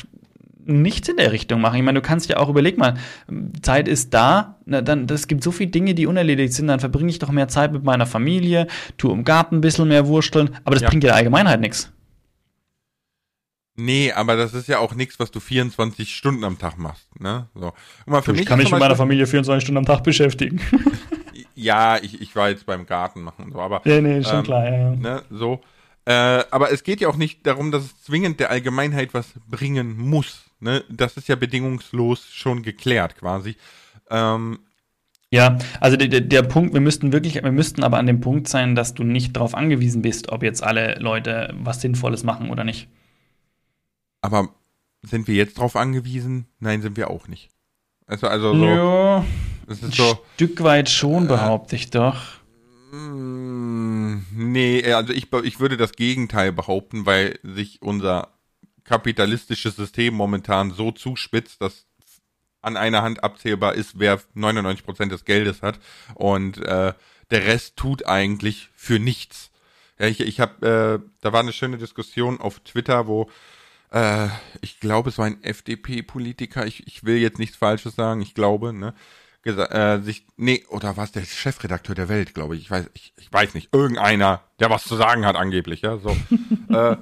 nichts 0.71 1.09
in 1.09 1.17
der 1.17 1.33
Richtung 1.33 1.61
machen. 1.61 1.77
Ich 1.77 1.83
meine, 1.83 2.01
du 2.01 2.07
kannst 2.07 2.29
ja 2.29 2.37
auch, 2.39 2.49
überleg 2.49 2.79
mal, 2.79 2.95
Zeit 3.63 3.89
ist 3.89 4.15
da, 4.15 4.59
na, 4.67 4.81
dann, 4.83 5.07
das 5.07 5.29
gibt 5.29 5.43
so 5.43 5.51
viele 5.51 5.71
Dinge, 5.71 5.95
die 5.95 6.07
unerledigt 6.07 6.53
sind, 6.53 6.69
dann 6.69 6.81
verbringe 6.81 7.11
ich 7.11 7.19
doch 7.19 7.31
mehr 7.31 7.49
Zeit 7.49 7.73
mit 7.73 7.85
meiner 7.85 8.07
Familie, 8.07 8.67
tu 8.97 9.11
im 9.13 9.25
Garten 9.25 9.57
ein 9.57 9.61
bisschen 9.61 9.89
mehr 9.89 10.07
wursteln, 10.07 10.51
aber 10.65 10.75
das 10.75 10.83
ja. 10.83 10.89
bringt 10.89 11.05
ja 11.05 11.09
der 11.09 11.17
Allgemeinheit 11.17 11.61
nichts. 11.61 11.93
Nee, 13.77 14.13
aber 14.13 14.37
das 14.37 14.53
ist 14.53 14.69
ja 14.69 14.79
auch 14.79 14.95
nichts, 14.95 15.19
was 15.19 15.31
du 15.31 15.41
24 15.41 16.15
Stunden 16.15 16.45
am 16.45 16.59
Tag 16.59 16.77
machst, 16.77 17.09
ne? 17.19 17.49
So. 17.55 17.73
mal, 18.05 18.23
ich 18.35 18.45
kann 18.45 18.59
mich 18.59 18.71
mit 18.71 18.81
meiner 18.81 18.97
Familie 18.97 19.27
24 19.27 19.63
Stunden 19.63 19.79
am 19.79 19.87
Tag 19.87 20.03
beschäftigen. 20.03 20.61
ja, 21.55 21.97
ich, 21.97 22.21
ich 22.21 22.37
war 22.37 22.51
jetzt 22.51 22.67
beim 22.67 22.85
Garten 22.85 23.23
machen 23.23 23.47
und 23.47 23.53
so, 23.53 23.61
aber. 23.61 23.81
Ja, 23.85 24.01
nee, 24.01 24.23
schon 24.23 24.39
ähm, 24.39 24.43
klar, 24.43 24.65
ja, 24.65 24.77
ja. 24.77 24.91
Ne, 24.91 25.23
so. 25.31 25.61
Äh, 26.05 26.45
aber 26.51 26.73
es 26.73 26.83
geht 26.83 27.01
ja 27.01 27.09
auch 27.09 27.17
nicht 27.17 27.47
darum, 27.47 27.71
dass 27.71 27.85
es 27.85 28.03
zwingend 28.03 28.41
der 28.41 28.51
Allgemeinheit 28.51 29.15
was 29.15 29.33
bringen 29.49 29.97
muss. 29.97 30.50
Ne? 30.61 30.85
Das 30.88 31.16
ist 31.16 31.29
ja 31.29 31.37
bedingungslos 31.37 32.27
schon 32.31 32.62
geklärt, 32.62 33.16
quasi. 33.16 33.57
Ähm, 34.11 34.61
ja, 35.33 35.59
also 35.81 35.96
der, 35.96 36.20
der 36.20 36.42
Punkt, 36.42 36.75
wir 36.75 36.81
müssten 36.81 37.12
wirklich, 37.12 37.37
wir 37.42 37.53
müssten 37.53 37.85
aber 37.85 37.99
an 37.99 38.07
dem 38.07 38.20
Punkt 38.20 38.49
sein, 38.49 38.75
dass 38.75 38.94
du 38.94 39.05
nicht 39.05 39.37
darauf 39.37 39.55
angewiesen 39.55 40.03
bist, 40.03 40.31
ob 40.31 40.42
jetzt 40.42 40.62
alle 40.62 40.96
Leute 40.99 41.55
was 41.57 41.81
Sinnvolles 41.81 42.25
machen 42.25 42.51
oder 42.51 42.64
nicht. 42.64 42.88
Aber 44.23 44.49
sind 45.03 45.29
wir 45.29 45.35
jetzt 45.35 45.59
drauf 45.59 45.77
angewiesen? 45.77 46.46
Nein, 46.59 46.83
sind 46.83 46.96
wir 46.96 47.11
auch 47.11 47.29
nicht. 47.29 47.49
Also, 48.07 48.27
also 48.27 48.55
so. 48.55 48.64
Ja, 48.64 49.25
ist 49.68 49.94
so, 49.94 50.18
Stück 50.35 50.62
weit 50.64 50.90
schon, 50.90 51.25
äh, 51.25 51.29
behaupte 51.29 51.77
ich 51.77 51.90
doch. 51.90 52.20
Mm, 52.90 54.18
nee, 54.33 54.92
also 54.92 55.12
ich, 55.12 55.33
ich 55.44 55.61
würde 55.61 55.77
das 55.77 55.92
Gegenteil 55.92 56.51
behaupten, 56.51 57.07
weil 57.07 57.38
sich 57.44 57.81
unser 57.83 58.29
kapitalistisches 58.90 59.76
System 59.76 60.14
momentan 60.14 60.72
so 60.72 60.90
zuspitzt, 60.90 61.62
dass 61.62 61.87
an 62.61 62.76
einer 62.76 63.03
Hand 63.03 63.22
abzählbar 63.22 63.74
ist, 63.74 64.00
wer 64.00 64.18
99% 64.35 65.09
des 65.09 65.24
Geldes 65.24 65.62
hat 65.62 65.79
und 66.16 66.59
äh, 66.59 66.92
der 67.31 67.46
Rest 67.46 67.76
tut 67.76 68.07
eigentlich 68.07 68.68
für 68.74 68.98
nichts. 68.98 69.53
Ja, 69.96 70.07
ich, 70.09 70.18
ich 70.18 70.40
habe, 70.40 70.66
äh, 70.66 71.09
da 71.20 71.33
war 71.33 71.38
eine 71.38 71.53
schöne 71.53 71.79
Diskussion 71.79 72.40
auf 72.40 72.59
Twitter, 72.59 73.07
wo 73.07 73.31
äh, 73.92 74.26
ich 74.61 74.81
glaube, 74.81 75.11
es 75.11 75.18
war 75.18 75.26
ein 75.26 75.40
FDP-Politiker, 75.44 76.66
ich, 76.66 76.85
ich 76.88 77.05
will 77.05 77.18
jetzt 77.18 77.38
nichts 77.38 77.57
Falsches 77.57 77.94
sagen, 77.94 78.20
ich 78.20 78.35
glaube, 78.35 78.72
ne, 78.72 78.92
äh, 79.44 80.00
sich, 80.00 80.26
nee, 80.37 80.64
oder 80.68 80.96
war 80.96 81.05
es 81.05 81.12
der 81.12 81.24
Chefredakteur 81.24 81.94
der 81.94 82.09
Welt, 82.09 82.35
glaube 82.35 82.57
ich, 82.57 82.62
ich 82.62 82.70
weiß, 82.72 82.90
ich, 82.94 83.12
ich 83.16 83.33
weiß 83.33 83.55
nicht, 83.55 83.72
irgendeiner, 83.72 84.42
der 84.59 84.68
was 84.68 84.83
zu 84.83 84.96
sagen 84.96 85.24
hat 85.24 85.37
angeblich, 85.37 85.83
ja, 85.83 85.98
so, 85.98 86.16
äh, 86.74 86.96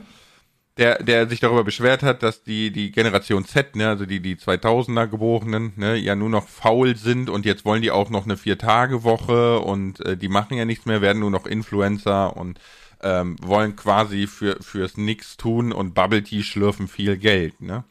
der, 0.78 1.02
der 1.02 1.28
sich 1.28 1.40
darüber 1.40 1.64
beschwert 1.64 2.04
hat, 2.04 2.22
dass 2.22 2.44
die, 2.44 2.70
die 2.70 2.92
Generation 2.92 3.44
Z, 3.44 3.74
ne, 3.74 3.88
also 3.88 4.06
die, 4.06 4.20
die 4.20 4.36
2000er 4.36 5.08
Geborenen, 5.08 5.72
ne, 5.76 5.96
ja 5.96 6.14
nur 6.14 6.30
noch 6.30 6.46
faul 6.46 6.96
sind 6.96 7.28
und 7.28 7.44
jetzt 7.44 7.64
wollen 7.64 7.82
die 7.82 7.90
auch 7.90 8.10
noch 8.10 8.24
eine 8.24 8.36
Vier-Tage-Woche 8.36 9.58
und 9.58 10.00
äh, 10.06 10.16
die 10.16 10.28
machen 10.28 10.56
ja 10.56 10.64
nichts 10.64 10.86
mehr, 10.86 11.02
werden 11.02 11.18
nur 11.18 11.32
noch 11.32 11.46
Influencer 11.46 12.36
und 12.36 12.60
ähm, 13.02 13.36
wollen 13.42 13.74
quasi 13.74 14.28
für, 14.28 14.62
fürs 14.62 14.96
Nix 14.96 15.36
tun 15.36 15.72
und 15.72 15.94
Bubble 15.94 16.22
Tea 16.22 16.42
schlürfen 16.42 16.86
viel 16.86 17.16
Geld, 17.16 17.60
ne? 17.60 17.84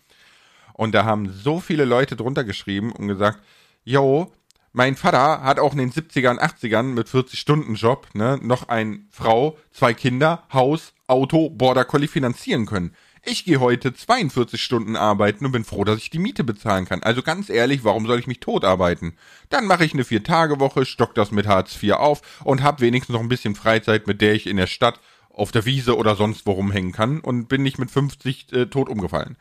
Und 0.74 0.94
da 0.94 1.06
haben 1.06 1.32
so 1.32 1.60
viele 1.60 1.86
Leute 1.86 2.16
drunter 2.16 2.44
geschrieben 2.44 2.92
und 2.92 3.08
gesagt, 3.08 3.40
yo, 3.84 4.32
mein 4.74 4.96
Vater 4.96 5.42
hat 5.42 5.60
auch 5.60 5.72
in 5.72 5.80
den 5.80 5.92
70ern, 5.92 6.38
80ern 6.38 6.84
mit 6.84 7.08
40-Stunden-Job, 7.08 8.10
ne, 8.14 8.40
noch 8.42 8.70
eine 8.70 9.00
Frau, 9.10 9.58
zwei 9.72 9.94
Kinder, 9.94 10.44
Haus, 10.54 10.94
Auto, 11.08 11.50
Border 11.50 11.86
Collie 11.86 12.08
finanzieren 12.08 12.66
können. 12.66 12.94
Ich 13.24 13.46
gehe 13.46 13.60
heute 13.60 13.94
42 13.94 14.62
Stunden 14.62 14.96
arbeiten 14.96 15.46
und 15.46 15.52
bin 15.52 15.64
froh, 15.64 15.84
dass 15.84 15.98
ich 15.98 16.10
die 16.10 16.20
Miete 16.20 16.44
bezahlen 16.44 16.86
kann. 16.86 17.04
Also 17.04 17.24
ganz 17.24 17.50
ehrlich, 17.50 17.84
warum 17.84 18.06
soll 18.06 18.20
ich 18.20 18.28
mich 18.28 18.40
tot 18.40 18.64
arbeiten? 18.64 19.18
Dann 19.50 19.66
mache 19.66 19.86
ich 19.86 19.94
eine 19.94 20.06
Vier-Tage-Woche, 20.06 20.86
stock 20.86 21.16
das 21.16 21.32
mit 21.32 21.48
Hartz 21.48 21.82
IV 21.82 21.94
auf 21.94 22.22
und 22.44 22.64
hab 22.64 22.80
wenigstens 22.82 23.14
noch 23.14 23.22
ein 23.22 23.30
bisschen 23.30 23.56
Freizeit, 23.56 24.08
mit 24.08 24.22
der 24.22 24.34
ich 24.34 24.48
in 24.48 24.58
der 24.58 24.68
Stadt, 24.68 25.00
auf 25.30 25.52
der 25.52 25.66
Wiese 25.66 25.98
oder 25.98 26.16
sonst 26.16 26.46
wo 26.46 26.54
rumhängen 26.54 26.92
kann 26.92 27.20
und 27.20 27.48
bin 27.48 27.64
nicht 27.64 27.78
mit 27.78 27.92
50 27.92 28.54
äh, 28.54 28.66
tot 28.68 28.90
umgefallen. 28.90 29.38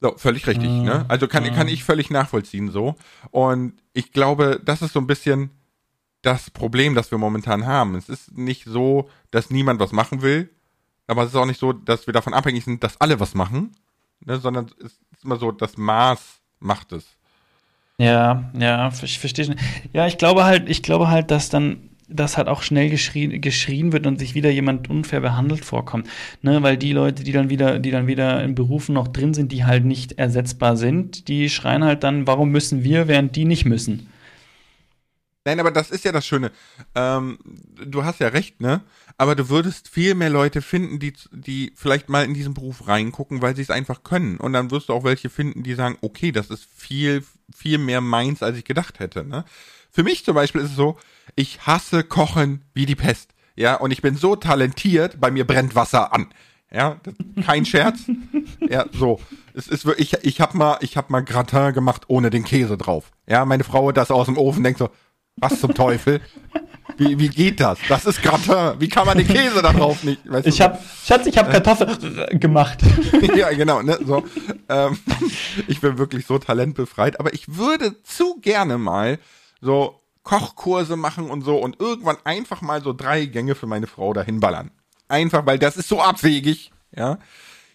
So, 0.00 0.16
völlig 0.16 0.46
richtig, 0.46 0.68
mhm. 0.68 0.84
ne? 0.84 1.04
Also 1.08 1.28
kann, 1.28 1.44
mhm. 1.44 1.54
kann 1.54 1.68
ich 1.68 1.84
völlig 1.84 2.10
nachvollziehen 2.10 2.70
so. 2.70 2.96
Und 3.30 3.74
ich 3.92 4.12
glaube, 4.12 4.60
das 4.64 4.82
ist 4.82 4.92
so 4.92 5.00
ein 5.00 5.06
bisschen 5.06 5.50
das 6.24 6.50
Problem, 6.50 6.94
das 6.94 7.10
wir 7.10 7.18
momentan 7.18 7.66
haben. 7.66 7.94
Es 7.94 8.08
ist 8.08 8.36
nicht 8.36 8.64
so, 8.64 9.08
dass 9.30 9.50
niemand 9.50 9.80
was 9.80 9.92
machen 9.92 10.22
will, 10.22 10.50
aber 11.06 11.22
es 11.22 11.30
ist 11.30 11.36
auch 11.36 11.46
nicht 11.46 11.60
so, 11.60 11.72
dass 11.72 12.06
wir 12.06 12.14
davon 12.14 12.34
abhängig 12.34 12.64
sind, 12.64 12.82
dass 12.82 13.00
alle 13.00 13.20
was 13.20 13.34
machen, 13.34 13.72
ne, 14.24 14.38
sondern 14.38 14.66
es 14.78 14.92
ist 15.12 15.24
immer 15.24 15.36
so, 15.36 15.52
das 15.52 15.76
Maß 15.76 16.40
macht 16.60 16.92
es. 16.92 17.06
Ja, 17.98 18.50
ja, 18.58 18.90
ich 19.02 19.18
verstehe 19.18 19.44
schon. 19.44 19.56
Ja, 19.92 20.06
ich 20.06 20.18
glaube 20.18 20.44
halt, 20.44 20.68
ich 20.68 20.82
glaube 20.82 21.08
halt, 21.08 21.30
dass 21.30 21.48
dann, 21.48 21.90
dass 22.08 22.36
halt 22.36 22.48
auch 22.48 22.62
schnell 22.62 22.90
geschrien, 22.90 23.40
geschrien 23.40 23.92
wird 23.92 24.06
und 24.06 24.18
sich 24.18 24.34
wieder 24.34 24.50
jemand 24.50 24.90
unfair 24.90 25.20
behandelt 25.20 25.64
vorkommt. 25.64 26.08
Ne, 26.42 26.62
weil 26.62 26.76
die 26.76 26.92
Leute, 26.92 27.22
die 27.22 27.32
dann 27.32 27.50
wieder, 27.50 27.78
die 27.78 27.90
dann 27.90 28.06
wieder 28.06 28.42
in 28.42 28.54
Berufen 28.54 28.94
noch 28.94 29.08
drin 29.08 29.34
sind, 29.34 29.52
die 29.52 29.64
halt 29.64 29.84
nicht 29.84 30.12
ersetzbar 30.12 30.76
sind, 30.76 31.28
die 31.28 31.48
schreien 31.50 31.84
halt 31.84 32.02
dann, 32.02 32.26
warum 32.26 32.50
müssen 32.50 32.82
wir, 32.82 33.06
während 33.08 33.36
die 33.36 33.44
nicht 33.44 33.64
müssen. 33.64 34.08
Nein, 35.44 35.60
aber 35.60 35.70
das 35.70 35.90
ist 35.90 36.04
ja 36.04 36.12
das 36.12 36.26
Schöne. 36.26 36.52
Ähm, 36.94 37.38
du 37.84 38.04
hast 38.04 38.20
ja 38.20 38.28
recht, 38.28 38.60
ne? 38.60 38.82
Aber 39.18 39.34
du 39.34 39.50
würdest 39.50 39.88
viel 39.88 40.14
mehr 40.14 40.30
Leute 40.30 40.62
finden, 40.62 40.98
die, 40.98 41.12
die 41.32 41.72
vielleicht 41.76 42.08
mal 42.08 42.24
in 42.24 42.34
diesen 42.34 42.54
Beruf 42.54 42.88
reingucken, 42.88 43.42
weil 43.42 43.54
sie 43.54 43.62
es 43.62 43.70
einfach 43.70 44.02
können. 44.04 44.38
Und 44.38 44.54
dann 44.54 44.70
wirst 44.70 44.88
du 44.88 44.94
auch 44.94 45.04
welche 45.04 45.28
finden, 45.28 45.62
die 45.62 45.74
sagen, 45.74 45.98
okay, 46.00 46.32
das 46.32 46.48
ist 46.48 46.66
viel, 46.74 47.22
viel 47.54 47.78
mehr 47.78 48.00
meins, 48.00 48.42
als 48.42 48.56
ich 48.56 48.64
gedacht 48.64 49.00
hätte, 49.00 49.24
ne? 49.24 49.44
Für 49.90 50.02
mich 50.02 50.24
zum 50.24 50.34
Beispiel 50.34 50.62
ist 50.62 50.70
es 50.70 50.76
so, 50.76 50.98
ich 51.36 51.66
hasse 51.66 52.02
Kochen 52.02 52.64
wie 52.72 52.86
die 52.86 52.96
Pest. 52.96 53.30
Ja, 53.54 53.76
und 53.76 53.92
ich 53.92 54.02
bin 54.02 54.16
so 54.16 54.34
talentiert, 54.34 55.20
bei 55.20 55.30
mir 55.30 55.46
brennt 55.46 55.76
Wasser 55.76 56.12
an. 56.12 56.32
Ja, 56.72 57.00
kein 57.44 57.64
Scherz. 57.64 58.00
Ja, 58.68 58.86
so. 58.92 59.20
Es 59.52 59.68
ist 59.68 59.84
wirklich, 59.84 60.14
ich, 60.14 60.24
ich 60.24 60.40
hab 60.40 60.54
mal, 60.54 60.78
ich 60.80 60.96
hab 60.96 61.10
mal 61.10 61.20
Gratin 61.20 61.74
gemacht 61.74 62.04
ohne 62.08 62.30
den 62.30 62.44
Käse 62.44 62.78
drauf. 62.78 63.12
Ja, 63.26 63.44
meine 63.44 63.62
Frau 63.62 63.92
das 63.92 64.10
aus 64.10 64.26
dem 64.26 64.38
Ofen 64.38 64.64
denkt 64.64 64.78
so, 64.78 64.88
was 65.36 65.60
zum 65.60 65.74
Teufel? 65.74 66.20
Wie, 66.96 67.18
wie 67.18 67.28
geht 67.28 67.60
das? 67.60 67.78
Das 67.88 68.04
ist 68.06 68.22
Gratin. 68.22 68.80
Wie 68.80 68.88
kann 68.88 69.06
man 69.06 69.18
den 69.18 69.26
Käse 69.26 69.62
da 69.62 69.72
drauf 69.72 70.04
nicht? 70.04 70.20
Weißt 70.30 70.46
ich 70.46 70.60
hab, 70.60 70.80
Schatz, 71.04 71.26
ich 71.26 71.36
hab 71.36 71.50
Kartoffeln 71.50 71.98
gemacht. 72.40 72.80
ja, 73.36 73.50
genau. 73.52 73.82
Ne, 73.82 73.98
so. 74.04 74.24
Ähm, 74.68 74.98
ich 75.66 75.80
bin 75.80 75.98
wirklich 75.98 76.26
so 76.26 76.38
talentbefreit, 76.38 77.18
aber 77.18 77.34
ich 77.34 77.56
würde 77.56 78.00
zu 78.02 78.38
gerne 78.40 78.78
mal 78.78 79.18
so 79.60 80.00
Kochkurse 80.22 80.96
machen 80.96 81.30
und 81.30 81.42
so 81.42 81.56
und 81.56 81.80
irgendwann 81.80 82.16
einfach 82.24 82.62
mal 82.62 82.82
so 82.82 82.92
drei 82.92 83.26
Gänge 83.26 83.54
für 83.54 83.66
meine 83.66 83.86
Frau 83.86 84.12
dahin 84.12 84.40
ballern. 84.40 84.70
Einfach, 85.08 85.44
weil 85.46 85.58
das 85.58 85.76
ist 85.76 85.88
so 85.88 86.00
abwegig, 86.00 86.70
ja. 86.94 87.18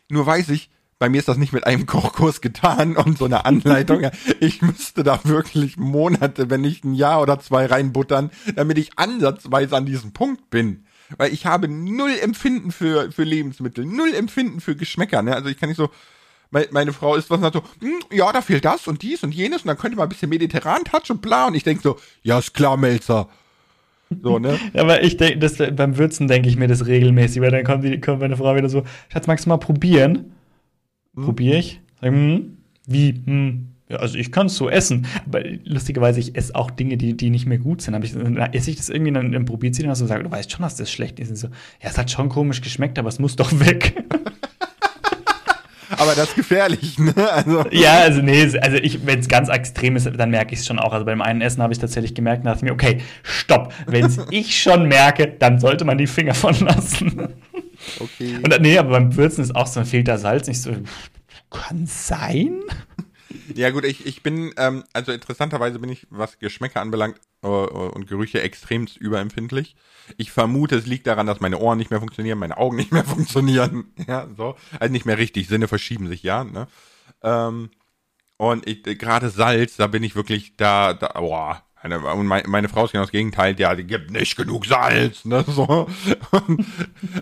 Nur 0.10 0.26
weiß 0.26 0.50
ich, 0.50 0.69
bei 0.99 1.07
mir 1.07 1.19
ist 1.19 1.29
das 1.29 1.38
nicht 1.38 1.53
mit 1.53 1.65
einem 1.65 1.85
Kochkurs 1.85 2.41
getan 2.41 2.97
und 2.97 3.17
so 3.17 3.25
einer 3.25 3.45
Anleitung. 3.45 4.01
Ich 4.41 4.62
müsste 4.62 5.03
da 5.03 5.19
wirklich 5.23 5.77
Monate, 5.77 6.49
wenn 6.49 6.62
nicht 6.62 6.83
ein 6.83 6.93
Jahr 6.93 7.21
oder 7.21 7.39
zwei 7.39 7.65
reinbuttern, 7.65 8.31
damit 8.55 8.77
ich 8.77 8.91
ansatzweise 8.97 9.75
an 9.75 9.85
diesem 9.85 10.12
Punkt 10.12 10.49
bin. 10.49 10.85
Weil 11.17 11.33
ich 11.33 11.45
habe 11.45 11.67
null 11.67 12.12
Empfinden 12.21 12.71
für, 12.71 13.12
für 13.12 13.23
Lebensmittel, 13.23 13.85
null 13.85 14.13
Empfinden 14.13 14.59
für 14.59 14.75
Geschmäcker. 14.75 15.21
Ne? 15.21 15.35
Also 15.35 15.49
ich 15.49 15.57
kann 15.57 15.69
nicht 15.69 15.77
so, 15.77 15.89
meine 16.51 16.93
Frau 16.93 17.15
ist 17.15 17.29
was 17.29 17.38
und 17.38 17.43
sagt 17.43 17.55
so, 17.55 17.63
hm, 17.81 17.99
ja, 18.12 18.31
da 18.31 18.41
fehlt 18.41 18.65
das 18.65 18.88
und 18.88 19.01
dies 19.01 19.23
und 19.23 19.33
jenes 19.33 19.62
und 19.62 19.67
dann 19.67 19.77
könnte 19.77 19.97
man 19.97 20.07
ein 20.07 20.09
bisschen 20.09 20.29
mediterran 20.29 20.83
touch 20.83 21.09
und 21.09 21.21
bla 21.21 21.47
und 21.47 21.55
ich 21.55 21.63
denke 21.63 21.81
so, 21.81 21.97
ja, 22.23 22.39
ist 22.39 22.53
klar, 22.53 22.77
Melzer. 22.77 23.29
So, 24.21 24.39
ne? 24.39 24.59
Aber 24.75 25.03
ich 25.03 25.17
denke, 25.17 25.71
beim 25.71 25.97
Würzen 25.97 26.27
denke 26.27 26.49
ich 26.49 26.57
mir 26.57 26.67
das 26.67 26.85
regelmäßig, 26.85 27.41
weil 27.41 27.51
dann 27.51 27.63
kommt, 27.63 27.83
die, 27.83 28.01
kommt 28.01 28.19
meine 28.19 28.38
Frau 28.38 28.55
wieder 28.55 28.69
so, 28.69 28.83
Schatz, 29.12 29.27
magst 29.27 29.45
du 29.45 29.49
mal 29.49 29.57
probieren? 29.57 30.33
Hm? 31.15 31.24
Probiere 31.26 31.58
ich? 31.58 31.82
Sag, 32.02 32.12
hm, 32.12 32.58
wie? 32.86 33.22
Hm. 33.26 33.69
Ja, 33.89 33.98
also 33.98 34.19
ich 34.19 34.32
kann 34.32 34.48
es 34.48 34.56
so 34.56 34.69
essen, 34.69 35.08
aber 35.26 35.41
lustigerweise, 35.63 36.19
ich 36.19 36.36
esse 36.36 36.54
auch 36.54 36.69
Dinge, 36.69 36.95
die, 36.95 37.17
die 37.17 37.32
nicht 37.32 37.48
mehr 37.48 37.58
gut 37.58 37.82
sind. 37.82 37.95
Aber 37.95 38.06
ich, 38.06 38.13
dann 38.13 38.38
esse 38.38 38.69
ich 38.69 38.78
das 38.78 38.89
irgendwie, 38.89 39.12
dann, 39.12 39.32
dann 39.32 39.45
probiert 39.45 39.74
sie 39.74 39.82
dann 39.82 39.95
so 39.95 40.04
und 40.04 40.10
sagt, 40.10 40.24
du 40.24 40.30
weißt 40.30 40.52
schon, 40.52 40.62
dass 40.62 40.76
das 40.76 40.91
schlecht 40.91 41.19
ist. 41.19 41.30
Und 41.30 41.38
so, 41.38 41.48
ja, 41.48 41.89
es 41.89 41.98
hat 41.98 42.12
schon 42.12 42.30
komisch 42.30 42.62
geschmeckt, 42.62 43.00
aber 43.00 43.10
es 43.10 43.17
muss 43.17 43.36
doch 43.36 43.52
weg. 43.60 43.95
aber 45.89 46.13
das 46.13 46.30
ist 46.30 46.36
gefährlich, 46.36 47.00
ne? 47.00 47.15
Also. 47.32 47.65
Ja, 47.72 48.02
also 48.02 48.22
nee, 48.22 48.43
also 48.62 48.78
ich, 48.78 49.08
wenn 49.08 49.19
es 49.19 49.28
ganz 49.28 49.50
extrem 49.50 49.95
ist, 49.95 50.08
dann 50.15 50.30
merke 50.30 50.54
ich 50.54 50.60
es 50.60 50.67
schon 50.67 50.78
auch. 50.78 50.93
Also 50.93 51.06
beim 51.06 51.24
einen 51.24 51.41
Essen 51.41 51.63
habe 51.63 51.74
ich 51.74 51.80
tatsächlich 51.80 52.13
gemerkt, 52.13 52.45
dachte 52.45 52.58
ich 52.58 52.63
mir, 52.63 52.74
okay, 52.74 53.00
stopp. 53.24 53.74
Wenn 53.88 54.06
es 54.06 54.19
ich 54.30 54.62
schon 54.62 54.88
merke, 54.88 55.28
dann 55.28 55.60
sollte 55.60 55.84
man 55.84 55.98
die 55.98 56.06
Finger 56.06 56.36
von 56.36 56.54
lassen. 56.60 57.30
Okay. 57.99 58.38
Und 58.43 58.62
nee, 58.62 58.78
aber 58.78 58.91
beim 58.91 59.15
Würzen 59.15 59.43
ist 59.43 59.56
auch 59.56 59.67
so, 59.67 59.84
fehlt 59.84 60.08
da 60.08 60.17
Salz 60.17 60.47
nicht 60.47 60.62
so. 60.62 60.75
Kann 61.49 61.86
sein. 61.86 62.62
Ja 63.56 63.69
gut, 63.69 63.86
ich, 63.86 64.06
ich 64.06 64.23
bin, 64.23 64.54
ähm, 64.58 64.84
also 64.93 65.12
interessanterweise 65.12 65.80
bin 65.80 65.89
ich, 65.89 66.08
was 66.10 66.39
Geschmäcker 66.39 66.82
anbelangt 66.82 67.19
äh, 67.43 67.47
und 67.47 68.08
Gerüche, 68.08 68.41
extremst 68.41 68.97
überempfindlich. 68.97 69.75
Ich 70.17 70.32
vermute, 70.32 70.75
es 70.75 70.88
liegt 70.88 71.08
daran, 71.08 71.28
dass 71.28 71.39
meine 71.39 71.60
Ohren 71.60 71.78
nicht 71.78 71.91
mehr 71.91 71.99
funktionieren, 71.99 72.39
meine 72.39 72.58
Augen 72.58 72.75
nicht 72.78 72.91
mehr 72.91 73.06
funktionieren. 73.06 73.93
Ja, 74.08 74.28
so. 74.36 74.56
Also 74.80 74.91
nicht 74.91 75.06
mehr 75.06 75.17
richtig, 75.17 75.47
Sinne 75.47 75.67
verschieben 75.67 76.08
sich 76.08 76.23
ja. 76.23 76.43
Ne? 76.43 76.67
Ähm, 77.21 77.69
und 78.38 78.67
ich, 78.67 78.84
gerade 78.84 79.30
Salz, 79.30 79.75
da 79.75 79.88
bin 79.88 80.04
ich 80.04 80.15
wirklich 80.15 80.56
da, 80.56 80.93
da 80.93 81.08
boah, 81.19 81.63
und 81.84 82.28
meine, 82.28 82.48
meine 82.48 82.68
Frau 82.68 82.86
ist 82.86 82.92
genau 82.92 83.04
das 83.04 83.12
Gegenteil, 83.12 83.58
ja, 83.58 83.74
die 83.74 83.86
gibt 83.86 84.12
nicht 84.12 84.36
genug 84.36 84.65
Salz, 84.65 85.24
ne, 85.24 85.46
so. 85.48 85.88
Und, 86.32 86.65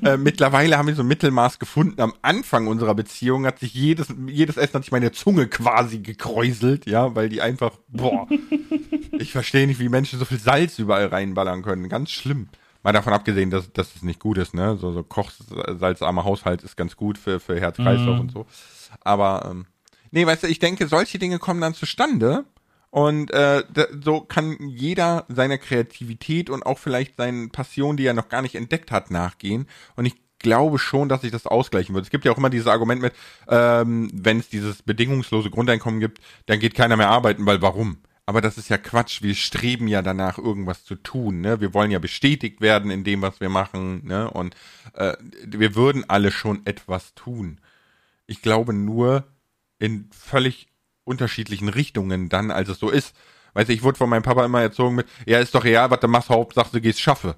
äh, 0.03 0.17
mittlerweile 0.17 0.77
haben 0.77 0.87
wir 0.87 0.95
so 0.95 1.03
ein 1.03 1.07
Mittelmaß 1.07 1.59
gefunden. 1.59 2.01
Am 2.01 2.13
Anfang 2.23 2.67
unserer 2.67 2.95
Beziehung 2.95 3.45
hat 3.45 3.59
sich 3.59 3.73
jedes, 3.75 4.07
jedes 4.27 4.57
Essen 4.57 4.75
hat 4.75 4.83
sich 4.83 4.91
meine 4.91 5.11
Zunge 5.11 5.47
quasi 5.47 5.99
gekräuselt, 5.99 6.87
ja, 6.87 7.13
weil 7.15 7.29
die 7.29 7.41
einfach, 7.41 7.71
boah, 7.87 8.27
ich 9.19 9.31
verstehe 9.31 9.67
nicht, 9.67 9.79
wie 9.79 9.89
Menschen 9.89 10.17
so 10.17 10.25
viel 10.25 10.39
Salz 10.39 10.79
überall 10.79 11.07
reinballern 11.07 11.61
können. 11.61 11.87
Ganz 11.87 12.09
schlimm. 12.09 12.49
Mal 12.81 12.93
davon 12.93 13.13
abgesehen, 13.13 13.51
dass, 13.51 13.71
dass 13.73 13.95
es 13.95 14.01
nicht 14.01 14.19
gut 14.19 14.39
ist, 14.39 14.55
ne, 14.55 14.75
so, 14.77 14.91
so 14.91 15.03
kochsalzarmer 15.03 16.23
Haushalt 16.23 16.63
ist 16.63 16.77
ganz 16.77 16.95
gut 16.95 17.19
für, 17.19 17.39
für 17.39 17.59
Herz-Kreislauf 17.59 18.15
mhm. 18.15 18.21
und 18.21 18.31
so. 18.31 18.45
Aber, 19.01 19.49
ähm, 19.51 19.65
nee, 20.09 20.25
weißt 20.25 20.43
du, 20.43 20.47
ich 20.47 20.59
denke, 20.59 20.87
solche 20.87 21.19
Dinge 21.19 21.37
kommen 21.37 21.61
dann 21.61 21.75
zustande, 21.75 22.45
und 22.89 23.31
äh, 23.31 23.63
so 24.03 24.21
kann 24.21 24.57
jeder 24.59 25.25
seiner 25.27 25.57
Kreativität 25.57 26.49
und 26.49 26.65
auch 26.65 26.79
vielleicht 26.79 27.17
seinen 27.17 27.49
Passionen, 27.51 27.97
die 27.97 28.05
er 28.05 28.13
noch 28.13 28.29
gar 28.29 28.41
nicht 28.41 28.55
entdeckt 28.55 28.91
hat, 28.91 29.11
nachgehen. 29.11 29.67
Und 29.95 30.05
ich 30.05 30.15
glaube 30.39 30.79
schon, 30.79 31.09
dass 31.09 31.21
sich 31.21 31.31
das 31.31 31.47
ausgleichen 31.47 31.93
wird. 31.95 32.05
Es 32.05 32.11
gibt 32.11 32.25
ja 32.25 32.31
auch 32.31 32.37
immer 32.37 32.49
dieses 32.49 32.67
Argument 32.67 33.01
mit, 33.01 33.13
ähm, 33.47 34.09
wenn 34.13 34.39
es 34.39 34.49
dieses 34.49 34.81
bedingungslose 34.83 35.49
Grundeinkommen 35.49 35.99
gibt, 35.99 36.21
dann 36.45 36.59
geht 36.59 36.75
keiner 36.75 36.97
mehr 36.97 37.09
arbeiten, 37.09 37.45
weil 37.45 37.61
warum? 37.61 37.97
Aber 38.25 38.41
das 38.41 38.57
ist 38.57 38.69
ja 38.69 38.77
Quatsch. 38.77 39.21
Wir 39.21 39.35
streben 39.35 39.87
ja 39.87 40.01
danach, 40.01 40.37
irgendwas 40.37 40.83
zu 40.83 40.95
tun. 40.95 41.39
Ne? 41.39 41.61
Wir 41.61 41.73
wollen 41.73 41.91
ja 41.91 41.99
bestätigt 41.99 42.59
werden 42.59 42.91
in 42.91 43.05
dem, 43.05 43.21
was 43.21 43.39
wir 43.39 43.47
machen. 43.47 44.05
Ne? 44.05 44.29
Und 44.29 44.53
äh, 44.95 45.15
wir 45.45 45.75
würden 45.75 46.03
alle 46.09 46.31
schon 46.31 46.65
etwas 46.65 47.15
tun. 47.15 47.61
Ich 48.25 48.41
glaube 48.41 48.73
nur 48.73 49.23
in 49.79 50.09
völlig 50.11 50.67
unterschiedlichen 51.07 51.69
Richtungen 51.69 52.29
dann, 52.29 52.51
als 52.51 52.69
es 52.69 52.79
so 52.79 52.89
ist. 52.89 53.15
Weißt 53.53 53.69
du, 53.69 53.73
ich 53.73 53.83
wurde 53.83 53.97
von 53.97 54.09
meinem 54.09 54.23
Papa 54.23 54.45
immer 54.45 54.61
erzogen 54.61 54.95
mit, 54.95 55.07
ja, 55.25 55.39
ist 55.39 55.55
doch 55.55 55.63
real, 55.63 55.89
was 55.89 55.99
du 55.99 56.07
machst, 56.07 56.29
Hauptsache 56.29 56.69
du 56.73 56.81
gehst 56.81 56.99
schaffe. 56.99 57.35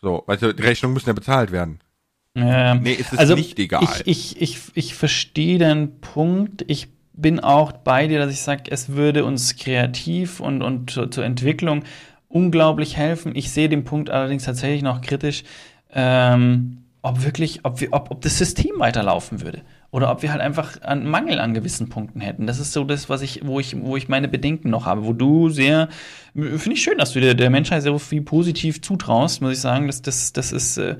So, 0.00 0.22
weißt 0.26 0.42
du, 0.42 0.54
die 0.54 0.62
Rechnungen 0.62 0.94
müssen 0.94 1.08
ja 1.08 1.12
bezahlt 1.12 1.50
werden. 1.50 1.80
Ähm, 2.34 2.82
nee, 2.82 2.92
ist 2.92 3.12
es 3.12 3.18
also 3.18 3.34
nicht 3.34 3.58
egal. 3.58 3.82
Ich, 4.04 4.06
ich, 4.06 4.42
ich, 4.42 4.58
ich 4.74 4.94
verstehe 4.94 5.58
deinen 5.58 6.00
Punkt. 6.00 6.64
Ich 6.68 6.88
bin 7.14 7.40
auch 7.40 7.72
bei 7.72 8.06
dir, 8.06 8.18
dass 8.18 8.30
ich 8.30 8.42
sage, 8.42 8.64
es 8.70 8.90
würde 8.90 9.24
uns 9.24 9.56
kreativ 9.56 10.40
und, 10.40 10.62
und 10.62 10.90
zur, 10.90 11.10
zur 11.10 11.24
Entwicklung 11.24 11.82
unglaublich 12.28 12.96
helfen. 12.96 13.34
Ich 13.34 13.50
sehe 13.50 13.70
den 13.70 13.84
Punkt 13.84 14.10
allerdings 14.10 14.44
tatsächlich 14.44 14.82
noch 14.82 15.00
kritisch, 15.00 15.44
ähm, 15.92 16.82
ob 17.00 17.24
wirklich, 17.24 17.60
ob, 17.64 17.80
wir, 17.80 17.88
ob, 17.92 18.10
ob 18.10 18.20
das 18.20 18.36
System 18.36 18.78
weiterlaufen 18.78 19.40
würde 19.40 19.62
oder 19.96 20.10
ob 20.10 20.20
wir 20.20 20.30
halt 20.30 20.42
einfach 20.42 20.82
einen 20.82 21.08
Mangel 21.08 21.40
an 21.40 21.54
gewissen 21.54 21.88
Punkten 21.88 22.20
hätten. 22.20 22.46
Das 22.46 22.58
ist 22.58 22.74
so 22.74 22.84
das, 22.84 23.08
was 23.08 23.22
ich, 23.22 23.40
wo 23.46 23.60
ich, 23.60 23.74
wo 23.80 23.96
ich 23.96 24.10
meine 24.10 24.28
Bedenken 24.28 24.68
noch 24.68 24.84
habe, 24.84 25.06
wo 25.06 25.14
du 25.14 25.48
sehr, 25.48 25.88
finde 26.34 26.72
ich 26.72 26.82
schön, 26.82 26.98
dass 26.98 27.14
du 27.14 27.20
der, 27.20 27.32
der 27.32 27.48
Menschheit 27.48 27.82
sehr 27.82 27.98
viel 27.98 28.20
positiv 28.20 28.82
zutraust, 28.82 29.40
muss 29.40 29.52
ich 29.52 29.60
sagen. 29.60 29.86
Das, 29.86 30.02
das, 30.02 30.34
das 30.34 30.52
ist, 30.52 30.76
äh, 30.76 30.96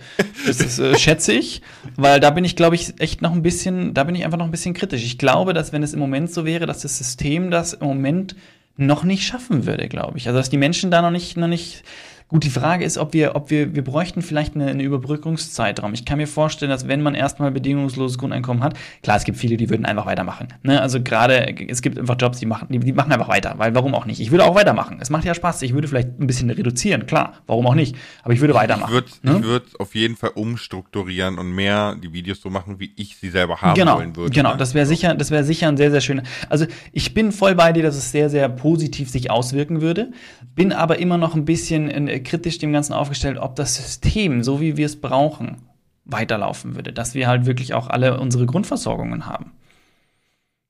das 0.47 0.61
ist, 0.61 0.79
äh, 0.79 0.97
schätze 0.99 1.35
ich, 1.35 1.61
weil 1.97 2.21
da 2.21 2.31
bin 2.31 2.47
ich, 2.47 2.57
glaube 2.57 2.75
ich, 2.75 2.99
echt 2.99 3.21
noch 3.21 3.33
ein 3.33 3.43
bisschen, 3.43 3.93
da 3.93 4.03
bin 4.05 4.15
ich 4.15 4.25
einfach 4.25 4.39
noch 4.39 4.47
ein 4.47 4.51
bisschen 4.51 4.73
kritisch. 4.73 5.05
Ich 5.05 5.19
glaube, 5.19 5.53
dass 5.53 5.75
wenn 5.75 5.83
es 5.83 5.93
im 5.93 6.01
Moment 6.01 6.33
so 6.33 6.47
wäre, 6.47 6.65
dass 6.65 6.81
das 6.81 6.97
System 6.97 7.51
das 7.51 7.75
im 7.75 7.87
Moment 7.87 8.35
noch 8.79 9.05
nicht 9.05 9.27
schaffen 9.27 9.67
würde, 9.67 9.89
glaube 9.89 10.17
ich. 10.17 10.27
Also 10.27 10.39
dass 10.39 10.49
die 10.49 10.57
Menschen 10.57 10.91
da 10.91 11.03
noch 11.03 11.11
nicht, 11.11 11.37
noch 11.37 11.49
nicht 11.49 11.85
Gut, 12.29 12.43
die 12.43 12.51
Frage 12.51 12.85
ist, 12.85 12.99
ob 12.99 13.13
wir, 13.13 13.37
ob 13.37 13.51
wir, 13.51 13.77
wir 13.77 13.85
bräuchten 13.85 14.21
vielleicht 14.21 14.57
eine, 14.57 14.67
eine 14.67 14.83
Überbrückungszeitraum. 14.83 15.95
Ich 15.95 16.05
kann 16.05 16.19
mir 16.19 16.27
vorstellen, 16.27 16.71
dass 16.71 16.89
wenn 16.89 17.01
man 17.01 17.15
erstmal 17.15 17.53
bedingungsloses 17.53 18.19
Grundeinkommen 18.19 18.65
hat, 18.65 18.77
klar, 19.03 19.17
es 19.17 19.23
gibt 19.23 19.39
viele, 19.39 19.57
die 19.57 19.71
würden 19.71 19.87
einfach 19.87 20.07
weitermachen. 20.07 20.49
Ne? 20.65 20.83
Also 20.83 21.01
gerade, 21.01 21.55
es 21.69 21.83
gibt 21.83 21.97
einfach 21.97 22.17
Jobs, 22.19 22.41
die 22.41 22.47
machen, 22.47 22.67
die, 22.69 22.81
die 22.81 22.93
machen 22.93 23.13
einfach 23.13 23.29
weiter, 23.29 23.55
weil 23.59 23.77
warum 23.77 23.95
auch 23.95 24.07
nicht? 24.07 24.19
Ich 24.19 24.33
würde 24.33 24.45
auch 24.45 24.57
weitermachen. 24.57 24.99
Es 25.01 25.09
macht 25.09 25.25
ja 25.25 25.35
Spaß. 25.35 25.63
Ich 25.63 25.73
würde 25.73 25.87
vielleicht 25.87 26.19
ein 26.19 26.27
bisschen 26.27 26.51
reduzieren, 26.51 27.07
klar, 27.07 27.35
warum 27.47 27.65
auch 27.69 27.77
nicht? 27.77 27.95
Aber 28.25 28.35
ich 28.35 28.41
würde 28.41 28.55
weitermachen. 28.55 28.89
Ich 28.89 29.23
würde 29.23 29.39
ne? 29.39 29.45
würd 29.45 29.79
auf 29.79 29.95
jeden 29.95 30.17
Fall 30.17 30.31
umstrukturieren 30.31 31.39
und 31.39 31.53
mehr 31.53 31.95
die 31.95 32.13
Videos 32.13 32.41
so 32.41 32.51
machen, 32.51 32.81
wie 32.81 32.91
ich 32.97 33.17
sie 33.19 33.31
selber 33.31 33.63
haben 33.63 33.77
genau, 33.77 33.99
wollen 33.99 34.17
würde. 34.17 34.33
Genau, 34.33 34.51
ne? 34.51 34.57
das 34.57 34.75
wäre 34.75 34.87
sicher, 34.87 35.15
das 35.15 35.31
wäre 35.31 35.45
sicher 35.45 35.69
ein 35.69 35.77
sehr, 35.77 35.93
sehr 35.93 36.01
schöner. 36.01 36.25
Also 36.49 36.67
ich 36.91 37.15
bin 37.15 37.31
voll 37.31 37.55
bei 37.55 37.73
dir, 37.73 37.85
dass 37.85 37.97
es 37.97 38.11
sehr, 38.11 38.31
sehr 38.31 38.49
positiv 38.49 39.11
sich 39.11 39.31
auswirken 39.31 39.81
würde, 39.81 40.11
bin 40.57 40.73
aber 40.73 40.99
immer 40.99 41.19
noch 41.19 41.37
ein 41.37 41.45
bisschen 41.45 41.89
in, 41.89 42.16
kritisch 42.23 42.59
dem 42.59 42.73
Ganzen 42.73 42.93
aufgestellt, 42.93 43.39
ob 43.39 43.57
das 43.57 43.75
System, 43.77 44.43
so 44.43 44.61
wie 44.61 44.77
wir 44.77 44.87
es 44.87 45.01
brauchen, 45.01 45.63
weiterlaufen 46.05 46.75
würde. 46.75 46.93
Dass 46.93 47.15
wir 47.15 47.29
halt 47.29 47.47
wirklich 47.47 47.75
auch 47.75 47.89
alle 47.89 48.21
unsere 48.21 48.47
Grundversorgungen 48.47 49.27
haben. 49.27 49.53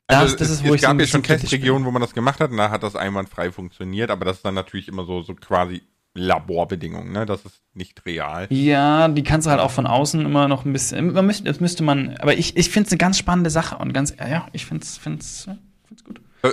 Das, 0.09 0.21
also 0.21 0.37
das 0.37 0.49
es, 0.49 0.55
ist, 0.55 0.65
wo 0.65 0.69
es 0.69 0.77
ich 0.77 0.83
gab 0.83 0.97
so 0.97 1.01
ja 1.01 1.07
schon 1.07 1.23
Testregionen, 1.23 1.85
wo 1.85 1.91
man 1.91 2.01
das 2.01 2.15
gemacht 2.15 2.41
hat, 2.41 2.51
und 2.51 2.59
da 2.59 2.71
hat 2.71 2.83
das 2.83 2.95
einwandfrei 2.95 3.51
funktioniert, 3.51 4.11
aber 4.11 4.25
das 4.25 4.37
ist 4.37 4.45
dann 4.45 4.55
natürlich 4.55 4.87
immer 4.87 5.05
so, 5.05 5.23
so 5.23 5.35
quasi 5.35 5.83
Laborbedingungen, 6.17 7.13
ne? 7.13 7.27
Das 7.27 7.45
ist 7.45 7.61
nicht 7.75 8.07
real. 8.07 8.47
Ja, 8.51 9.09
die 9.09 9.23
kannst 9.23 9.47
du 9.47 9.51
halt 9.51 9.61
auch 9.61 9.71
von 9.71 9.87
außen 9.87 10.25
immer 10.25 10.49
noch 10.49 10.65
ein 10.65 10.73
bisschen. 10.73 11.13
Man 11.13 11.27
müsste, 11.27 11.45
das 11.45 11.61
müsste 11.61 11.83
man. 11.83 12.17
Aber 12.19 12.35
ich, 12.35 12.57
ich 12.57 12.71
finde 12.71 12.87
es 12.87 12.93
eine 12.93 12.99
ganz 12.99 13.19
spannende 13.19 13.51
Sache 13.51 13.77
und 13.77 13.93
ganz, 13.93 14.15
ja, 14.19 14.49
ich 14.53 14.65
finde 14.65 14.85
es 14.85 14.97
find's, 14.97 15.49
find's 15.87 16.05
gut. 16.05 16.21
Äh, 16.43 16.53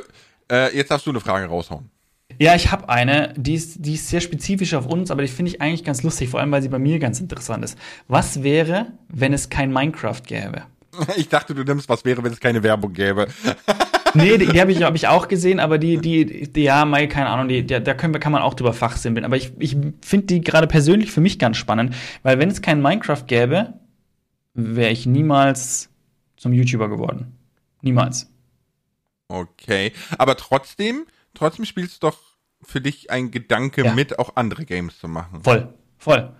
äh, 0.52 0.76
jetzt 0.76 0.92
darfst 0.92 1.06
du 1.06 1.12
eine 1.12 1.22
Frage 1.22 1.46
raushauen. 1.46 1.90
Ja, 2.40 2.56
ich 2.56 2.72
habe 2.72 2.90
eine, 2.90 3.34
die 3.38 3.54
ist, 3.54 3.86
die 3.86 3.94
ist 3.94 4.10
sehr 4.10 4.22
spezifisch 4.22 4.74
auf 4.74 4.86
uns, 4.86 5.12
aber 5.12 5.22
die 5.22 5.28
finde 5.28 5.52
ich 5.52 5.62
eigentlich 5.62 5.84
ganz 5.84 6.04
lustig, 6.04 6.30
vor 6.30 6.40
allem 6.40 6.52
weil 6.52 6.62
sie 6.62 6.70
bei 6.70 6.80
mir 6.80 7.00
ganz 7.00 7.20
interessant 7.20 7.64
ist. 7.64 7.78
Was 8.08 8.44
wäre, 8.44 8.94
wenn 9.10 9.34
es 9.34 9.50
kein 9.50 9.72
Minecraft 9.72 10.22
gäbe? 10.26 10.64
Ich 11.18 11.28
dachte, 11.28 11.56
du 11.56 11.64
nimmst, 11.64 11.90
was 11.90 12.06
wäre, 12.06 12.24
wenn 12.24 12.32
es 12.32 12.40
keine 12.40 12.62
Werbung 12.62 12.94
gäbe. 12.94 13.28
nee, 14.14 14.38
die, 14.38 14.46
die 14.46 14.62
habe 14.62 14.72
ich, 14.72 14.84
hab 14.84 14.96
ich 14.96 15.08
auch 15.08 15.28
gesehen, 15.28 15.60
aber 15.60 15.78
die, 15.78 15.98
die, 15.98 16.52
die 16.52 16.64
ja, 16.64 16.86
mal, 16.86 17.08
keine 17.08 17.30
Ahnung, 17.30 17.48
die, 17.48 17.66
die, 17.66 17.82
da 17.82 17.94
können 17.94 18.14
wir, 18.14 18.20
kann 18.20 18.32
man 18.32 18.42
auch 18.42 18.54
drüber 18.54 18.74
fachsimpeln. 18.74 19.26
Aber 19.26 19.36
ich, 19.36 19.54
ich 19.60 19.76
finde 20.02 20.28
die 20.28 20.42
gerade 20.42 20.68
persönlich 20.68 21.12
für 21.12 21.22
mich 21.22 21.40
ganz 21.40 21.58
spannend, 21.58 21.96
weil 22.22 22.40
wenn 22.40 22.50
es 22.50 22.62
kein 22.62 22.82
Minecraft 22.82 23.26
gäbe, 23.26 23.74
wäre 24.54 24.92
ich 24.92 25.06
niemals 25.06 25.90
zum 26.38 26.54
YouTuber 26.54 26.90
geworden. 26.90 27.34
Niemals. 27.82 28.30
Okay, 29.28 29.94
aber 30.18 30.38
trotzdem, 30.38 31.06
trotzdem 31.34 31.66
spielst 31.66 32.02
du 32.02 32.08
doch 32.08 32.18
für 32.62 32.82
dich 32.82 33.12
ein 33.12 33.32
Gedanke 33.32 33.84
ja. 33.84 33.94
mit, 33.94 34.20
auch 34.20 34.36
andere 34.36 34.66
Games 34.66 34.98
zu 34.98 35.08
machen. 35.08 35.44
Voll, 35.44 35.74
voll. 35.98 36.34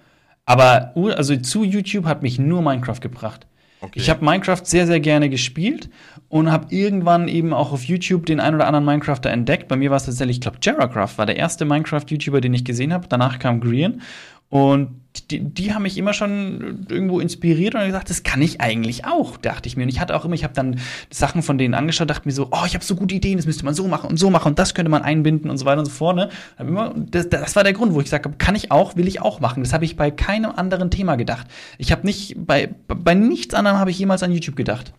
Aber 0.46 0.94
also 0.96 1.36
zu 1.38 1.64
YouTube 1.64 2.06
hat 2.06 2.22
mich 2.22 2.40
nur 2.40 2.62
Minecraft 2.62 3.00
gebracht. 3.00 3.48
Okay. 3.84 4.00
Ich 4.00 4.10
habe 4.10 4.24
Minecraft 4.24 4.62
sehr, 4.64 4.88
sehr 4.88 5.02
gerne 5.02 5.30
gespielt 5.30 5.90
und 6.30 6.50
habe 6.50 6.74
irgendwann 6.74 7.28
eben 7.28 7.54
auch 7.54 7.74
auf 7.74 7.84
YouTube 7.84 8.26
den 8.26 8.40
ein 8.40 8.56
oder 8.56 8.66
anderen 8.66 8.86
Minecrafter 8.86 9.30
entdeckt. 9.30 9.68
Bei 9.68 9.76
mir 9.76 9.90
war 9.90 9.98
es 9.98 10.06
tatsächlich, 10.06 10.38
ich 10.38 10.42
glaube, 10.42 10.60
Jaracraft 10.62 11.18
war 11.18 11.26
der 11.26 11.36
erste 11.36 11.66
Minecraft-YouTuber, 11.66 12.40
den 12.40 12.54
ich 12.54 12.64
gesehen 12.64 12.94
habe. 12.94 13.08
Danach 13.10 13.40
kam 13.40 13.60
Green. 13.60 14.02
Und 14.50 15.04
die, 15.30 15.40
die, 15.40 15.74
haben 15.74 15.84
mich 15.84 15.98
immer 15.98 16.14
schon 16.14 16.88
irgendwo 16.90 17.20
inspiriert 17.20 17.76
und 17.76 17.86
gesagt, 17.86 18.10
das 18.10 18.24
kann 18.24 18.42
ich 18.42 18.62
eigentlich 18.62 19.06
auch, 19.06 19.38
dachte 19.38 19.68
ich 19.68 19.78
mir. 19.78 19.84
Und 19.84 19.90
ich 19.90 20.00
hatte 20.00 20.16
auch 20.16 20.26
immer, 20.26 20.34
ich 20.34 20.44
habe 20.44 20.54
dann 20.54 20.80
Sachen 21.12 21.44
von 21.44 21.58
denen 21.58 21.76
angeschaut, 21.76 22.10
dachte 22.10 22.28
mir 22.28 22.34
so, 22.34 22.50
oh, 22.52 22.64
ich 22.66 22.74
habe 22.74 22.84
so 22.84 22.96
gute 22.96 23.14
Ideen, 23.14 23.38
das 23.38 23.46
müsste 23.46 23.64
man 23.64 23.76
so 23.76 23.88
machen 23.88 24.10
und 24.10 24.18
so 24.18 24.30
machen 24.30 24.50
und 24.50 24.60
das 24.60 24.74
könnte 24.74 24.90
man 24.90 25.04
einbinden 25.04 25.52
und 25.52 25.58
so 25.58 25.66
weiter 25.66 25.80
und 25.80 25.86
so 25.86 25.92
fort. 25.92 26.16
Ne? 26.16 26.30
Immer, 26.58 26.94
das, 26.96 27.30
das, 27.30 27.56
war 27.56 27.64
der 27.64 27.74
Grund, 27.74 27.94
wo 27.94 28.00
ich 28.00 28.06
gesagt 28.06 28.26
habe, 28.26 28.36
kann 28.38 28.56
ich 28.56 28.72
auch, 28.72 28.96
will 28.96 29.08
ich 29.08 29.22
auch 29.22 29.40
machen. 29.40 29.64
Das 29.64 29.72
habe 29.72 29.86
ich 29.86 29.96
bei 29.96 30.10
keinem 30.10 30.52
anderen 30.52 30.90
Thema 30.90 31.16
gedacht. 31.16 31.48
Ich 31.78 31.92
habe 31.92 32.06
nicht, 32.06 32.36
bei, 32.38 32.74
bei 32.88 33.14
nichts 33.14 33.54
anderem 33.54 33.78
habe 33.78 33.92
ich 33.92 34.00
jemals 34.00 34.24
an 34.24 34.32
YouTube 34.32 34.56
gedacht, 34.56 34.94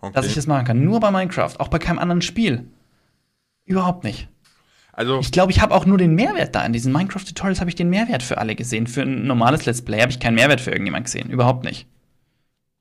okay. 0.00 0.12
dass 0.14 0.26
ich 0.26 0.34
das 0.34 0.46
machen 0.46 0.64
kann. 0.64 0.84
Nur 0.84 1.00
bei 1.00 1.10
Minecraft, 1.10 1.58
auch 1.58 1.68
bei 1.68 1.78
keinem 1.78 1.98
anderen 1.98 2.22
Spiel. 2.22 2.66
Überhaupt 3.64 4.04
nicht. 4.04 4.28
Also 5.00 5.18
ich 5.20 5.32
glaube, 5.32 5.50
ich 5.50 5.62
habe 5.62 5.74
auch 5.74 5.86
nur 5.86 5.96
den 5.96 6.14
Mehrwert 6.14 6.54
da. 6.54 6.62
In 6.62 6.74
diesen 6.74 6.92
Minecraft-Tutorials 6.92 7.60
habe 7.60 7.70
ich 7.70 7.74
den 7.74 7.88
Mehrwert 7.88 8.22
für 8.22 8.36
alle 8.36 8.54
gesehen. 8.54 8.86
Für 8.86 9.00
ein 9.00 9.26
normales 9.26 9.64
Let's 9.64 9.80
Play 9.80 10.02
habe 10.02 10.12
ich 10.12 10.20
keinen 10.20 10.34
Mehrwert 10.34 10.60
für 10.60 10.72
irgendjemand 10.72 11.06
gesehen. 11.06 11.30
Überhaupt 11.30 11.64
nicht. 11.64 11.86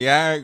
Ja, 0.02 0.36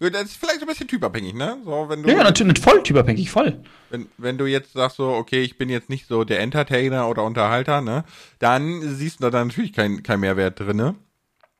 das 0.00 0.22
ist 0.22 0.36
vielleicht 0.36 0.62
ein 0.62 0.66
bisschen 0.66 0.88
typabhängig, 0.88 1.34
ne? 1.34 1.58
So, 1.62 1.90
wenn 1.90 2.02
du, 2.02 2.08
ja, 2.08 2.22
natürlich, 2.22 2.58
voll 2.58 2.82
typabhängig, 2.82 3.30
voll. 3.30 3.62
Wenn, 3.90 4.06
wenn 4.16 4.38
du 4.38 4.46
jetzt 4.46 4.72
sagst 4.72 4.96
so, 4.96 5.10
okay, 5.10 5.42
ich 5.42 5.58
bin 5.58 5.68
jetzt 5.68 5.90
nicht 5.90 6.06
so 6.06 6.24
der 6.24 6.40
Entertainer 6.40 7.06
oder 7.06 7.22
Unterhalter, 7.24 7.82
ne? 7.82 8.04
Dann 8.38 8.80
siehst 8.80 9.22
du 9.22 9.28
da 9.28 9.44
natürlich 9.44 9.74
keinen 9.74 10.02
kein 10.02 10.20
Mehrwert 10.20 10.58
drin, 10.58 10.78
ne? 10.78 10.94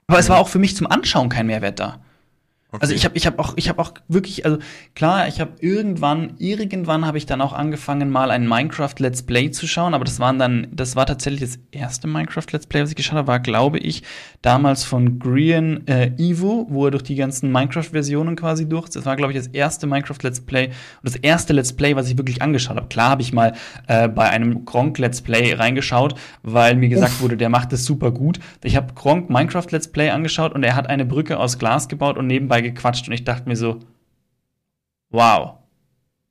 Aber 0.06 0.18
es 0.18 0.30
war 0.30 0.38
auch 0.38 0.48
für 0.48 0.58
mich 0.58 0.74
zum 0.74 0.86
Anschauen 0.86 1.28
kein 1.28 1.46
Mehrwert 1.46 1.80
da. 1.80 2.00
Okay. 2.72 2.82
Also 2.82 2.94
ich 2.94 3.04
habe 3.04 3.16
ich 3.16 3.26
hab 3.26 3.40
auch 3.40 3.54
ich 3.56 3.68
habe 3.68 3.82
auch 3.82 3.94
wirklich 4.06 4.44
also 4.44 4.58
klar 4.94 5.26
ich 5.26 5.40
habe 5.40 5.54
irgendwann 5.58 6.34
irgendwann 6.38 7.04
habe 7.04 7.18
ich 7.18 7.26
dann 7.26 7.40
auch 7.40 7.52
angefangen 7.52 8.10
mal 8.10 8.30
ein 8.30 8.46
Minecraft 8.46 8.94
Let's 8.98 9.24
Play 9.24 9.50
zu 9.50 9.66
schauen 9.66 9.92
aber 9.92 10.04
das 10.04 10.20
waren 10.20 10.38
dann 10.38 10.68
das 10.70 10.94
war 10.94 11.04
tatsächlich 11.04 11.40
das 11.40 11.58
erste 11.72 12.06
Minecraft 12.06 12.44
Let's 12.52 12.68
Play 12.68 12.82
was 12.82 12.90
ich 12.90 12.96
geschaut 12.96 13.16
habe 13.16 13.26
war 13.26 13.40
glaube 13.40 13.78
ich 13.78 14.04
damals 14.40 14.84
von 14.84 15.18
Grian 15.18 15.84
äh, 15.88 16.12
Evo 16.16 16.68
wo 16.70 16.84
er 16.84 16.92
durch 16.92 17.02
die 17.02 17.16
ganzen 17.16 17.50
Minecraft 17.50 17.82
Versionen 17.90 18.36
quasi 18.36 18.68
durch 18.68 18.88
das 18.88 19.04
war 19.04 19.16
glaube 19.16 19.32
ich 19.32 19.38
das 19.38 19.48
erste 19.48 19.88
Minecraft 19.88 20.18
Let's 20.22 20.40
Play 20.40 20.66
und 20.66 20.74
das 21.02 21.16
erste 21.16 21.52
Let's 21.52 21.72
Play 21.72 21.96
was 21.96 22.08
ich 22.08 22.18
wirklich 22.18 22.40
angeschaut 22.40 22.76
habe 22.76 22.86
klar 22.86 23.10
habe 23.10 23.22
ich 23.22 23.32
mal 23.32 23.54
äh, 23.88 24.06
bei 24.06 24.28
einem 24.28 24.64
Gronk 24.64 24.96
Let's 24.98 25.22
Play 25.22 25.54
reingeschaut 25.54 26.14
weil 26.44 26.76
mir 26.76 26.88
gesagt 26.88 27.14
Uff. 27.14 27.22
wurde 27.22 27.36
der 27.36 27.48
macht 27.48 27.72
das 27.72 27.84
super 27.84 28.12
gut 28.12 28.38
ich 28.62 28.76
habe 28.76 28.94
Gronk 28.94 29.28
Minecraft 29.28 29.66
Let's 29.70 29.88
Play 29.88 30.10
angeschaut 30.10 30.54
und 30.54 30.62
er 30.62 30.76
hat 30.76 30.88
eine 30.88 31.04
Brücke 31.04 31.36
aus 31.36 31.58
Glas 31.58 31.88
gebaut 31.88 32.16
und 32.16 32.28
nebenbei 32.28 32.59
dabei 32.61 32.68
gequatscht 32.68 33.08
und 33.08 33.14
ich 33.14 33.24
dachte 33.24 33.48
mir 33.48 33.56
so, 33.56 33.80
wow. 35.11 35.56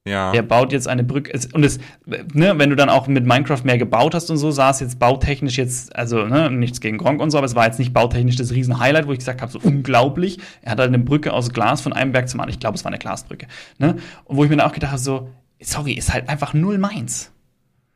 Ja. 0.08 0.32
Der 0.32 0.42
baut 0.42 0.72
jetzt 0.72 0.88
eine 0.88 1.04
Brücke. 1.04 1.38
Und 1.54 1.64
es, 1.64 1.78
ne, 2.06 2.58
wenn 2.58 2.70
du 2.70 2.76
dann 2.76 2.90
auch 2.90 3.08
mit 3.08 3.26
Minecraft 3.26 3.64
mehr 3.64 3.78
gebaut 3.78 4.16
hast 4.16 4.32
und 4.32 4.38
so, 4.38 4.50
sah 4.50 4.72
es 4.72 4.80
jetzt 4.80 4.98
bautechnisch 4.98 5.58
jetzt, 5.58 5.96
also 5.96 6.26
ne, 6.26 6.50
nichts 6.50 6.82
gegen 6.82 6.98
Gronk 6.98 7.22
und 7.22 7.30
so, 7.30 7.38
aber 7.38 7.46
es 7.46 7.54
war 7.54 7.66
jetzt 7.66 7.80
nicht 7.80 7.94
bautechnisch 7.94 8.38
das 8.38 8.52
Riesen-Highlight, 8.52 9.08
wo 9.08 9.12
ich 9.12 9.20
gesagt 9.20 9.42
habe, 9.42 9.52
so 9.52 9.60
unglaublich. 9.62 10.40
Er 10.62 10.72
hat 10.72 10.80
halt 10.80 10.88
eine 10.88 11.00
Brücke 11.00 11.34
aus 11.34 11.52
Glas 11.52 11.82
von 11.82 11.94
einem 11.94 12.12
Berg 12.12 12.30
zum 12.30 12.40
anderen. 12.40 12.56
Ich 12.56 12.60
glaube, 12.60 12.76
es 12.76 12.84
war 12.86 12.92
eine 12.92 12.98
Glasbrücke. 12.98 13.48
Ne? 13.78 13.98
Und 14.24 14.38
wo 14.38 14.44
ich 14.44 14.50
mir 14.50 14.58
dann 14.58 14.68
auch 14.68 14.74
gedacht 14.74 14.92
habe, 14.92 15.02
so, 15.02 15.30
sorry, 15.62 15.94
ist 15.94 16.12
halt 16.14 16.30
einfach 16.30 16.54
null 16.54 16.78
meins. 16.78 17.32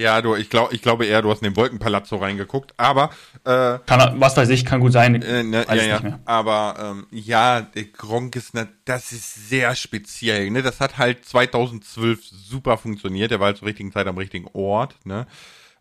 Ja, 0.02 0.22
du, 0.22 0.36
ich 0.36 0.50
glaube, 0.50 0.74
ich 0.74 0.82
glaube 0.82 1.06
eher, 1.06 1.22
du 1.22 1.30
hast 1.30 1.44
in 1.44 1.52
den 1.52 1.56
Wolkenpalazzo 1.56 2.16
reingeguckt, 2.18 2.74
aber 2.78 3.12
äh, 3.46 3.78
kann, 3.86 4.20
was 4.20 4.36
weiß 4.36 4.50
ich, 4.50 4.66
kann 4.66 4.80
gut 4.80 4.92
sein. 4.92 5.22
Äh, 5.22 5.44
ne, 5.44 5.66
ja, 5.70 5.76
ja. 5.76 6.20
Aber 6.26 6.76
ähm, 6.80 7.08
ja, 7.12 7.62
der 7.62 7.86
Gronk 7.86 8.36
ist 8.36 8.54
ne, 8.56 8.68
das 8.86 9.12
ist 9.12 9.50
sehr 9.50 9.76
speziell. 9.76 10.50
Ne, 10.50 10.62
das 10.64 10.80
hat 10.80 10.98
halt 10.98 11.26
2012 11.26 12.22
super 12.26 12.78
funktioniert. 12.78 13.32
Der 13.32 13.40
war 13.40 13.48
halt 13.48 13.58
zur 13.58 13.68
richtigen 13.68 13.92
Zeit 13.92 14.08
am 14.08 14.18
richtigen 14.18 14.48
Ort. 14.54 14.96
Ne. 15.04 15.28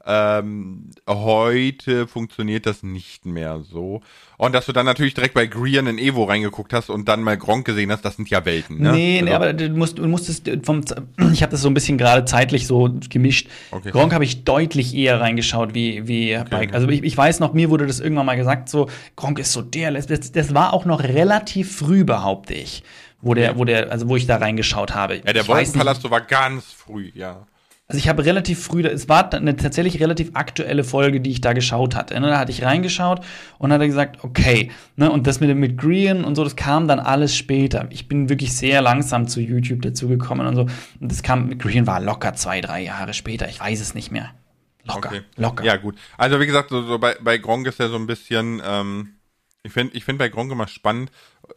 Ähm, 0.04 0.90
heute 1.08 2.08
funktioniert 2.08 2.66
das 2.66 2.82
nicht 2.82 3.24
mehr 3.24 3.60
so. 3.60 4.00
Und 4.36 4.54
dass 4.54 4.66
du 4.66 4.72
dann 4.72 4.86
natürlich 4.86 5.14
direkt 5.14 5.34
bei 5.34 5.46
Grian 5.46 5.86
in 5.86 5.98
Evo 5.98 6.24
reingeguckt 6.24 6.72
hast 6.72 6.90
und 6.90 7.08
dann 7.08 7.22
mal 7.22 7.36
Gronk 7.36 7.64
gesehen 7.64 7.92
hast, 7.92 8.04
das 8.04 8.16
sind 8.16 8.28
ja 8.28 8.44
Welten. 8.44 8.80
Ne? 8.80 8.92
Nee, 8.92 9.14
also, 9.14 9.24
nee, 9.24 9.32
aber 9.32 9.52
du, 9.52 9.68
musst, 9.68 9.98
du 9.98 10.08
musstest 10.08 10.50
vom, 10.64 10.82
ich 11.32 11.42
habe 11.42 11.52
das 11.52 11.62
so 11.62 11.68
ein 11.68 11.74
bisschen 11.74 11.98
gerade 11.98 12.24
zeitlich 12.24 12.66
so 12.66 12.90
gemischt. 13.08 13.48
Okay. 13.70 13.92
Gronk 13.92 14.12
habe 14.12 14.24
ich 14.24 14.42
deutlich 14.42 14.94
eher 14.94 15.20
reingeschaut 15.20 15.74
wie, 15.74 16.08
wie 16.08 16.36
okay. 16.36 16.46
bei, 16.50 16.72
also 16.72 16.88
ich, 16.88 17.04
ich 17.04 17.16
weiß 17.16 17.38
noch, 17.38 17.52
mir 17.52 17.70
wurde 17.70 17.86
das 17.86 18.00
irgendwann 18.00 18.26
mal 18.26 18.36
gesagt, 18.36 18.68
so, 18.68 18.88
Gronk 19.14 19.38
ist 19.38 19.52
so 19.52 19.62
der, 19.62 19.92
das, 19.92 20.32
das 20.32 20.54
war 20.54 20.72
auch 20.72 20.84
noch 20.84 21.02
relativ 21.02 21.76
früh, 21.76 22.02
behaupte 22.02 22.54
ich 22.54 22.82
wo 23.22 23.34
der, 23.34 23.56
wo 23.56 23.64
der, 23.64 23.90
also 23.92 24.08
wo 24.08 24.16
ich 24.16 24.26
da 24.26 24.36
reingeschaut 24.36 24.94
habe. 24.94 25.22
Ja, 25.24 25.32
der 25.32 25.46
Wolkenpalast 25.46 26.10
war 26.10 26.20
ganz 26.22 26.64
früh, 26.64 27.12
ja. 27.14 27.46
Also 27.92 27.98
ich 27.98 28.08
habe 28.08 28.24
relativ 28.24 28.64
früh, 28.64 28.86
es 28.86 29.10
war 29.10 29.34
eine 29.34 29.54
tatsächlich 29.54 30.00
relativ 30.00 30.30
aktuelle 30.32 30.82
Folge, 30.82 31.20
die 31.20 31.30
ich 31.30 31.42
da 31.42 31.52
geschaut 31.52 31.94
hatte. 31.94 32.18
Ne? 32.18 32.28
Da 32.28 32.38
hatte 32.38 32.50
ich 32.50 32.64
reingeschaut 32.64 33.20
und 33.58 33.70
hatte 33.70 33.86
gesagt, 33.86 34.24
okay, 34.24 34.70
ne? 34.96 35.12
und 35.12 35.26
das 35.26 35.40
mit, 35.40 35.54
mit 35.54 35.76
Green 35.76 36.24
und 36.24 36.34
so, 36.34 36.42
das 36.42 36.56
kam 36.56 36.88
dann 36.88 37.00
alles 37.00 37.36
später. 37.36 37.86
Ich 37.90 38.08
bin 38.08 38.30
wirklich 38.30 38.56
sehr 38.56 38.80
langsam 38.80 39.28
zu 39.28 39.42
YouTube 39.42 39.82
dazugekommen 39.82 40.46
und 40.46 40.54
so. 40.54 40.62
Und 40.62 41.12
das 41.12 41.22
kam, 41.22 41.58
Green 41.58 41.86
war 41.86 42.00
locker 42.00 42.32
zwei, 42.32 42.62
drei 42.62 42.80
Jahre 42.80 43.12
später, 43.12 43.46
ich 43.50 43.60
weiß 43.60 43.82
es 43.82 43.94
nicht 43.94 44.10
mehr. 44.10 44.30
Locker, 44.84 45.10
okay. 45.10 45.20
locker. 45.36 45.62
Ja, 45.62 45.76
gut. 45.76 45.96
Also 46.16 46.40
wie 46.40 46.46
gesagt, 46.46 46.70
so, 46.70 46.80
so 46.80 46.98
bei, 46.98 47.16
bei 47.20 47.36
Gronk 47.36 47.66
ist 47.66 47.78
ja 47.78 47.88
so 47.88 47.96
ein 47.96 48.06
bisschen, 48.06 48.62
ähm, 48.64 49.16
ich 49.64 49.72
finde 49.72 49.94
ich 49.94 50.06
find 50.06 50.18
bei 50.18 50.30
Gronk 50.30 50.50
immer 50.50 50.66
spannend, 50.66 51.10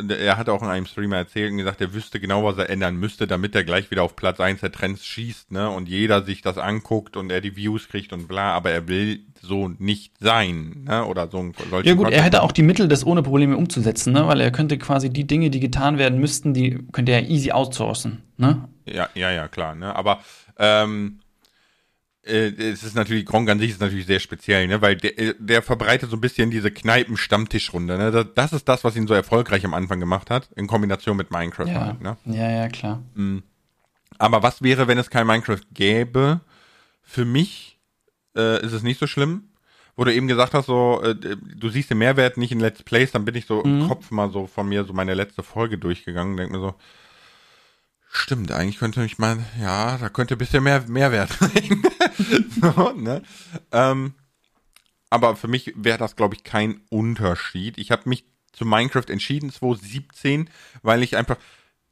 er 0.10 0.38
hat 0.38 0.50
auch 0.50 0.62
in 0.62 0.68
einem 0.68 0.86
Streamer 0.86 1.18
erzählt 1.18 1.52
und 1.52 1.58
gesagt, 1.58 1.80
er 1.82 1.94
wüsste 1.94 2.20
genau, 2.20 2.44
was 2.44 2.58
er 2.58 2.70
ändern 2.70 2.96
müsste, 2.96 3.28
damit 3.28 3.56
er 3.56 3.64
gleich 3.64 3.92
wieder 3.92 4.04
auf 4.04 4.16
Platz 4.16 4.40
1 4.40 4.62
der 4.62 4.72
Trends 4.72 5.06
schießt, 5.06 5.52
ne? 5.52 5.70
Und 5.70 5.88
jeder 5.88 6.24
sich 6.24 6.42
das 6.42 6.58
anguckt 6.58 7.18
und 7.18 7.32
er 7.32 7.42
die 7.42 7.56
Views 7.56 7.88
kriegt 7.88 8.12
und 8.12 8.28
bla, 8.28 8.54
aber 8.54 8.72
er 8.72 8.88
will 8.88 9.22
so 9.42 9.70
nicht 9.78 10.14
sein, 10.20 10.86
ne? 10.88 11.06
Oder 11.06 11.30
so 11.30 11.40
ein 11.40 11.54
Ja 11.84 11.94
gut, 11.94 12.12
er 12.12 12.24
hätte 12.24 12.44
auch 12.44 12.52
die 12.52 12.64
Mittel, 12.64 12.88
das 12.88 13.06
ohne 13.06 13.24
Probleme 13.24 13.56
umzusetzen, 13.58 14.14
ne? 14.14 14.28
Weil 14.28 14.42
er 14.42 14.52
könnte 14.52 14.78
quasi 14.78 15.10
die 15.10 15.28
Dinge, 15.28 15.50
die 15.50 15.60
getan 15.60 15.98
werden 15.98 16.20
müssten, 16.20 16.54
die 16.54 16.80
könnte 16.92 17.12
er 17.12 17.30
easy 17.30 17.52
outsourcen, 17.52 18.24
ne? 18.38 18.68
Ja, 18.86 19.10
ja, 19.14 19.32
ja, 19.32 19.48
klar, 19.48 19.76
ne? 19.76 19.96
Aber 19.96 20.20
ähm, 20.58 21.20
äh, 22.26 22.50
es 22.58 22.84
ist 22.84 22.96
natürlich, 22.96 23.26
Gronk 23.26 23.50
an 23.50 23.60
sich 23.60 23.72
ist 23.72 23.82
natürlich 23.82 24.06
sehr 24.06 24.20
speziell, 24.20 24.68
ne? 24.68 24.82
weil 24.82 24.96
der, 24.96 25.18
äh, 25.18 25.36
der 25.38 25.62
verbreitet 25.62 26.10
so 26.10 26.18
ein 26.18 26.22
bisschen 26.22 26.52
diese 26.52 26.72
Kneipen-Stammtischrunde. 26.72 27.98
Ne? 27.98 28.26
Das 28.36 28.54
ist 28.54 28.68
das, 28.68 28.84
was 28.84 28.96
ihn 28.96 29.08
so 29.08 29.14
erfolgreich 29.14 29.64
am 29.66 29.74
Anfang 29.74 30.00
gemacht 30.00 30.30
hat, 30.30 30.50
in 30.56 30.68
Kombination 30.68 31.18
mit 31.18 31.32
Minecraft. 31.32 31.68
Ja, 31.68 31.86
halt, 31.86 32.02
ne? 32.02 32.18
ja, 32.26 32.50
ja, 32.50 32.68
klar. 32.70 33.04
Mhm. 33.14 33.44
Aber 34.18 34.44
was 34.44 34.62
wäre, 34.62 34.88
wenn 34.88 34.98
es 34.98 35.10
kein 35.10 35.28
Minecraft 35.28 35.62
gäbe? 35.74 36.42
Für 37.04 37.26
mich 37.26 37.80
äh, 38.36 38.64
ist 38.66 38.74
es 38.74 38.84
nicht 38.84 39.00
so 39.00 39.08
schlimm. 39.08 39.50
Wo 39.98 40.04
du 40.04 40.14
eben 40.14 40.28
gesagt 40.28 40.54
hast, 40.54 40.66
so, 40.66 41.02
äh, 41.04 41.16
du 41.16 41.70
siehst 41.70 41.90
den 41.90 42.00
Mehrwert 42.00 42.36
nicht 42.36 42.52
in 42.52 42.60
Let's 42.60 42.84
Plays, 42.84 43.14
dann 43.14 43.24
bin 43.24 43.36
ich 43.36 43.46
so 43.46 43.64
mhm. 43.64 43.82
im 43.82 43.88
Kopf 43.88 44.12
mal 44.12 44.30
so 44.30 44.46
von 44.46 44.68
mir 44.68 44.84
so 44.84 44.92
meine 44.92 45.14
letzte 45.14 45.42
Folge 45.42 45.78
durchgegangen, 45.78 46.36
denk 46.36 46.52
mir 46.52 46.60
so, 46.60 46.76
Stimmt, 48.16 48.51
eigentlich 48.51 48.80
könnte 48.80 49.03
ich 49.03 49.18
mal, 49.18 49.38
ja, 49.61 49.97
da 49.97 50.07
könnte 50.07 50.36
ein 50.36 50.38
bisschen 50.38 50.63
mehr 50.63 50.86
Mehrwert 50.88 51.41
rein. 51.41 51.84
so, 52.61 52.93
ne? 52.93 53.22
ähm, 53.74 54.13
aber 55.09 55.36
für 55.36 55.49
mich 55.49 55.74
wäre 55.76 55.97
das, 55.97 56.16
glaube 56.16 56.34
ich, 56.34 56.43
kein 56.43 56.80
Unterschied. 56.89 57.78
Ich 57.78 57.91
habe 57.91 58.07
mich 58.07 58.24
zu 58.53 58.66
Minecraft 58.66 59.09
entschieden, 59.09 59.51
2017, 59.51 60.49
weil 60.82 61.03
ich 61.03 61.18
einfach, 61.18 61.36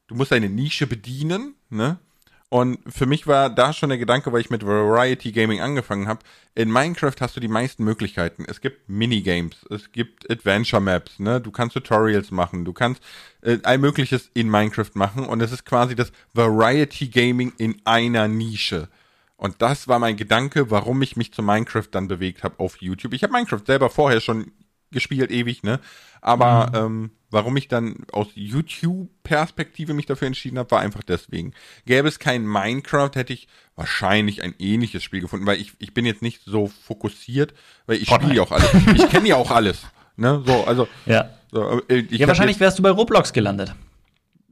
du 0.07 0.15
musst 0.15 0.31
eine 0.31 0.49
Nische 0.49 0.87
bedienen, 0.87 1.55
ne? 1.69 1.99
Und 2.47 2.79
für 2.87 3.07
mich 3.07 3.25
war 3.27 3.49
da 3.49 3.73
schon 3.73 3.89
der 3.89 3.97
Gedanke, 3.97 4.31
weil 4.31 4.41
ich 4.41 4.51
mit 4.51 4.65
Variety 4.65 5.31
Gaming 5.31 5.59
angefangen 5.59 6.07
habe. 6.07 6.19
In 6.53 6.71
Minecraft 6.71 7.15
hast 7.19 7.35
du 7.35 7.39
die 7.39 7.47
meisten 7.47 7.83
Möglichkeiten. 7.83 8.45
Es 8.47 8.61
gibt 8.61 8.87
Minigames, 8.87 9.65
es 9.71 9.91
gibt 9.91 10.29
Adventure 10.29 10.81
Maps, 10.81 11.19
ne? 11.19 11.41
Du 11.41 11.51
kannst 11.51 11.73
Tutorials 11.73 12.31
machen, 12.31 12.63
du 12.63 12.71
kannst 12.71 13.01
äh, 13.43 13.59
all 13.63 13.77
Mögliches 13.77 14.29
in 14.33 14.49
Minecraft 14.49 14.91
machen 14.93 15.25
und 15.25 15.41
es 15.41 15.51
ist 15.51 15.65
quasi 15.65 15.95
das 15.95 16.11
Variety 16.33 17.07
Gaming 17.07 17.53
in 17.57 17.81
einer 17.85 18.27
Nische. 18.27 18.89
Und 19.35 19.61
das 19.61 19.87
war 19.87 19.99
mein 19.99 20.15
Gedanke, 20.15 20.71
warum 20.71 21.01
ich 21.01 21.17
mich 21.17 21.33
zu 21.33 21.43
Minecraft 21.43 21.87
dann 21.91 22.07
bewegt 22.07 22.43
habe 22.43 22.59
auf 22.59 22.81
YouTube. 22.81 23.13
Ich 23.13 23.23
habe 23.23 23.33
Minecraft 23.33 23.63
selber 23.65 23.89
vorher 23.89 24.21
schon 24.21 24.51
gespielt, 24.91 25.31
ewig, 25.31 25.63
ne? 25.63 25.79
Aber 26.21 26.69
mhm. 26.69 26.75
ähm, 26.75 27.11
warum 27.29 27.57
ich 27.57 27.67
dann 27.67 28.05
aus 28.13 28.27
YouTube-Perspektive 28.35 29.93
mich 29.93 30.05
dafür 30.05 30.27
entschieden 30.27 30.59
habe, 30.59 30.71
war 30.71 30.79
einfach 30.79 31.03
deswegen. 31.03 31.53
Gäbe 31.85 32.07
es 32.07 32.19
kein 32.19 32.47
Minecraft, 32.47 33.11
hätte 33.15 33.33
ich 33.33 33.49
wahrscheinlich 33.75 34.43
ein 34.43 34.55
ähnliches 34.59 35.03
Spiel 35.03 35.19
gefunden, 35.19 35.45
weil 35.45 35.59
ich, 35.59 35.73
ich 35.79 35.93
bin 35.93 36.05
jetzt 36.05 36.21
nicht 36.21 36.43
so 36.45 36.67
fokussiert, 36.67 37.53
weil 37.87 37.97
ich 37.97 38.09
spiele 38.09 38.35
ja 38.35 38.43
auch 38.43 38.51
alles. 38.51 38.69
Ich 38.95 39.09
kenne 39.09 39.27
ja 39.27 39.35
auch 39.35 39.51
alles. 39.51 39.81
Ne? 40.15 40.43
So, 40.45 40.63
also. 40.65 40.87
Ja. 41.05 41.29
So, 41.51 41.81
äh, 41.87 42.05
ja, 42.09 42.27
wahrscheinlich 42.27 42.59
wärst 42.59 42.79
du 42.79 42.83
bei 42.83 42.89
Roblox 42.89 43.33
gelandet. 43.33 43.75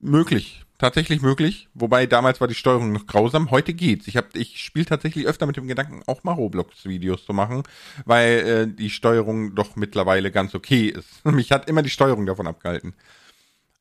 Möglich 0.02 0.62
tatsächlich 0.82 1.22
möglich, 1.22 1.70
wobei 1.76 2.08
damals 2.08 2.42
war 2.42 2.48
die 2.48 2.56
Steuerung 2.56 2.92
noch 2.92 3.06
grausam. 3.06 3.52
Heute 3.52 3.76
geht's. 3.76 4.08
Ich 4.08 4.18
hab, 4.18 4.36
ich 4.36 4.64
spiele 4.64 4.86
tatsächlich 4.86 5.28
öfter 5.28 5.46
mit 5.46 5.56
dem 5.56 5.68
Gedanken, 5.68 6.02
auch 6.08 6.24
mal 6.24 6.34
Roblox-Videos 6.34 7.24
zu 7.24 7.34
machen, 7.34 7.62
weil 8.06 8.40
äh, 8.40 8.68
die 8.68 8.90
Steuerung 8.90 9.54
doch 9.54 9.76
mittlerweile 9.76 10.32
ganz 10.32 10.56
okay 10.56 10.88
ist. 10.88 11.24
Mich 11.26 11.52
hat 11.52 11.70
immer 11.70 11.84
die 11.84 11.92
Steuerung 11.92 12.26
davon 12.26 12.48
abgehalten. 12.48 12.96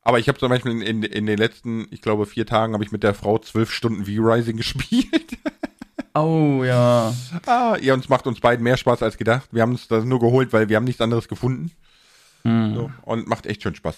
Aber 0.03 0.19
ich 0.19 0.27
habe 0.27 0.37
zum 0.37 0.49
Beispiel 0.49 0.73
in, 0.73 0.81
in, 0.81 1.03
in, 1.03 1.25
den 1.25 1.39
letzten, 1.39 1.87
ich 1.89 2.01
glaube, 2.01 2.27
vier 2.27 2.45
Tagen 2.45 2.73
habe 2.73 2.83
ich 2.83 2.91
mit 2.91 3.01
der 3.01 3.15
Frau 3.15 3.39
zwölf 3.39 3.71
Stunden 3.71 4.05
V-Rising 4.05 4.57
gespielt. 4.57 5.37
Oh 6.13 6.63
ja. 6.63 7.13
Ah, 7.45 7.77
ja, 7.81 7.93
uns 7.93 8.09
macht 8.09 8.27
uns 8.27 8.39
beiden 8.39 8.63
mehr 8.63 8.77
Spaß 8.77 9.01
als 9.03 9.17
gedacht. 9.17 9.49
Wir 9.51 9.61
haben 9.61 9.71
uns 9.71 9.87
das 9.87 10.03
nur 10.03 10.19
geholt, 10.19 10.51
weil 10.51 10.67
wir 10.67 10.75
haben 10.75 10.83
nichts 10.83 11.01
anderes 11.01 11.27
gefunden. 11.27 11.71
Hm. 12.43 12.75
So, 12.75 12.91
und 13.03 13.27
macht 13.27 13.45
echt 13.45 13.63
schön 13.63 13.75
Spaß. 13.75 13.95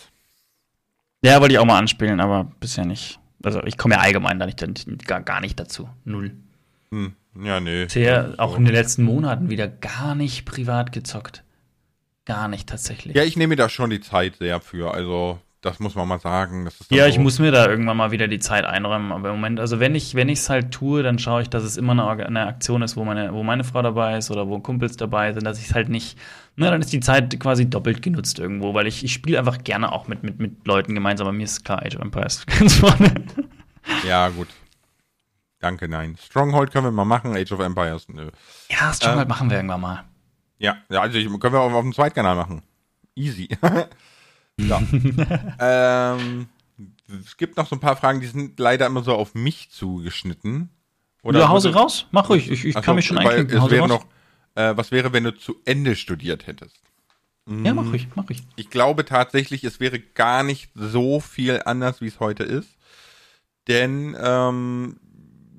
Ja, 1.24 1.40
wollte 1.40 1.54
ich 1.54 1.60
auch 1.60 1.66
mal 1.66 1.80
anspielen, 1.80 2.20
aber 2.20 2.52
bisher 2.60 2.86
nicht. 2.86 3.20
Also 3.44 3.64
ich 3.64 3.78
komme 3.78 3.96
ja 3.96 4.02
allgemein 4.02 4.40
da 4.40 4.46
nicht, 4.46 4.64
gar, 5.08 5.22
gar 5.22 5.42
nicht 5.42 5.60
dazu. 5.60 5.90
Null. 6.06 6.36
Hm. 6.92 7.14
Ja, 7.42 7.60
nee. 7.60 7.86
Bisher 7.86 8.36
auch 8.38 8.58
in 8.58 8.66
den 8.66 8.74
letzten 8.74 9.04
Monaten 9.04 9.50
wieder 9.50 9.68
gar 9.68 10.16
nicht 10.16 10.46
privat 10.46 10.92
gezockt. 10.92 11.44
Gar 12.26 12.48
nicht 12.48 12.70
tatsächlich. 12.70 13.16
Ja, 13.16 13.24
ich 13.24 13.36
nehme 13.36 13.50
mir 13.50 13.56
da 13.56 13.70
schon 13.70 13.90
die 13.90 14.02
Zeit 14.02 14.38
sehr 14.38 14.62
für. 14.62 14.94
Also 14.94 15.40
das 15.64 15.80
muss 15.80 15.96
man 15.96 16.08
mal 16.08 16.20
sagen. 16.20 16.68
ja, 16.90 17.04
so. 17.04 17.10
ich 17.10 17.18
muss 17.20 17.40
mir 17.40 17.52
da 17.52 17.68
irgendwann 17.68 17.96
mal 17.96 18.12
wieder 18.12 18.28
die 18.28 18.40
Zeit 18.40 18.66
einräumen. 18.66 19.14
Aber 19.14 19.30
im 19.30 19.36
Moment, 19.36 19.60
also 19.62 19.80
wenn 19.80 19.96
ich 19.96 20.14
wenn 20.14 20.28
ich 20.28 20.40
es 20.40 20.50
halt 20.50 20.72
tue, 20.72 21.04
dann 21.04 21.20
schaue 21.20 21.42
ich, 21.42 21.50
dass 21.50 21.64
es 21.64 21.78
immer 21.78 21.94
eine, 21.94 22.26
eine, 22.26 22.48
Aktion 22.48 22.82
ist, 22.82 22.98
wo 22.98 23.06
meine 23.06 23.34
wo 23.34 23.44
meine 23.44 23.64
Frau 23.64 23.82
dabei 23.82 24.18
ist 24.18 24.30
oder 24.30 24.48
wo 24.50 24.60
Kumpels 24.60 24.98
dabei 24.98 25.32
sind, 25.32 25.46
dass 25.46 25.60
ich 25.60 25.70
es 25.70 25.74
halt 25.74 25.88
nicht. 25.88 26.18
Na, 26.58 26.70
dann 26.70 26.82
ist 26.82 26.92
die 26.92 27.00
Zeit 27.00 27.40
quasi 27.40 27.70
doppelt 27.70 28.02
genutzt 28.02 28.40
irgendwo, 28.40 28.74
weil 28.74 28.88
ich, 28.88 29.04
ich 29.04 29.14
spiele 29.14 29.40
einfach 29.40 29.64
gerne 29.64 29.92
auch 29.92 30.08
mit, 30.08 30.22
mit, 30.22 30.40
mit 30.40 30.68
Leuten 30.68 30.94
gemeinsam. 30.94 31.28
Aber 31.28 31.36
mir 31.36 31.46
ist 31.46 31.64
klar, 31.64 31.82
Age 31.84 31.96
of 31.96 32.02
Empires 32.02 32.46
ganz 32.60 32.76
vorne. 32.76 33.14
Ja, 34.06 34.28
gut. 34.30 34.50
Danke, 35.60 35.88
nein. 35.88 36.18
Stronghold 36.22 36.72
können 36.72 36.88
wir 36.88 36.92
mal 36.92 37.06
machen, 37.06 37.38
Age 37.38 37.54
of 37.54 37.62
Empires, 37.62 38.10
nö. 38.10 38.30
Ja, 38.70 38.92
Stronghold 38.92 39.28
äh, 39.28 39.30
machen 39.30 39.50
wir 39.50 39.58
irgendwann 39.58 39.82
mal. 39.82 40.04
Ja, 40.58 40.78
also 40.90 41.18
ich, 41.18 41.26
können 41.40 41.54
wir 41.54 41.62
auch 41.62 41.72
auf 41.72 41.82
dem 41.82 41.94
Zweitkanal 41.94 42.36
machen. 42.36 42.64
Easy. 43.16 43.48
Ja. 44.60 44.82
ähm, 45.60 46.48
es 47.08 47.38
gibt 47.38 47.58
noch 47.58 47.68
so 47.68 47.76
ein 47.76 47.80
paar 47.80 47.96
Fragen, 47.96 48.22
die 48.22 48.28
sind 48.28 48.60
leider 48.60 48.86
immer 48.86 49.04
so 49.04 49.14
auf 49.14 49.36
mich 49.36 49.70
zugeschnitten. 49.72 50.70
Oder 51.24 51.42
ja, 51.42 51.50
Hause 51.50 51.74
raus? 51.74 52.08
Mach 52.12 52.30
ruhig, 52.30 52.52
ich, 52.52 52.66
ich 52.66 52.76
kann 52.76 52.96
mich 52.96 53.06
schon 53.06 53.18
einklicken. 53.18 53.58
Es 53.58 53.70
wäre 53.70 53.88
noch, 53.88 54.06
äh, 54.56 54.76
was 54.76 54.92
wäre, 54.92 55.14
wenn 55.14 55.24
du 55.24 55.36
zu 55.36 55.56
Ende 55.66 55.96
studiert 55.96 56.48
hättest? 56.48 56.82
Ja, 57.46 57.74
mach 57.74 57.92
ich, 57.94 58.08
mach 58.16 58.30
ich. 58.30 58.42
Ich 58.56 58.70
glaube 58.70 59.04
tatsächlich, 59.04 59.66
es 59.66 59.82
wäre 59.82 60.00
gar 60.00 60.44
nicht 60.44 60.72
so 60.76 61.20
viel 61.20 61.62
anders, 61.66 62.00
wie 62.00 62.08
es 62.08 62.22
heute 62.22 62.44
ist. 62.44 62.70
Denn 63.68 64.16
ähm, 64.22 64.98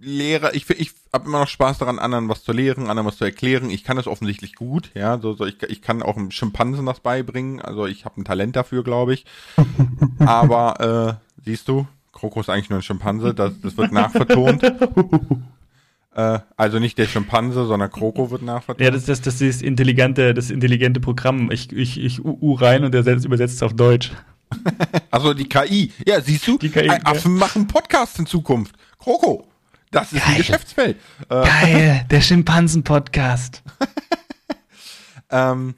Lehrer, 0.05 0.55
ich, 0.55 0.69
ich 0.71 0.93
habe 1.13 1.27
immer 1.27 1.41
noch 1.41 1.49
Spaß 1.49 1.79
daran, 1.79 1.99
anderen 1.99 2.29
was 2.29 2.45
zu 2.45 2.53
lehren, 2.53 2.89
anderen 2.89 3.07
was 3.07 3.17
zu 3.17 3.25
erklären. 3.25 3.71
Ich 3.71 3.85
kann 3.85 3.99
es 3.99 4.07
offensichtlich 4.07 4.55
gut, 4.55 4.91
ja. 4.95 5.19
So, 5.19 5.33
so 5.35 5.47
ich, 5.47 5.63
ich 5.63 5.83
kann 5.83 6.03
auch 6.03 6.17
einem 6.17 6.31
Schimpansen 6.31 6.87
das 6.87 7.01
beibringen. 7.01 7.61
Also 7.61 7.87
ich 7.87 8.05
habe 8.05 8.21
ein 8.21 8.25
Talent 8.25 8.57
dafür, 8.57 8.85
glaube 8.85 9.15
ich. 9.15 9.25
Aber 10.19 11.19
äh, 11.19 11.45
siehst 11.45 11.69
du, 11.69 11.87
Kroko 12.13 12.41
ist 12.41 12.51
eigentlich 12.51 12.71
nur 12.71 12.81
ein 12.81 12.83
Schimpanse. 12.83 13.35
Das, 13.35 13.53
das 13.63 13.77
wird 13.77 13.93
nachvertont. 13.93 14.63
äh, 16.15 16.39
also 16.57 16.79
nicht 16.79 16.99
der 16.99 17.07
Schimpanse, 17.07 17.67
sondern 17.67 17.91
Kroko 17.91 18.31
wird 18.31 18.43
nachvertont. 18.43 18.85
Ja, 18.85 18.91
das, 18.91 19.07
das, 19.07 19.21
das 19.23 19.41
ist 19.41 19.63
intelligente, 19.63 20.35
das 20.35 20.51
intelligente 20.51 21.01
Programm. 21.01 21.51
Ich, 21.51 21.73
ich, 21.73 21.99
ich 21.99 22.25
U 22.25 22.55
rein 22.55 22.85
und 22.85 22.93
der 22.93 23.07
übersetzt 23.07 23.57
es 23.57 23.63
auf 23.63 23.75
Deutsch. 23.75 24.13
also 25.11 25.35
die 25.35 25.49
KI. 25.49 25.93
Ja, 26.07 26.21
siehst 26.21 26.47
du, 26.47 26.59
die 26.59 26.69
KI, 26.69 26.91
Affen 26.91 27.35
ja. 27.35 27.41
machen 27.41 27.67
Podcasts 27.67 28.19
in 28.19 28.27
Zukunft. 28.27 28.75
Kroko. 28.99 29.47
Das 29.95 30.13
ist 30.13 30.25
Geil. 30.25 30.33
ein 30.33 30.37
Geschäftsfeld. 30.39 30.97
Äh, 31.29 31.45
Geil, 31.47 32.07
der 32.11 32.21
Schimpansen-Podcast. 32.21 33.63
ähm, 35.31 35.75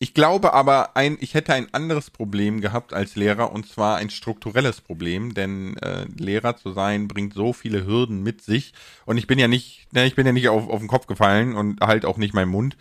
ich 0.00 0.12
glaube 0.12 0.54
aber, 0.54 0.96
ein, 0.96 1.18
ich 1.20 1.34
hätte 1.34 1.54
ein 1.54 1.72
anderes 1.72 2.10
Problem 2.10 2.60
gehabt 2.60 2.92
als 2.92 3.14
Lehrer 3.14 3.52
und 3.52 3.68
zwar 3.68 3.98
ein 3.98 4.10
strukturelles 4.10 4.80
Problem, 4.80 5.34
denn 5.34 5.76
äh, 5.76 6.06
Lehrer 6.16 6.56
zu 6.56 6.72
sein 6.72 7.06
bringt 7.06 7.34
so 7.34 7.52
viele 7.52 7.86
Hürden 7.86 8.24
mit 8.24 8.42
sich 8.42 8.72
und 9.04 9.18
ich 9.18 9.28
bin 9.28 9.38
ja 9.38 9.46
nicht, 9.46 9.86
ne, 9.92 10.04
ich 10.04 10.16
bin 10.16 10.26
ja 10.26 10.32
nicht 10.32 10.48
auf, 10.48 10.68
auf 10.68 10.80
den 10.80 10.88
Kopf 10.88 11.06
gefallen 11.06 11.54
und 11.54 11.80
halt 11.80 12.04
auch 12.04 12.16
nicht 12.16 12.34
mein 12.34 12.48
Mund. 12.48 12.76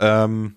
Ähm, 0.00 0.56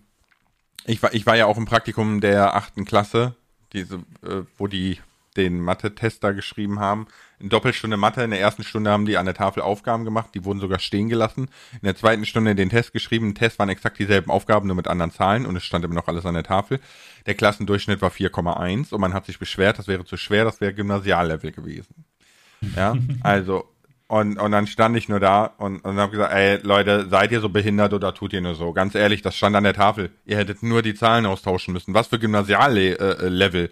ich 0.86 1.04
war, 1.04 1.14
ich 1.14 1.28
war 1.28 1.36
ja 1.36 1.46
auch 1.46 1.58
im 1.58 1.66
Praktikum 1.66 2.22
der 2.22 2.56
achten 2.56 2.86
Klasse, 2.86 3.36
diese, 3.74 3.98
äh, 4.24 4.46
wo 4.58 4.66
die 4.66 5.00
den 5.40 5.62
Mathe-Tester 5.62 6.34
geschrieben 6.34 6.80
haben 6.80 7.08
in 7.40 7.50
Doppelstunde 7.50 7.98
Mathe. 7.98 8.24
In 8.24 8.32
der 8.32 8.40
ersten 8.40 8.64
Stunde 8.64 8.92
haben 8.92 9.06
die 9.06 9.18
an 9.18 9.26
der 9.26 9.34
Tafel 9.34 9.64
Aufgaben 9.64 10.06
gemacht, 10.06 10.32
die 10.34 10.44
wurden 10.44 10.60
sogar 10.60 10.80
stehen 10.80 11.10
gelassen. 11.10 11.50
In 11.74 11.86
der 11.86 11.96
zweiten 11.96 12.26
Stunde 12.26 12.54
den 12.56 12.70
Test 12.70 12.94
geschrieben. 12.94 13.28
Im 13.28 13.36
Test 13.36 13.60
waren 13.60 13.70
exakt 13.70 13.98
dieselben 13.98 14.30
Aufgaben, 14.30 14.68
nur 14.68 14.76
mit 14.76 14.88
anderen 14.88 15.12
Zahlen 15.12 15.46
und 15.46 15.56
es 15.56 15.64
stand 15.64 15.86
immer 15.86 15.96
noch 15.96 16.08
alles 16.08 16.26
an 16.26 16.34
der 16.34 16.44
Tafel. 16.44 16.80
Der 17.26 17.36
Klassendurchschnitt 17.36 18.02
war 18.02 18.12
4,1 18.12 18.94
und 18.94 19.02
man 19.02 19.14
hat 19.14 19.26
sich 19.26 19.40
beschwert, 19.40 19.80
das 19.80 19.88
wäre 19.88 20.06
zu 20.06 20.18
schwer, 20.18 20.44
das 20.44 20.62
wäre 20.62 20.74
Gymnasiallevel 20.74 21.52
gewesen. 21.52 22.06
Ja, 22.76 22.96
also 23.22 23.70
und, 24.08 24.40
und 24.40 24.52
dann 24.52 24.66
stand 24.66 24.98
ich 24.98 25.08
nur 25.08 25.20
da 25.20 25.46
und, 25.46 25.86
und 25.86 25.98
habe 25.98 26.12
gesagt, 26.12 26.34
ey 26.34 26.58
Leute, 26.64 27.08
seid 27.10 27.32
ihr 27.32 27.42
so 27.42 27.50
behindert 27.50 27.94
oder 27.94 28.14
tut 28.14 28.34
ihr 28.34 28.42
nur 28.42 28.56
so? 28.56 28.74
Ganz 28.74 28.96
ehrlich, 28.96 29.22
das 29.22 29.38
stand 29.38 29.56
an 29.56 29.64
der 29.64 29.76
Tafel. 29.76 30.10
Ihr 30.26 30.36
hättet 30.36 30.64
nur 30.64 30.82
die 30.82 30.96
Zahlen 30.96 31.28
austauschen 31.28 31.74
müssen. 31.74 31.94
Was 31.94 32.08
für 32.08 32.18
Gymnasiallevel? 32.18 33.66
Äh, 33.66 33.70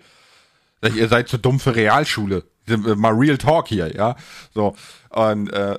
ihr 0.83 1.07
seid 1.07 1.27
zu 1.27 1.37
dumm 1.37 1.59
für 1.59 1.75
Realschule 1.75 2.43
mal 2.75 3.13
Real 3.13 3.37
Talk 3.37 3.67
hier, 3.67 3.95
ja. 3.95 4.15
So. 4.53 4.75
Und 5.09 5.51
äh, 5.51 5.77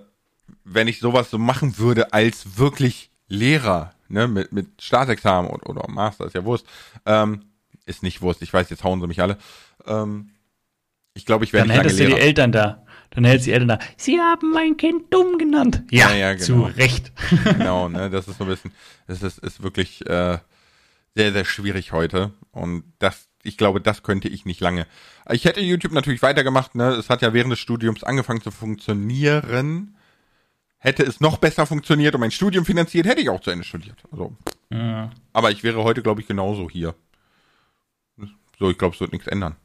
wenn 0.64 0.88
ich 0.88 1.00
sowas 1.00 1.30
so 1.30 1.38
machen 1.38 1.78
würde 1.78 2.12
als 2.12 2.58
wirklich 2.58 3.10
Lehrer, 3.28 3.92
ne, 4.08 4.26
mit, 4.26 4.52
mit 4.52 4.82
Staatsexamen 4.82 5.50
oder, 5.50 5.68
oder 5.68 5.88
Master, 5.88 6.26
ist 6.26 6.34
ja 6.34 6.44
Wurst, 6.44 6.66
ähm, 7.04 7.44
ist 7.86 8.02
nicht 8.02 8.22
Wurst, 8.22 8.42
ich 8.42 8.52
weiß, 8.52 8.70
jetzt 8.70 8.84
hauen 8.84 9.00
sie 9.00 9.06
mich 9.06 9.20
alle. 9.20 9.38
Ähm, 9.86 10.30
ich 11.14 11.26
glaube, 11.26 11.44
ich 11.44 11.52
werde 11.52 11.68
Dann 11.68 11.76
hättest 11.76 12.00
du 12.00 12.06
die 12.06 12.14
Eltern 12.14 12.52
da. 12.52 12.84
Dann 13.10 13.24
hältst 13.24 13.46
du 13.46 13.50
die 13.50 13.54
Eltern 13.54 13.68
da. 13.68 13.78
Sie 13.96 14.20
haben 14.20 14.52
mein 14.52 14.76
Kind 14.76 15.12
dumm 15.12 15.38
genannt. 15.38 15.82
Ja, 15.90 16.10
ja, 16.10 16.16
ja 16.16 16.32
genau. 16.34 16.44
zu 16.44 16.62
Recht. 16.62 17.12
genau, 17.44 17.88
ne, 17.88 18.08
das 18.10 18.28
ist 18.28 18.38
so 18.38 18.44
ein 18.44 18.50
bisschen, 18.50 18.72
das 19.06 19.22
ist, 19.22 19.38
ist 19.38 19.62
wirklich 19.62 20.06
äh, 20.06 20.38
sehr, 21.14 21.32
sehr 21.32 21.44
schwierig 21.44 21.92
heute. 21.92 22.32
Und 22.52 22.84
das 22.98 23.27
ich 23.48 23.56
glaube, 23.56 23.80
das 23.80 24.02
könnte 24.02 24.28
ich 24.28 24.44
nicht 24.44 24.60
lange. 24.60 24.86
Ich 25.30 25.44
hätte 25.44 25.60
YouTube 25.60 25.92
natürlich 25.92 26.22
weitergemacht, 26.22 26.74
ne? 26.74 26.90
Es 26.90 27.10
hat 27.10 27.22
ja 27.22 27.32
während 27.32 27.52
des 27.52 27.58
Studiums 27.58 28.04
angefangen 28.04 28.42
zu 28.42 28.50
funktionieren. 28.50 29.96
Hätte 30.78 31.02
es 31.02 31.20
noch 31.20 31.38
besser 31.38 31.66
funktioniert 31.66 32.14
und 32.14 32.20
mein 32.20 32.30
Studium 32.30 32.64
finanziert, 32.64 33.06
hätte 33.06 33.20
ich 33.20 33.30
auch 33.30 33.40
zu 33.40 33.50
Ende 33.50 33.64
studiert. 33.64 33.96
Also. 34.12 34.36
Ja. 34.70 35.10
Aber 35.32 35.50
ich 35.50 35.64
wäre 35.64 35.82
heute, 35.82 36.02
glaube 36.02 36.20
ich, 36.20 36.28
genauso 36.28 36.70
hier. 36.70 36.94
So, 38.58 38.70
ich 38.70 38.78
glaube, 38.78 38.94
es 38.94 39.00
wird 39.00 39.12
nichts 39.12 39.26
ändern. 39.28 39.56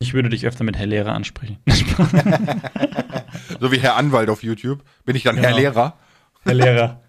Ich 0.00 0.14
würde 0.14 0.28
dich 0.28 0.46
öfter 0.46 0.64
mit 0.64 0.76
Herr 0.76 0.86
Lehrer 0.86 1.12
ansprechen. 1.12 1.58
so 3.60 3.70
wie 3.70 3.78
Herr 3.78 3.96
Anwalt 3.96 4.30
auf 4.30 4.42
YouTube. 4.42 4.82
Bin 5.04 5.14
ich 5.14 5.22
dann 5.22 5.36
genau. 5.36 5.48
Herr 5.48 5.56
Lehrer? 5.56 5.98
Herr 6.42 6.54
Lehrer. 6.54 7.00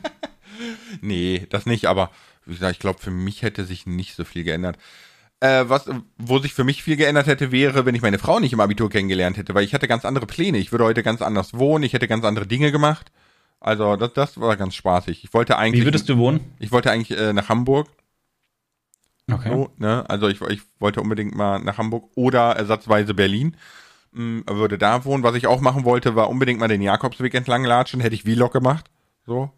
nee, 1.00 1.46
das 1.50 1.66
nicht, 1.66 1.86
aber 1.86 2.10
wie 2.46 2.54
gesagt, 2.54 2.72
ich 2.72 2.78
glaube, 2.78 2.98
für 2.98 3.10
mich 3.10 3.42
hätte 3.42 3.64
sich 3.64 3.86
nicht 3.86 4.14
so 4.14 4.24
viel 4.24 4.42
geändert. 4.42 4.78
Äh, 5.40 5.68
was, 5.68 5.88
wo 6.16 6.38
sich 6.40 6.52
für 6.52 6.64
mich 6.64 6.82
viel 6.82 6.96
geändert 6.96 7.28
hätte, 7.28 7.52
wäre, 7.52 7.86
wenn 7.86 7.94
ich 7.94 8.02
meine 8.02 8.18
Frau 8.18 8.40
nicht 8.40 8.52
im 8.52 8.60
Abitur 8.60 8.90
kennengelernt 8.90 9.36
hätte, 9.36 9.54
weil 9.54 9.64
ich 9.64 9.72
hatte 9.72 9.86
ganz 9.86 10.04
andere 10.04 10.26
Pläne. 10.26 10.58
Ich 10.58 10.72
würde 10.72 10.84
heute 10.84 11.02
ganz 11.04 11.22
anders 11.22 11.54
wohnen, 11.54 11.84
ich 11.84 11.92
hätte 11.92 12.08
ganz 12.08 12.24
andere 12.24 12.46
Dinge 12.46 12.72
gemacht. 12.72 13.12
Also 13.60 13.96
das, 13.96 14.12
das 14.14 14.40
war 14.40 14.56
ganz 14.56 14.74
spaßig. 14.74 15.24
Ich 15.24 15.34
wollte 15.34 15.56
eigentlich. 15.58 15.82
Wie 15.82 15.86
würdest 15.86 16.08
du 16.08 16.16
wohnen? 16.18 16.40
Ich 16.58 16.72
wollte 16.72 16.90
eigentlich 16.90 17.16
äh, 17.18 17.32
nach 17.32 17.48
Hamburg. 17.48 17.88
Okay. 19.30 19.50
So, 19.50 19.70
ne? 19.76 20.08
Also 20.08 20.28
ich, 20.28 20.40
ich 20.40 20.62
wollte 20.78 21.00
unbedingt 21.02 21.34
mal 21.34 21.58
nach 21.58 21.78
Hamburg 21.78 22.10
oder 22.14 22.56
ersatzweise 22.56 23.14
Berlin. 23.14 23.56
mh, 24.12 24.42
würde 24.46 24.78
da 24.78 25.04
wohnen. 25.04 25.22
Was 25.22 25.34
ich 25.34 25.46
auch 25.46 25.60
machen 25.60 25.84
wollte, 25.84 26.16
war 26.16 26.30
unbedingt 26.30 26.60
mal 26.60 26.68
den 26.68 26.82
Jakobsweg 26.82 27.34
entlang 27.34 27.64
latschen. 27.64 28.00
Hätte 28.00 28.14
ich 28.14 28.22
Vlog 28.22 28.52
gemacht. 28.52 28.90
So. 29.26 29.50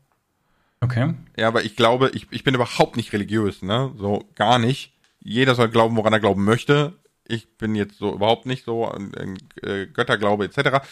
Okay. 0.81 1.15
Ja, 1.39 1.49
aber 1.49 1.65
ich 1.65 1.77
glaube, 1.77 2.11
ich, 2.15 2.27
ich 2.31 2.43
bin 2.43 2.55
überhaupt 2.55 2.97
nicht 2.97 3.13
religiös, 3.13 3.63
ne? 3.63 3.93
So, 3.97 4.25
gar 4.35 4.59
nicht. 4.59 4.93
Jeder 5.21 5.55
soll 5.55 5.69
glauben, 5.69 5.97
woran 5.97 6.13
er 6.13 6.21
glauben 6.21 6.45
möchte. 6.45 6.99
Ich 7.27 7.57
bin 7.57 7.75
jetzt 7.75 7.99
so 7.99 8.13
überhaupt 8.13 8.47
nicht 8.47 8.65
so 8.65 8.87
an 8.87 9.13
äh, 9.63 9.87
Götterglaube 9.87 10.45
etc. 10.45 10.85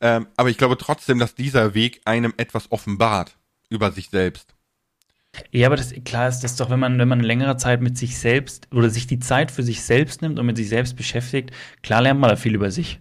Ähm, 0.00 0.26
aber 0.36 0.50
ich 0.50 0.58
glaube 0.58 0.76
trotzdem, 0.76 1.18
dass 1.18 1.34
dieser 1.34 1.74
Weg 1.74 2.02
einem 2.04 2.34
etwas 2.36 2.70
offenbart 2.70 3.36
über 3.70 3.90
sich 3.92 4.10
selbst. 4.10 4.54
Ja, 5.50 5.66
aber 5.66 5.76
das, 5.76 5.94
klar 6.04 6.28
ist 6.28 6.40
das 6.40 6.56
doch, 6.56 6.70
wenn 6.70 6.80
man, 6.80 6.98
wenn 6.98 7.08
man 7.08 7.20
längere 7.20 7.56
Zeit 7.56 7.80
mit 7.82 7.96
sich 7.98 8.18
selbst 8.18 8.68
oder 8.72 8.90
sich 8.90 9.06
die 9.06 9.18
Zeit 9.18 9.50
für 9.50 9.62
sich 9.62 9.82
selbst 9.82 10.22
nimmt 10.22 10.38
und 10.38 10.46
mit 10.46 10.56
sich 10.56 10.68
selbst 10.68 10.96
beschäftigt, 10.96 11.50
klar 11.82 12.02
lernt 12.02 12.20
man 12.20 12.30
da 12.30 12.36
viel 12.36 12.54
über 12.54 12.70
sich. 12.70 13.00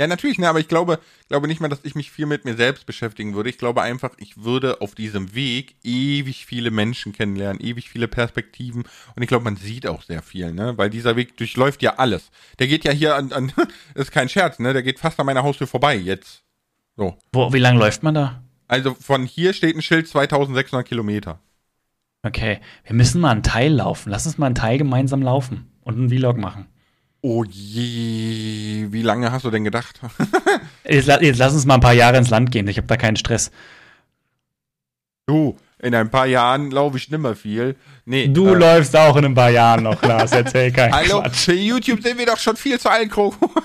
Ja, 0.00 0.06
natürlich, 0.06 0.38
ne, 0.38 0.48
aber 0.48 0.60
ich 0.60 0.68
glaube, 0.68 1.00
glaube 1.28 1.48
nicht 1.48 1.60
mal, 1.60 1.68
dass 1.68 1.84
ich 1.84 1.96
mich 1.96 2.12
viel 2.12 2.26
mit 2.26 2.44
mir 2.44 2.54
selbst 2.54 2.86
beschäftigen 2.86 3.34
würde. 3.34 3.50
Ich 3.50 3.58
glaube 3.58 3.82
einfach, 3.82 4.10
ich 4.18 4.44
würde 4.44 4.80
auf 4.80 4.94
diesem 4.94 5.34
Weg 5.34 5.74
ewig 5.82 6.46
viele 6.46 6.70
Menschen 6.70 7.12
kennenlernen, 7.12 7.60
ewig 7.60 7.90
viele 7.90 8.06
Perspektiven 8.06 8.84
und 9.16 9.22
ich 9.22 9.28
glaube, 9.28 9.44
man 9.44 9.56
sieht 9.56 9.88
auch 9.88 10.02
sehr 10.02 10.22
viel, 10.22 10.52
ne, 10.52 10.78
weil 10.78 10.88
dieser 10.88 11.16
Weg 11.16 11.36
durchläuft 11.36 11.82
ja 11.82 11.94
alles. 11.96 12.30
Der 12.60 12.68
geht 12.68 12.84
ja 12.84 12.92
hier 12.92 13.16
an, 13.16 13.32
an 13.32 13.52
ist 13.94 14.12
kein 14.12 14.28
Scherz, 14.28 14.60
ne, 14.60 14.72
der 14.72 14.84
geht 14.84 15.00
fast 15.00 15.18
an 15.18 15.26
meiner 15.26 15.42
Haustür 15.42 15.66
vorbei 15.66 15.96
jetzt. 15.96 16.44
So. 16.96 17.16
Wo, 17.32 17.52
wie 17.52 17.58
lange 17.58 17.80
läuft 17.80 18.04
man 18.04 18.14
da? 18.14 18.42
Also 18.68 18.94
von 18.94 19.24
hier 19.24 19.52
steht 19.52 19.74
ein 19.74 19.82
Schild 19.82 20.06
2600 20.06 20.86
Kilometer. 20.86 21.40
Okay, 22.22 22.60
wir 22.84 22.94
müssen 22.94 23.20
mal 23.20 23.30
einen 23.30 23.42
Teil 23.42 23.72
laufen. 23.72 24.10
Lass 24.10 24.26
uns 24.26 24.38
mal 24.38 24.46
einen 24.46 24.54
Teil 24.54 24.78
gemeinsam 24.78 25.22
laufen 25.22 25.70
und 25.82 25.94
einen 25.94 26.10
Vlog 26.10 26.36
machen. 26.36 26.66
Oh 27.20 27.44
je, 27.44 28.86
wie 28.90 29.02
lange 29.02 29.32
hast 29.32 29.44
du 29.44 29.50
denn 29.50 29.64
gedacht? 29.64 30.00
Jetzt, 30.88 31.08
jetzt 31.08 31.38
lass 31.38 31.52
uns 31.52 31.66
mal 31.66 31.74
ein 31.74 31.80
paar 31.80 31.92
Jahre 31.92 32.16
ins 32.16 32.30
Land 32.30 32.50
gehen. 32.50 32.66
Ich 32.68 32.78
habe 32.78 32.86
da 32.86 32.96
keinen 32.96 33.16
Stress. 33.16 33.50
du, 35.26 35.56
in 35.80 35.94
ein 35.94 36.10
paar 36.10 36.26
Jahren 36.26 36.70
laufe 36.70 36.96
ich 36.96 37.10
nimmer 37.10 37.36
viel. 37.36 37.76
Nee, 38.06 38.28
Du 38.28 38.48
äh, 38.48 38.54
läufst 38.54 38.96
auch 38.96 39.16
in 39.16 39.26
ein 39.26 39.34
paar 39.34 39.50
Jahren 39.50 39.82
noch, 39.82 40.00
Lars. 40.02 40.32
Erzähl 40.32 40.72
keinen 40.72 40.94
Hallo, 40.94 41.20
Quatsch. 41.20 41.44
für 41.44 41.52
YouTube 41.52 42.02
sind 42.02 42.18
wir 42.18 42.24
doch 42.26 42.38
schon 42.38 42.56
viel 42.56 42.78
zu 42.80 42.90
alt, 42.90 43.10
Kroko. 43.10 43.50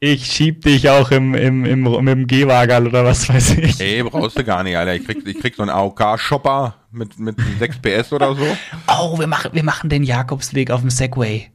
Ich 0.00 0.26
schieb 0.26 0.60
dich 0.62 0.90
auch 0.90 1.10
im, 1.12 1.34
im, 1.34 1.64
im, 1.64 1.82
mit 2.04 2.08
dem 2.14 2.26
Gehwagerl 2.26 2.88
oder 2.88 3.06
was 3.06 3.26
weiß 3.26 3.56
ich. 3.56 3.80
Ey, 3.80 4.02
brauchst 4.02 4.36
du 4.38 4.44
gar 4.44 4.62
nicht, 4.62 4.76
Alter. 4.76 4.94
Ich 4.96 5.06
krieg, 5.06 5.26
ich 5.26 5.40
krieg 5.40 5.54
so 5.54 5.62
einen 5.62 5.70
AOK-Shopper 5.70 6.74
mit, 6.90 7.18
mit 7.18 7.36
6 7.58 7.78
PS 7.78 8.12
oder 8.12 8.34
so. 8.34 8.44
Oh, 8.86 9.18
wir 9.18 9.26
machen, 9.26 9.52
wir 9.54 9.62
machen 9.64 9.88
den 9.88 10.02
Jakobsweg 10.02 10.70
auf 10.72 10.82
dem 10.82 10.90
Segway. 10.90 11.50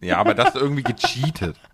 Ja, 0.00 0.18
aber 0.18 0.34
das 0.34 0.54
ist 0.54 0.60
irgendwie 0.60 0.82
gecheatet. 0.82 1.56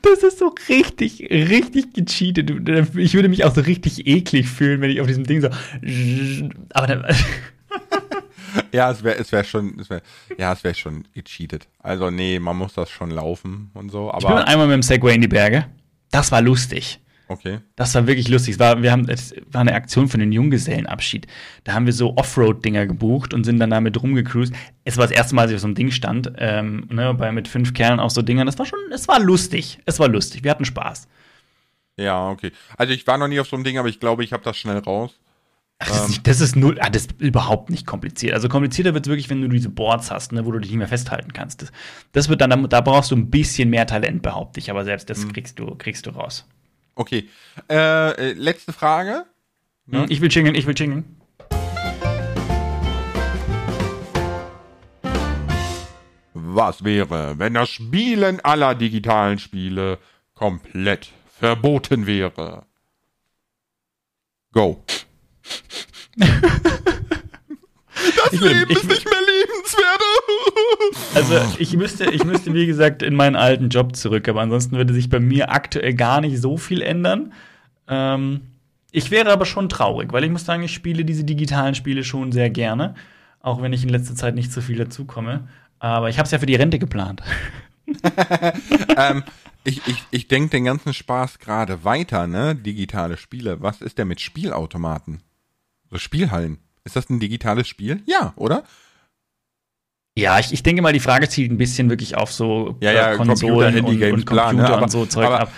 Das 0.00 0.22
ist 0.22 0.38
so 0.38 0.54
richtig, 0.70 1.28
richtig 1.30 1.92
gecheatet. 1.92 2.50
Ich 2.96 3.12
würde 3.12 3.28
mich 3.28 3.44
auch 3.44 3.54
so 3.54 3.60
richtig 3.60 4.06
eklig 4.06 4.48
fühlen, 4.48 4.80
wenn 4.80 4.88
ich 4.90 5.02
auf 5.02 5.06
diesem 5.06 5.24
Ding 5.24 5.42
so. 5.42 5.48
Aber 6.72 6.86
dann, 6.86 7.04
Ja, 8.72 8.90
es 8.90 9.02
wäre 9.02 9.18
es 9.18 9.30
wär 9.32 9.44
schon, 9.44 9.78
es 9.78 9.90
wär, 9.90 10.02
ja, 10.36 10.52
es 10.52 10.64
wäre 10.64 10.74
schon 10.74 11.04
gecheatet. 11.14 11.68
Also, 11.80 12.10
nee, 12.10 12.38
man 12.38 12.56
muss 12.56 12.74
das 12.74 12.90
schon 12.90 13.10
laufen 13.10 13.70
und 13.74 13.90
so, 13.90 14.10
ich 14.10 14.24
bin 14.24 14.36
aber, 14.36 14.48
einmal 14.48 14.66
mit 14.66 14.74
dem 14.74 14.82
Segway 14.82 15.14
in 15.14 15.20
die 15.20 15.28
Berge. 15.28 15.66
Das 16.10 16.32
war 16.32 16.40
lustig. 16.40 17.00
Okay. 17.28 17.60
Das 17.76 17.94
war 17.94 18.06
wirklich 18.06 18.28
lustig. 18.28 18.54
Es 18.54 18.58
war, 18.58 18.82
wir 18.82 18.90
haben, 18.92 19.08
es 19.08 19.34
war 19.50 19.60
eine 19.62 19.74
Aktion 19.74 20.08
für 20.08 20.18
den 20.18 20.32
Junggesellenabschied. 20.32 21.26
Da 21.64 21.74
haben 21.74 21.86
wir 21.86 21.92
so 21.92 22.16
Offroad-Dinger 22.16 22.86
gebucht 22.86 23.32
und 23.34 23.44
sind 23.44 23.58
dann 23.60 23.70
damit 23.70 24.02
rumgecruised. 24.02 24.54
Es 24.84 24.96
war 24.96 25.06
das 25.06 25.16
erste 25.16 25.34
Mal, 25.34 25.42
dass 25.42 25.50
ich 25.52 25.56
auf 25.56 25.60
so 25.62 25.66
einem 25.68 25.74
Ding 25.74 25.90
stand, 25.90 26.32
ähm, 26.38 26.86
ne, 26.90 27.14
bei 27.14 27.30
mit 27.32 27.48
fünf 27.48 27.74
Kerlen 27.74 28.00
auf 28.00 28.10
so 28.12 28.22
Dingern. 28.22 28.46
Das 28.46 28.58
war 28.58 28.66
schon, 28.66 28.78
es 28.92 29.06
war 29.08 29.20
lustig. 29.20 29.78
Es 29.86 29.98
war 30.00 30.08
lustig. 30.08 30.42
Wir 30.44 30.50
hatten 30.50 30.64
Spaß. 30.64 31.06
Ja, 31.96 32.28
okay. 32.30 32.52
Also, 32.76 32.92
ich 32.92 33.06
war 33.06 33.18
noch 33.18 33.28
nie 33.28 33.40
auf 33.40 33.48
so 33.48 33.56
einem 33.56 33.64
Ding, 33.64 33.78
aber 33.78 33.88
ich 33.88 34.00
glaube, 34.00 34.22
ich 34.24 34.32
habe 34.32 34.42
das 34.44 34.56
schnell 34.56 34.78
raus. 34.78 35.18
Ach, 35.80 35.86
das, 35.88 36.00
ist 36.02 36.08
nicht, 36.08 36.26
das 36.26 36.40
ist 36.40 36.56
null, 36.56 36.76
ah, 36.80 36.90
das 36.90 37.02
ist 37.06 37.20
überhaupt 37.20 37.70
nicht 37.70 37.86
kompliziert. 37.86 38.34
Also 38.34 38.48
komplizierter 38.48 38.94
wird 38.94 39.06
es 39.06 39.08
wirklich, 39.10 39.30
wenn 39.30 39.40
du 39.42 39.46
diese 39.48 39.68
Boards 39.68 40.10
hast, 40.10 40.32
ne, 40.32 40.44
wo 40.44 40.50
du 40.50 40.58
dich 40.58 40.70
nicht 40.72 40.78
mehr 40.78 40.88
festhalten 40.88 41.32
kannst. 41.32 41.62
Das, 41.62 41.70
das 42.10 42.28
wird 42.28 42.40
dann, 42.40 42.50
da- 42.50 42.56
da 42.56 42.80
brauchst 42.80 43.12
du 43.12 43.16
ein 43.16 43.30
bisschen 43.30 43.70
mehr 43.70 43.86
Talent, 43.86 44.22
behaupte 44.22 44.58
ich, 44.58 44.70
aber 44.72 44.84
selbst 44.84 45.08
das 45.08 45.28
kriegst 45.28 45.56
du, 45.60 45.76
kriegst 45.76 46.04
du 46.06 46.10
raus. 46.10 46.48
Okay. 46.98 47.28
Äh, 47.70 48.10
äh, 48.10 48.32
letzte 48.32 48.72
Frage. 48.72 49.24
Hm, 49.88 50.06
Ich 50.08 50.20
will 50.20 50.28
chingeln, 50.30 50.56
ich 50.56 50.66
will 50.66 50.74
chingeln. 50.74 51.04
Was 56.34 56.82
wäre, 56.82 57.38
wenn 57.38 57.54
das 57.54 57.70
Spielen 57.70 58.40
aller 58.40 58.74
digitalen 58.74 59.38
Spiele 59.38 59.98
komplett 60.34 61.12
verboten 61.38 62.06
wäre? 62.06 62.66
Go. 64.52 64.84
das 68.16 68.32
Ich 68.32 68.40
Leben 68.40 68.66
ich 68.68 68.76
ist 68.76 68.88
nicht 68.88 69.04
mehr 69.04 69.20
lebenswert. 69.20 70.02
Also 71.14 71.40
ich 71.58 71.76
müsste, 71.76 72.10
ich 72.10 72.24
müsste, 72.24 72.54
wie 72.54 72.66
gesagt, 72.66 73.02
in 73.02 73.14
meinen 73.14 73.36
alten 73.36 73.68
Job 73.68 73.96
zurück, 73.96 74.28
aber 74.28 74.40
ansonsten 74.40 74.76
würde 74.76 74.94
sich 74.94 75.08
bei 75.08 75.20
mir 75.20 75.50
aktuell 75.50 75.94
gar 75.94 76.20
nicht 76.20 76.40
so 76.40 76.56
viel 76.56 76.82
ändern. 76.82 77.32
Ähm, 77.88 78.42
ich 78.90 79.10
wäre 79.10 79.32
aber 79.32 79.44
schon 79.44 79.68
traurig, 79.68 80.12
weil 80.12 80.24
ich 80.24 80.30
muss 80.30 80.44
sagen, 80.44 80.62
ich 80.62 80.72
spiele 80.72 81.04
diese 81.04 81.24
digitalen 81.24 81.74
Spiele 81.74 82.04
schon 82.04 82.32
sehr 82.32 82.50
gerne, 82.50 82.94
auch 83.40 83.60
wenn 83.60 83.72
ich 83.72 83.82
in 83.82 83.88
letzter 83.88 84.14
Zeit 84.14 84.34
nicht 84.34 84.52
so 84.52 84.60
viel 84.60 84.76
dazukomme. 84.76 85.48
Aber 85.78 86.08
ich 86.08 86.18
habe 86.18 86.26
es 86.26 86.30
ja 86.30 86.38
für 86.38 86.46
die 86.46 86.56
Rente 86.56 86.78
geplant. 86.78 87.22
ähm, 88.96 89.24
ich 89.64 89.86
ich, 89.86 90.02
ich 90.10 90.28
denke 90.28 90.50
den 90.50 90.64
ganzen 90.64 90.94
Spaß 90.94 91.38
gerade 91.38 91.84
weiter, 91.84 92.26
ne? 92.26 92.54
Digitale 92.54 93.16
Spiele. 93.16 93.60
Was 93.60 93.80
ist 93.82 93.98
denn 93.98 94.08
mit 94.08 94.20
Spielautomaten? 94.20 95.22
So 95.90 95.98
Spielhallen. 95.98 96.58
Ist 96.88 96.96
das 96.96 97.10
ein 97.10 97.20
digitales 97.20 97.68
Spiel? 97.68 98.02
Ja, 98.06 98.32
oder? 98.36 98.64
Ja, 100.16 100.38
ich, 100.38 100.54
ich 100.54 100.62
denke 100.62 100.80
mal, 100.80 100.94
die 100.94 101.00
Frage 101.00 101.28
zielt 101.28 101.50
ein 101.50 101.58
bisschen 101.58 101.90
wirklich 101.90 102.16
auf 102.16 102.32
so 102.32 102.78
Ja, 102.80 102.92
ja, 102.92 103.12
äh, 103.12 103.16
Computer, 103.16 103.26
Konsolen 103.26 103.74
Handy, 103.74 104.04
und, 104.06 104.12
und 104.12 104.24
klar, 104.24 104.46
Computer 104.46 104.68
ne? 104.70 104.74
aber, 104.74 104.82
und 104.84 104.90
so 104.90 105.04
Zeug 105.04 105.26
aber 105.26 105.40
ab. 105.40 105.52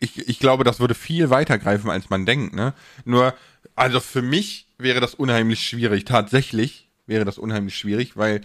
Ich, 0.00 0.28
ich 0.28 0.38
glaube, 0.38 0.64
das 0.64 0.78
würde 0.78 0.94
viel 0.94 1.30
weiter 1.30 1.56
greifen, 1.56 1.88
als 1.88 2.10
man 2.10 2.26
denkt, 2.26 2.54
ne? 2.54 2.74
Nur, 3.06 3.32
also 3.74 4.00
für 4.00 4.20
mich 4.20 4.68
wäre 4.76 5.00
das 5.00 5.14
unheimlich 5.14 5.66
schwierig. 5.66 6.04
Tatsächlich 6.04 6.90
wäre 7.06 7.24
das 7.24 7.38
unheimlich 7.38 7.78
schwierig, 7.78 8.18
weil 8.18 8.42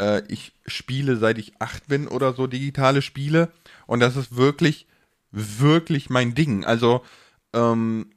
äh, 0.00 0.22
ich 0.26 0.50
spiele, 0.66 1.16
seit 1.16 1.38
ich 1.38 1.52
acht 1.60 1.86
bin 1.86 2.08
oder 2.08 2.32
so, 2.32 2.48
digitale 2.48 3.00
Spiele. 3.00 3.52
Und 3.86 4.00
das 4.00 4.16
ist 4.16 4.34
wirklich, 4.34 4.88
wirklich 5.30 6.10
mein 6.10 6.34
Ding. 6.34 6.64
Also, 6.64 7.04
ähm, 7.54 8.10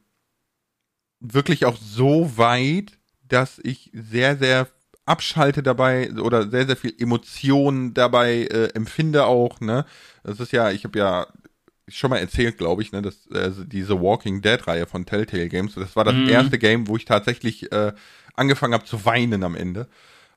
wirklich 1.20 1.64
auch 1.64 1.76
so 1.76 2.36
weit, 2.36 2.98
dass 3.32 3.58
ich 3.62 3.90
sehr, 3.94 4.36
sehr 4.36 4.68
abschalte 5.06 5.62
dabei 5.62 6.12
oder 6.12 6.48
sehr, 6.48 6.66
sehr 6.66 6.76
viel 6.76 6.94
Emotionen 6.98 7.92
dabei 7.94 8.42
äh, 8.44 8.68
empfinde 8.74 9.26
auch, 9.26 9.60
ne? 9.60 9.84
Das 10.22 10.38
ist 10.38 10.52
ja, 10.52 10.70
ich 10.70 10.84
habe 10.84 10.98
ja 10.98 11.26
schon 11.88 12.10
mal 12.10 12.18
erzählt, 12.18 12.58
glaube 12.58 12.82
ich, 12.82 12.92
ne, 12.92 13.02
dass 13.02 13.26
äh, 13.28 13.50
diese 13.66 14.00
Walking 14.00 14.40
Dead 14.42 14.64
Reihe 14.66 14.86
von 14.86 15.04
Telltale 15.04 15.48
Games, 15.48 15.74
das 15.74 15.96
war 15.96 16.04
das 16.04 16.14
Mhm. 16.14 16.28
erste 16.28 16.58
Game, 16.58 16.86
wo 16.86 16.96
ich 16.96 17.04
tatsächlich 17.04 17.72
äh, 17.72 17.92
angefangen 18.34 18.74
habe 18.74 18.84
zu 18.84 19.04
weinen 19.04 19.42
am 19.42 19.56
Ende. 19.56 19.88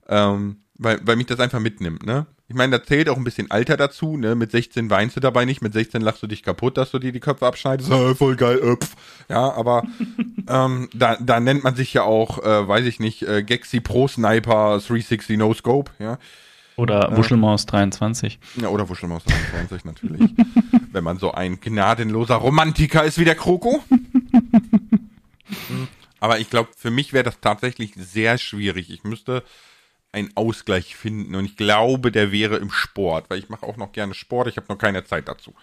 Ähm, 0.07 0.63
weil, 0.77 0.99
weil 1.03 1.15
mich 1.15 1.27
das 1.27 1.39
einfach 1.39 1.59
mitnimmt, 1.59 2.05
ne? 2.05 2.25
Ich 2.47 2.55
meine, 2.55 2.77
da 2.77 2.85
zählt 2.85 3.09
auch 3.09 3.17
ein 3.17 3.23
bisschen 3.23 3.49
Alter 3.49 3.75
dazu, 3.75 4.17
ne? 4.17 4.35
Mit 4.35 4.51
16 4.51 4.89
weinst 4.89 5.15
du 5.15 5.19
dabei 5.19 5.45
nicht, 5.45 5.61
mit 5.61 5.73
16 5.73 6.01
lachst 6.01 6.21
du 6.21 6.27
dich 6.27 6.43
kaputt, 6.43 6.77
dass 6.77 6.91
du 6.91 6.99
dir 6.99 7.11
die 7.11 7.19
Köpfe 7.19 7.47
abschneidest. 7.47 7.89
Äh, 7.89 8.13
voll 8.13 8.35
geil, 8.35 8.59
äh, 8.59 8.75
pf. 8.75 8.95
Ja, 9.29 9.51
aber 9.53 9.83
ähm, 10.47 10.89
da, 10.93 11.17
da 11.19 11.39
nennt 11.39 11.63
man 11.63 11.75
sich 11.75 11.93
ja 11.93 12.03
auch, 12.03 12.43
äh, 12.43 12.67
weiß 12.67 12.85
ich 12.85 12.99
nicht, 12.99 13.23
äh, 13.23 13.41
Gexi 13.41 13.79
Pro 13.79 14.07
Sniper 14.07 14.79
360 14.79 15.37
No 15.37 15.53
Scope, 15.53 15.91
ja. 15.99 16.19
Oder 16.77 17.15
Wuschelmaus 17.15 17.65
23. 17.67 18.37
Ja, 18.57 18.67
oder 18.67 18.89
Wuschelmaus 18.89 19.23
23 19.23 19.85
natürlich. 19.85 20.29
Wenn 20.91 21.05
man 21.05 21.19
so 21.19 21.31
ein 21.31 21.59
gnadenloser 21.61 22.35
Romantiker 22.35 23.03
ist 23.05 23.17
wie 23.17 23.25
der 23.25 23.35
Kroko. 23.35 23.81
Hm, 25.67 25.87
Aber 26.19 26.39
ich 26.39 26.49
glaube, 26.49 26.69
für 26.75 26.89
mich 26.89 27.13
wäre 27.13 27.23
das 27.23 27.39
tatsächlich 27.39 27.93
sehr 27.95 28.39
schwierig. 28.39 28.89
Ich 28.89 29.03
müsste 29.03 29.43
einen 30.15 30.31
Ausgleich 30.35 30.95
finden 30.95 31.35
und 31.35 31.45
ich 31.45 31.57
glaube, 31.57 32.11
der 32.11 32.31
wäre 32.31 32.57
im 32.57 32.71
Sport, 32.71 33.29
weil 33.29 33.37
ich 33.37 33.49
mache 33.49 33.65
auch 33.65 33.77
noch 33.77 33.91
gerne 33.91 34.13
Sport, 34.13 34.47
ich 34.47 34.57
habe 34.57 34.67
noch 34.69 34.77
keine 34.77 35.03
Zeit 35.03 35.27
dazu. 35.27 35.53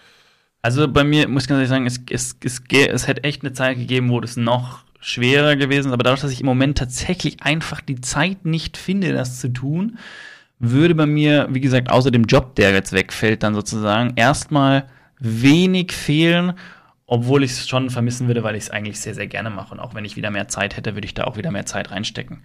Also 0.61 0.87
bei 0.87 1.03
mir 1.03 1.27
muss 1.27 1.43
ich 1.43 1.49
ganz 1.49 1.57
ehrlich 1.57 1.69
sagen, 1.69 1.85
es, 1.85 1.99
es, 2.09 2.37
es, 2.41 2.61
es 2.71 3.07
hätte 3.07 3.23
echt 3.25 3.43
eine 3.43 3.51
Zeit 3.51 3.77
gegeben, 3.77 4.09
wo 4.09 4.21
das 4.21 4.37
noch 4.37 4.85
schwerer 5.01 5.57
gewesen 5.57 5.89
ist. 5.89 5.93
Aber 5.93 6.03
dadurch, 6.03 6.21
dass 6.21 6.31
ich 6.31 6.39
im 6.39 6.45
Moment 6.45 6.77
tatsächlich 6.77 7.43
einfach 7.43 7.81
die 7.81 7.99
Zeit 7.99 8.45
nicht 8.45 8.77
finde, 8.77 9.11
das 9.11 9.41
zu 9.41 9.49
tun, 9.49 9.97
würde 10.59 10.95
bei 10.95 11.05
mir, 11.05 11.47
wie 11.51 11.59
gesagt, 11.59 11.91
außer 11.91 12.11
dem 12.11 12.23
Job, 12.23 12.55
der 12.55 12.71
jetzt 12.71 12.93
wegfällt, 12.93 13.43
dann 13.43 13.53
sozusagen 13.53 14.13
erstmal 14.15 14.85
wenig 15.19 15.91
fehlen, 15.91 16.53
obwohl 17.05 17.43
ich 17.43 17.51
es 17.51 17.67
schon 17.67 17.89
vermissen 17.89 18.27
würde, 18.27 18.43
weil 18.43 18.55
ich 18.55 18.63
es 18.63 18.69
eigentlich 18.69 18.99
sehr, 18.99 19.13
sehr 19.13 19.27
gerne 19.27 19.49
mache. 19.49 19.73
Und 19.73 19.81
auch 19.81 19.93
wenn 19.93 20.05
ich 20.05 20.15
wieder 20.15 20.31
mehr 20.31 20.47
Zeit 20.47 20.77
hätte, 20.77 20.95
würde 20.95 21.05
ich 21.05 21.13
da 21.13 21.25
auch 21.25 21.35
wieder 21.35 21.51
mehr 21.51 21.65
Zeit 21.65 21.91
reinstecken. 21.91 22.43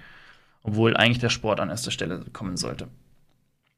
Obwohl 0.62 0.96
eigentlich 0.96 1.18
der 1.18 1.30
Sport 1.30 1.61
an 1.61 1.70
erster 1.70 1.90
Stelle 1.90 2.24
kommen 2.32 2.56
sollte. 2.56 2.88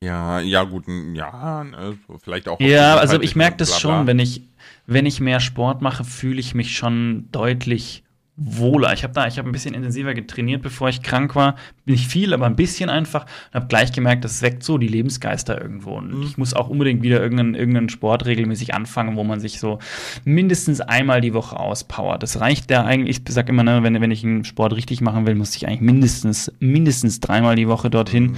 Ja, 0.03 0.41
ja, 0.41 0.65
gut, 0.65 0.85
ja, 1.13 1.63
ne, 1.63 1.99
vielleicht 2.23 2.49
auch. 2.49 2.59
Ja, 2.59 2.97
also 2.97 3.21
ich 3.21 3.37
merke 3.37 3.59
das 3.59 3.79
schon, 3.79 4.07
wenn 4.07 4.19
ich, 4.19 4.43
wenn 4.87 5.05
ich 5.05 5.21
mehr 5.21 5.41
Sport 5.41 5.83
mache, 5.83 6.05
fühle 6.05 6.41
ich 6.41 6.55
mich 6.55 6.75
schon 6.75 7.29
deutlich 7.33 8.03
wohler. 8.43 8.95
Ich 8.95 9.03
habe 9.03 9.13
da, 9.13 9.27
ich 9.27 9.37
habe 9.39 9.49
ein 9.49 9.53
bisschen 9.53 9.75
intensiver 9.75 10.15
getrainiert, 10.15 10.63
bevor 10.63 10.89
ich 10.89 11.03
krank 11.03 11.37
war. 11.37 11.57
Nicht 11.85 12.07
viel, 12.07 12.33
aber 12.33 12.47
ein 12.47 12.57
bisschen 12.57 12.89
einfach. 12.89 13.25
Und 13.25 13.55
habe 13.55 13.67
gleich 13.67 13.93
gemerkt, 13.93 14.25
das 14.25 14.41
weckt 14.41 14.63
so 14.63 14.79
die 14.79 14.89
Lebensgeister 14.89 15.61
irgendwo. 15.61 15.99
Und 15.99 16.15
mhm. 16.15 16.23
ich 16.23 16.39
muss 16.39 16.55
auch 16.55 16.71
unbedingt 16.71 17.03
wieder 17.03 17.21
irgendeinen, 17.21 17.55
irgendeinen 17.55 17.91
Sport 17.91 18.25
regelmäßig 18.25 18.73
anfangen, 18.73 19.17
wo 19.17 19.25
man 19.25 19.41
sich 19.41 19.61
so 19.61 19.79
mindestens 20.25 20.81
einmal 20.81 21.21
die 21.21 21.35
Woche 21.35 21.61
auspowert. 21.61 22.23
Das 22.23 22.41
reicht 22.41 22.71
ja 22.71 22.83
eigentlich, 22.85 23.21
ich 23.27 23.35
sag 23.35 23.49
immer, 23.51 23.63
ne, 23.63 23.83
wenn, 23.83 24.01
wenn 24.01 24.11
ich 24.11 24.25
einen 24.25 24.45
Sport 24.45 24.75
richtig 24.75 25.03
machen 25.03 25.27
will, 25.27 25.35
muss 25.35 25.55
ich 25.55 25.69
eigentlich 25.69 25.83
mindestens, 25.83 26.51
mindestens 26.61 27.21
dreimal 27.21 27.57
die 27.57 27.69
Woche 27.69 27.91
dorthin. 27.91 28.25
Mhm. 28.25 28.37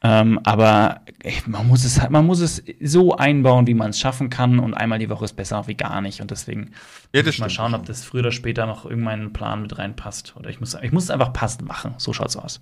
Ähm, 0.00 0.38
aber 0.44 1.00
ey, 1.22 1.34
man 1.46 1.66
muss 1.66 1.84
es 1.84 2.00
halt, 2.00 2.10
man 2.10 2.24
muss 2.24 2.40
es 2.40 2.62
so 2.80 3.16
einbauen, 3.16 3.66
wie 3.66 3.74
man 3.74 3.90
es 3.90 3.98
schaffen 3.98 4.30
kann. 4.30 4.58
Und 4.60 4.74
einmal 4.74 4.98
die 4.98 5.10
Woche 5.10 5.24
ist 5.24 5.34
besser 5.34 5.66
wie 5.66 5.74
gar 5.74 6.00
nicht. 6.00 6.20
Und 6.20 6.30
deswegen 6.30 6.70
ja, 7.12 7.22
muss 7.22 7.34
ich 7.34 7.40
mal 7.40 7.50
schauen, 7.50 7.74
ob 7.74 7.84
das 7.86 8.04
früher 8.04 8.20
oder 8.20 8.32
später 8.32 8.66
noch 8.66 8.84
irgendeinen 8.84 9.32
Plan 9.32 9.62
mit 9.62 9.76
reinpasst. 9.76 10.36
Oder 10.36 10.50
ich 10.50 10.60
muss, 10.60 10.74
ich 10.74 10.92
muss 10.92 11.04
es 11.04 11.10
einfach 11.10 11.32
passend 11.32 11.66
machen. 11.66 11.94
So 11.98 12.12
schaut's 12.12 12.36
aus. 12.36 12.60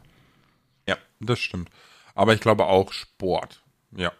Ja, 0.88 0.96
das 1.20 1.38
stimmt. 1.38 1.68
Aber 2.14 2.32
ich 2.32 2.40
glaube 2.40 2.64
auch 2.64 2.92
Sport. 2.92 3.62
Ja. 3.94 4.12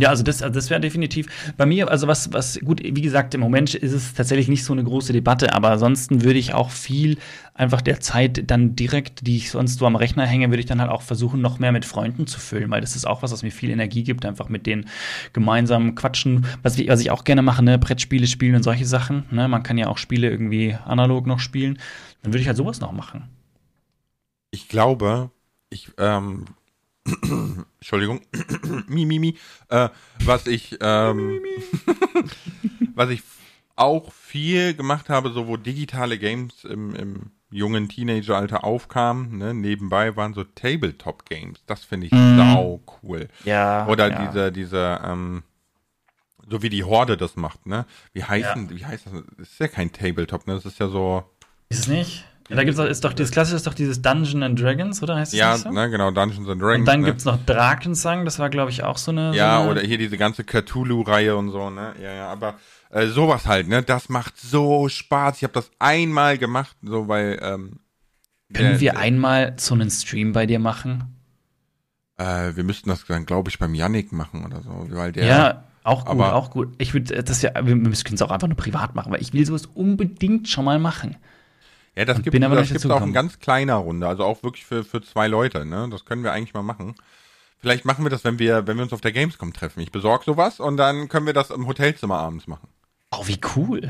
Ja, 0.00 0.10
also 0.10 0.22
das, 0.22 0.42
also 0.42 0.54
das 0.54 0.70
wäre 0.70 0.80
definitiv. 0.80 1.26
Bei 1.56 1.66
mir, 1.66 1.90
also 1.90 2.06
was, 2.06 2.32
was, 2.32 2.60
gut, 2.60 2.80
wie 2.84 3.02
gesagt, 3.02 3.34
im 3.34 3.40
Moment 3.40 3.74
ist 3.74 3.92
es 3.92 4.14
tatsächlich 4.14 4.46
nicht 4.46 4.62
so 4.62 4.72
eine 4.72 4.84
große 4.84 5.12
Debatte, 5.12 5.52
aber 5.54 5.70
ansonsten 5.70 6.22
würde 6.22 6.38
ich 6.38 6.54
auch 6.54 6.70
viel 6.70 7.18
einfach 7.52 7.80
der 7.80 7.98
Zeit 7.98 8.48
dann 8.48 8.76
direkt, 8.76 9.26
die 9.26 9.38
ich 9.38 9.50
sonst 9.50 9.76
so 9.76 9.86
am 9.86 9.96
Rechner 9.96 10.24
hänge, 10.24 10.50
würde 10.50 10.60
ich 10.60 10.66
dann 10.66 10.80
halt 10.80 10.92
auch 10.92 11.02
versuchen, 11.02 11.40
noch 11.40 11.58
mehr 11.58 11.72
mit 11.72 11.84
Freunden 11.84 12.28
zu 12.28 12.38
füllen, 12.38 12.70
weil 12.70 12.80
das 12.80 12.94
ist 12.94 13.08
auch 13.08 13.22
was, 13.22 13.32
was 13.32 13.42
mir 13.42 13.50
viel 13.50 13.70
Energie 13.70 14.04
gibt, 14.04 14.24
einfach 14.24 14.48
mit 14.48 14.66
denen 14.66 14.88
gemeinsam 15.32 15.96
quatschen, 15.96 16.46
was, 16.62 16.78
was 16.78 17.00
ich 17.00 17.10
auch 17.10 17.24
gerne 17.24 17.42
mache, 17.42 17.64
ne, 17.64 17.76
Brettspiele 17.76 18.28
spielen 18.28 18.54
und 18.54 18.62
solche 18.62 18.86
Sachen, 18.86 19.24
ne, 19.32 19.48
man 19.48 19.64
kann 19.64 19.78
ja 19.78 19.88
auch 19.88 19.98
Spiele 19.98 20.30
irgendwie 20.30 20.76
analog 20.84 21.26
noch 21.26 21.40
spielen, 21.40 21.76
dann 22.22 22.32
würde 22.32 22.42
ich 22.42 22.46
halt 22.46 22.56
sowas 22.56 22.78
noch 22.80 22.92
machen. 22.92 23.24
Ich 24.52 24.68
glaube, 24.68 25.32
ich, 25.70 25.90
ähm, 25.98 26.44
Entschuldigung, 27.78 28.20
mi, 28.86 29.06
mi, 29.06 29.18
mi, 29.18 29.36
äh, 29.68 29.88
was 30.24 30.46
ich, 30.46 30.78
ähm, 30.80 31.40
was 32.94 33.10
ich 33.10 33.22
auch 33.76 34.12
viel 34.12 34.74
gemacht 34.74 35.08
habe, 35.08 35.30
so 35.30 35.46
wo 35.46 35.56
digitale 35.56 36.18
Games 36.18 36.64
im, 36.64 36.94
im 36.94 37.30
jungen 37.50 37.88
Teenageralter 37.88 38.64
aufkamen, 38.64 39.38
ne, 39.38 39.54
nebenbei 39.54 40.16
waren 40.16 40.34
so 40.34 40.44
Tabletop-Games. 40.44 41.60
Das 41.66 41.84
finde 41.84 42.06
ich 42.06 42.12
mm. 42.12 42.36
sau 42.36 42.80
cool. 43.02 43.28
Ja. 43.44 43.86
Oder 43.86 44.10
ja. 44.10 44.26
diese, 44.26 44.52
diese, 44.52 45.00
ähm, 45.04 45.42
so 46.50 46.62
wie 46.62 46.70
die 46.70 46.84
Horde 46.84 47.16
das 47.16 47.36
macht, 47.36 47.66
ne? 47.66 47.86
Wie 48.12 48.24
heißen, 48.24 48.68
ja. 48.70 48.76
wie 48.76 48.84
heißt 48.84 49.06
das? 49.06 49.12
Das 49.38 49.48
ist 49.48 49.60
ja 49.60 49.68
kein 49.68 49.92
Tabletop, 49.92 50.46
ne? 50.46 50.54
Das 50.54 50.66
ist 50.66 50.78
ja 50.78 50.88
so. 50.88 51.24
Ist 51.68 51.80
es 51.80 51.88
nicht? 51.88 52.27
Ja, 52.48 52.56
da 52.56 52.64
gibt's 52.64 52.78
auch, 52.80 52.86
ist 52.86 53.04
doch 53.04 53.12
dieses 53.12 53.30
klassische 53.30 53.56
ist 53.56 53.66
doch 53.66 53.74
dieses 53.74 54.00
Dungeons 54.00 54.42
and 54.42 54.60
Dragons, 54.60 55.02
oder 55.02 55.16
heißt 55.16 55.34
es 55.34 55.38
Ja, 55.38 55.56
so? 55.56 55.70
ne, 55.70 55.90
genau, 55.90 56.10
Dungeons 56.10 56.48
and 56.48 56.62
Dragons. 56.62 56.78
Und 56.80 56.84
dann 56.86 57.00
ne? 57.00 57.06
gibt's 57.06 57.24
noch 57.24 57.38
Drakensang, 57.44 58.24
das 58.24 58.38
war 58.38 58.48
glaube 58.48 58.70
ich 58.70 58.82
auch 58.84 58.96
so 58.96 59.10
eine 59.10 59.34
Ja, 59.34 59.56
so 59.56 59.62
eine 59.62 59.70
oder 59.72 59.80
hier 59.82 59.98
diese 59.98 60.16
ganze 60.16 60.44
Cthulhu 60.44 61.02
Reihe 61.02 61.36
und 61.36 61.50
so, 61.50 61.68
ne? 61.70 61.94
Ja, 62.02 62.12
ja, 62.12 62.28
aber 62.28 62.54
äh, 62.90 63.06
sowas 63.08 63.46
halt, 63.46 63.68
ne? 63.68 63.82
Das 63.82 64.08
macht 64.08 64.38
so 64.38 64.88
Spaß. 64.88 65.36
Ich 65.36 65.42
habe 65.42 65.52
das 65.52 65.70
einmal 65.78 66.38
gemacht, 66.38 66.76
so 66.82 67.06
weil 67.08 67.38
ähm, 67.42 67.80
Können 68.54 68.70
der, 68.70 68.80
wir 68.80 68.92
der, 68.92 69.00
einmal 69.00 69.54
so 69.58 69.74
einen 69.74 69.90
Stream 69.90 70.32
bei 70.32 70.46
dir 70.46 70.58
machen? 70.58 71.04
Äh, 72.16 72.56
wir 72.56 72.64
müssten 72.64 72.88
das 72.88 73.04
dann 73.04 73.26
glaube 73.26 73.50
ich 73.50 73.58
beim 73.58 73.74
Yannick 73.74 74.12
machen 74.12 74.44
oder 74.44 74.62
so, 74.62 74.86
weil 74.90 75.12
der 75.12 75.26
Ja, 75.26 75.64
auch 75.84 76.06
gut, 76.06 76.10
aber, 76.10 76.34
auch 76.34 76.50
gut. 76.50 76.74
Ich 76.78 76.94
würde 76.94 77.22
das 77.22 77.42
ja 77.42 77.52
wir 77.62 77.76
müssen 77.76 78.14
es 78.14 78.22
auch 78.22 78.30
einfach 78.30 78.48
nur 78.48 78.56
privat 78.56 78.94
machen, 78.94 79.12
weil 79.12 79.22
ich 79.22 79.32
will 79.32 79.44
sowas 79.44 79.66
unbedingt 79.66 80.48
schon 80.48 80.64
mal 80.64 80.78
machen. 80.78 81.16
Ja, 81.98 82.04
das 82.04 82.22
gibt 82.22 82.36
es 82.36 82.90
auch 82.90 83.02
in 83.02 83.12
ganz 83.12 83.40
kleiner 83.40 83.74
Runde, 83.74 84.06
also 84.06 84.22
auch 84.22 84.44
wirklich 84.44 84.64
für, 84.64 84.84
für 84.84 85.02
zwei 85.02 85.26
Leute, 85.26 85.66
ne? 85.66 85.88
Das 85.90 86.04
können 86.04 86.22
wir 86.22 86.30
eigentlich 86.30 86.54
mal 86.54 86.62
machen. 86.62 86.94
Vielleicht 87.58 87.84
machen 87.84 88.04
wir 88.04 88.08
das, 88.08 88.22
wenn 88.22 88.38
wir, 88.38 88.68
wenn 88.68 88.76
wir 88.76 88.84
uns 88.84 88.92
auf 88.92 89.00
der 89.00 89.10
Gamescom 89.10 89.52
treffen. 89.52 89.80
Ich 89.80 89.90
besorge 89.90 90.24
sowas 90.24 90.60
und 90.60 90.76
dann 90.76 91.08
können 91.08 91.26
wir 91.26 91.32
das 91.32 91.50
im 91.50 91.66
Hotelzimmer 91.66 92.16
abends 92.16 92.46
machen. 92.46 92.68
Oh, 93.10 93.26
wie 93.26 93.40
cool. 93.56 93.80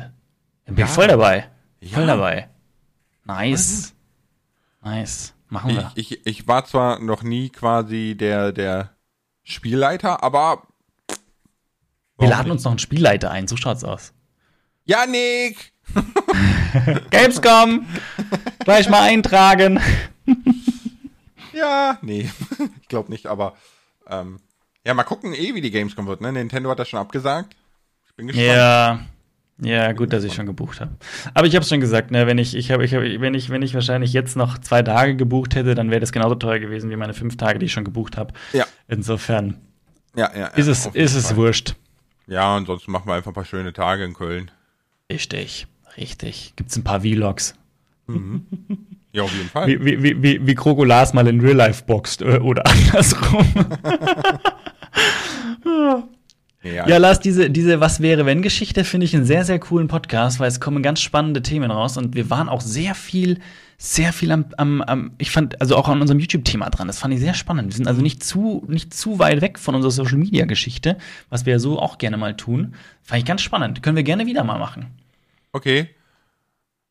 Dann 0.65 0.75
bin 0.75 0.79
ja. 0.79 0.87
voll 0.87 1.07
dabei. 1.07 1.51
Voll 1.83 2.01
ja. 2.01 2.07
dabei. 2.07 2.49
Nice. 3.25 3.93
Nice. 4.83 5.35
Machen 5.51 5.73
wir. 5.73 5.93
Ich, 5.95 6.13
ich, 6.13 6.27
ich 6.27 6.49
war 6.49 6.65
zwar 6.65 7.01
noch 7.01 7.23
nie 7.23 7.51
quasi 7.51 8.17
der, 8.19 8.53
der 8.53 8.97
Spielleiter, 9.43 10.23
aber. 10.23 10.63
Wir 12.17 12.29
laden 12.29 12.45
nicht? 12.45 12.53
uns 12.53 12.65
noch 12.65 12.73
einen 12.73 12.79
Spielleiter 12.79 13.31
ein, 13.31 13.47
so 13.49 13.59
schaut's 13.59 13.85
aus. 13.85 14.15
Janik! 14.87 15.75
Gamescom! 17.11 17.87
Gleich 18.65 18.89
mal 18.89 19.03
eintragen. 19.03 19.81
ja, 21.53 21.99
nee, 22.03 22.31
ich 22.83 22.89
glaube 22.89 23.11
nicht, 23.11 23.27
aber 23.27 23.55
ähm, 24.09 24.39
ja, 24.85 24.95
mal 24.95 25.05
gucken 25.05 25.35
eh, 25.35 25.55
wie 25.55 25.61
die 25.61 25.71
Gamescom 25.71 26.07
wird. 26.07 26.21
Ne? 26.21 26.33
Nintendo 26.33 26.71
hat 26.71 26.79
das 26.79 26.89
schon 26.89 27.01
abgesagt. 27.01 27.57
Ich 28.07 28.15
bin 28.15 28.29
gespannt. 28.29 28.49
Ja. 28.49 29.01
Ja, 29.61 29.93
gut, 29.93 30.13
dass 30.13 30.23
ich 30.23 30.35
schon 30.35 30.47
gebucht 30.47 30.81
habe. 30.81 30.93
Aber 31.35 31.47
ich 31.47 31.57
habe 31.57 31.65
schon 31.65 31.81
gesagt, 31.81 32.13
ne, 32.13 32.29
wenn 32.29 32.39
ich, 32.39 32.55
ich 32.55 32.71
habe, 32.71 32.85
ich 32.85 32.95
hab, 32.95 33.03
wenn 33.03 33.35
ich, 33.35 33.51
wenn 33.51 33.61
ich 33.63 33.75
wahrscheinlich 33.75 34.13
jetzt 34.13 34.37
noch 34.37 34.59
zwei 34.59 34.83
Tage 34.83 35.17
gebucht 35.17 35.57
hätte, 35.57 35.75
dann 35.75 35.91
wäre 35.91 36.01
das 36.01 36.13
genauso 36.13 36.37
teuer 36.37 36.61
gewesen 36.61 36.91
wie 36.91 36.97
meine 36.97 37.13
fünf 37.13 37.37
Tage, 37.37 37.59
die 37.59 37.67
ich 37.67 37.73
schon 37.73 37.85
gebucht 37.85 38.17
habe. 38.17 38.33
Ja. 38.53 38.67
Insofern. 38.87 39.61
Ja, 40.15 40.31
ja. 40.33 40.39
ja 40.39 40.47
ist 40.49 40.69
es, 40.69 40.87
ist 40.87 41.15
es 41.15 41.35
wurscht. 41.35 41.75
Ja, 42.29 42.57
ansonsten 42.57 42.93
machen 42.93 43.09
wir 43.09 43.15
einfach 43.15 43.33
ein 43.33 43.35
paar 43.35 43.45
schöne 43.45 43.73
Tage 43.73 44.05
in 44.05 44.15
Köln. 44.15 44.51
Richtig. 45.11 45.67
Richtig. 45.99 46.53
Gibt 46.57 46.71
es 46.71 46.77
ein 46.77 46.85
paar 46.85 47.01
Vlogs. 47.01 47.55
Mhm. 48.07 48.47
Ja, 49.13 49.23
auf 49.23 49.35
jeden 49.35 49.49
Fall. 49.49 49.67
Wie, 49.67 50.03
wie, 50.03 50.23
wie, 50.23 50.47
wie 50.47 50.55
Krokolas 50.55 51.15
mal 51.15 51.27
in 51.27 51.41
Real 51.41 51.57
Life 51.57 51.85
boxt 51.87 52.23
äh, 52.23 52.39
oder 52.39 52.65
andersrum. 52.67 53.47
ja, 56.63 56.87
ja, 56.87 56.97
Lars, 56.99 57.19
diese, 57.21 57.51
diese 57.51 57.81
Was 57.81 58.01
wäre 58.01 58.27
wenn 58.27 58.43
Geschichte 58.43 58.85
finde 58.85 59.07
ich 59.07 59.17
einen 59.17 59.25
sehr, 59.25 59.45
sehr 59.45 59.59
coolen 59.59 59.89
Podcast, 59.89 60.41
weil 60.41 60.49
es 60.49 60.61
kommen 60.61 60.83
ganz 60.83 61.01
spannende 61.01 61.43
Themen 61.43 61.71
raus 61.71 61.97
und 61.97 62.15
wir 62.15 62.29
waren 62.31 62.49
auch 62.49 62.61
sehr 62.61 62.95
viel, 62.95 63.41
sehr 63.79 64.13
viel 64.13 64.31
am, 64.31 64.45
am, 64.57 64.83
am 64.83 65.13
ich 65.19 65.31
fand, 65.31 65.61
also 65.61 65.77
auch 65.77 65.89
an 65.89 66.01
unserem 66.01 66.21
YouTube-Thema 66.21 66.69
dran. 66.69 66.87
Das 66.87 66.99
fand 66.99 67.15
ich 67.15 67.21
sehr 67.21 67.35
spannend. 67.35 67.69
Wir 67.69 67.77
sind 67.77 67.89
also 67.89 68.03
nicht 68.03 68.23
zu, 68.23 68.65
nicht 68.69 68.93
zu 68.93 69.19
weit 69.19 69.41
weg 69.41 69.59
von 69.59 69.75
unserer 69.75 69.91
Social 69.91 70.19
Media 70.19 70.45
Geschichte, 70.45 70.99
was 71.31 71.47
wir 71.47 71.55
ja 71.55 71.59
so 71.59 71.79
auch 71.79 71.97
gerne 71.97 72.19
mal 72.19 72.37
tun. 72.37 72.75
Fand 73.03 73.21
ich 73.21 73.25
ganz 73.25 73.41
spannend. 73.41 73.83
Können 73.83 73.97
wir 73.97 74.05
gerne 74.05 74.27
wieder 74.27 74.45
mal 74.45 74.59
machen. 74.59 74.87
Okay. 75.53 75.95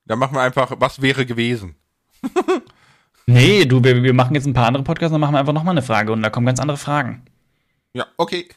Dann 0.05 0.19
machen 0.19 0.35
wir 0.35 0.41
einfach, 0.41 0.73
was 0.79 1.01
wäre 1.01 1.25
gewesen? 1.25 1.75
nee, 3.25 3.65
du, 3.65 3.83
wir, 3.83 4.01
wir 4.01 4.13
machen 4.13 4.35
jetzt 4.35 4.47
ein 4.47 4.53
paar 4.53 4.67
andere 4.67 4.83
Podcasts, 4.83 5.11
dann 5.11 5.21
machen 5.21 5.33
wir 5.33 5.39
einfach 5.39 5.53
nochmal 5.53 5.73
eine 5.73 5.81
Frage 5.81 6.11
und 6.11 6.21
da 6.21 6.29
kommen 6.29 6.45
ganz 6.45 6.59
andere 6.59 6.77
Fragen. 6.77 7.25
Ja, 7.93 8.07
okay. 8.17 8.47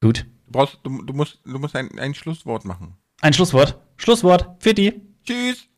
Gut. 0.00 0.26
Du, 0.46 0.52
brauchst, 0.52 0.78
du, 0.82 1.02
du 1.02 1.12
musst, 1.12 1.40
du 1.44 1.58
musst 1.58 1.76
ein, 1.76 1.98
ein 1.98 2.14
Schlusswort 2.14 2.64
machen. 2.64 2.96
Ein 3.20 3.32
Schlusswort. 3.32 3.78
Schlusswort. 3.96 4.56
Für 4.60 4.74
die. 4.74 5.00
Tschüss. 5.24 5.66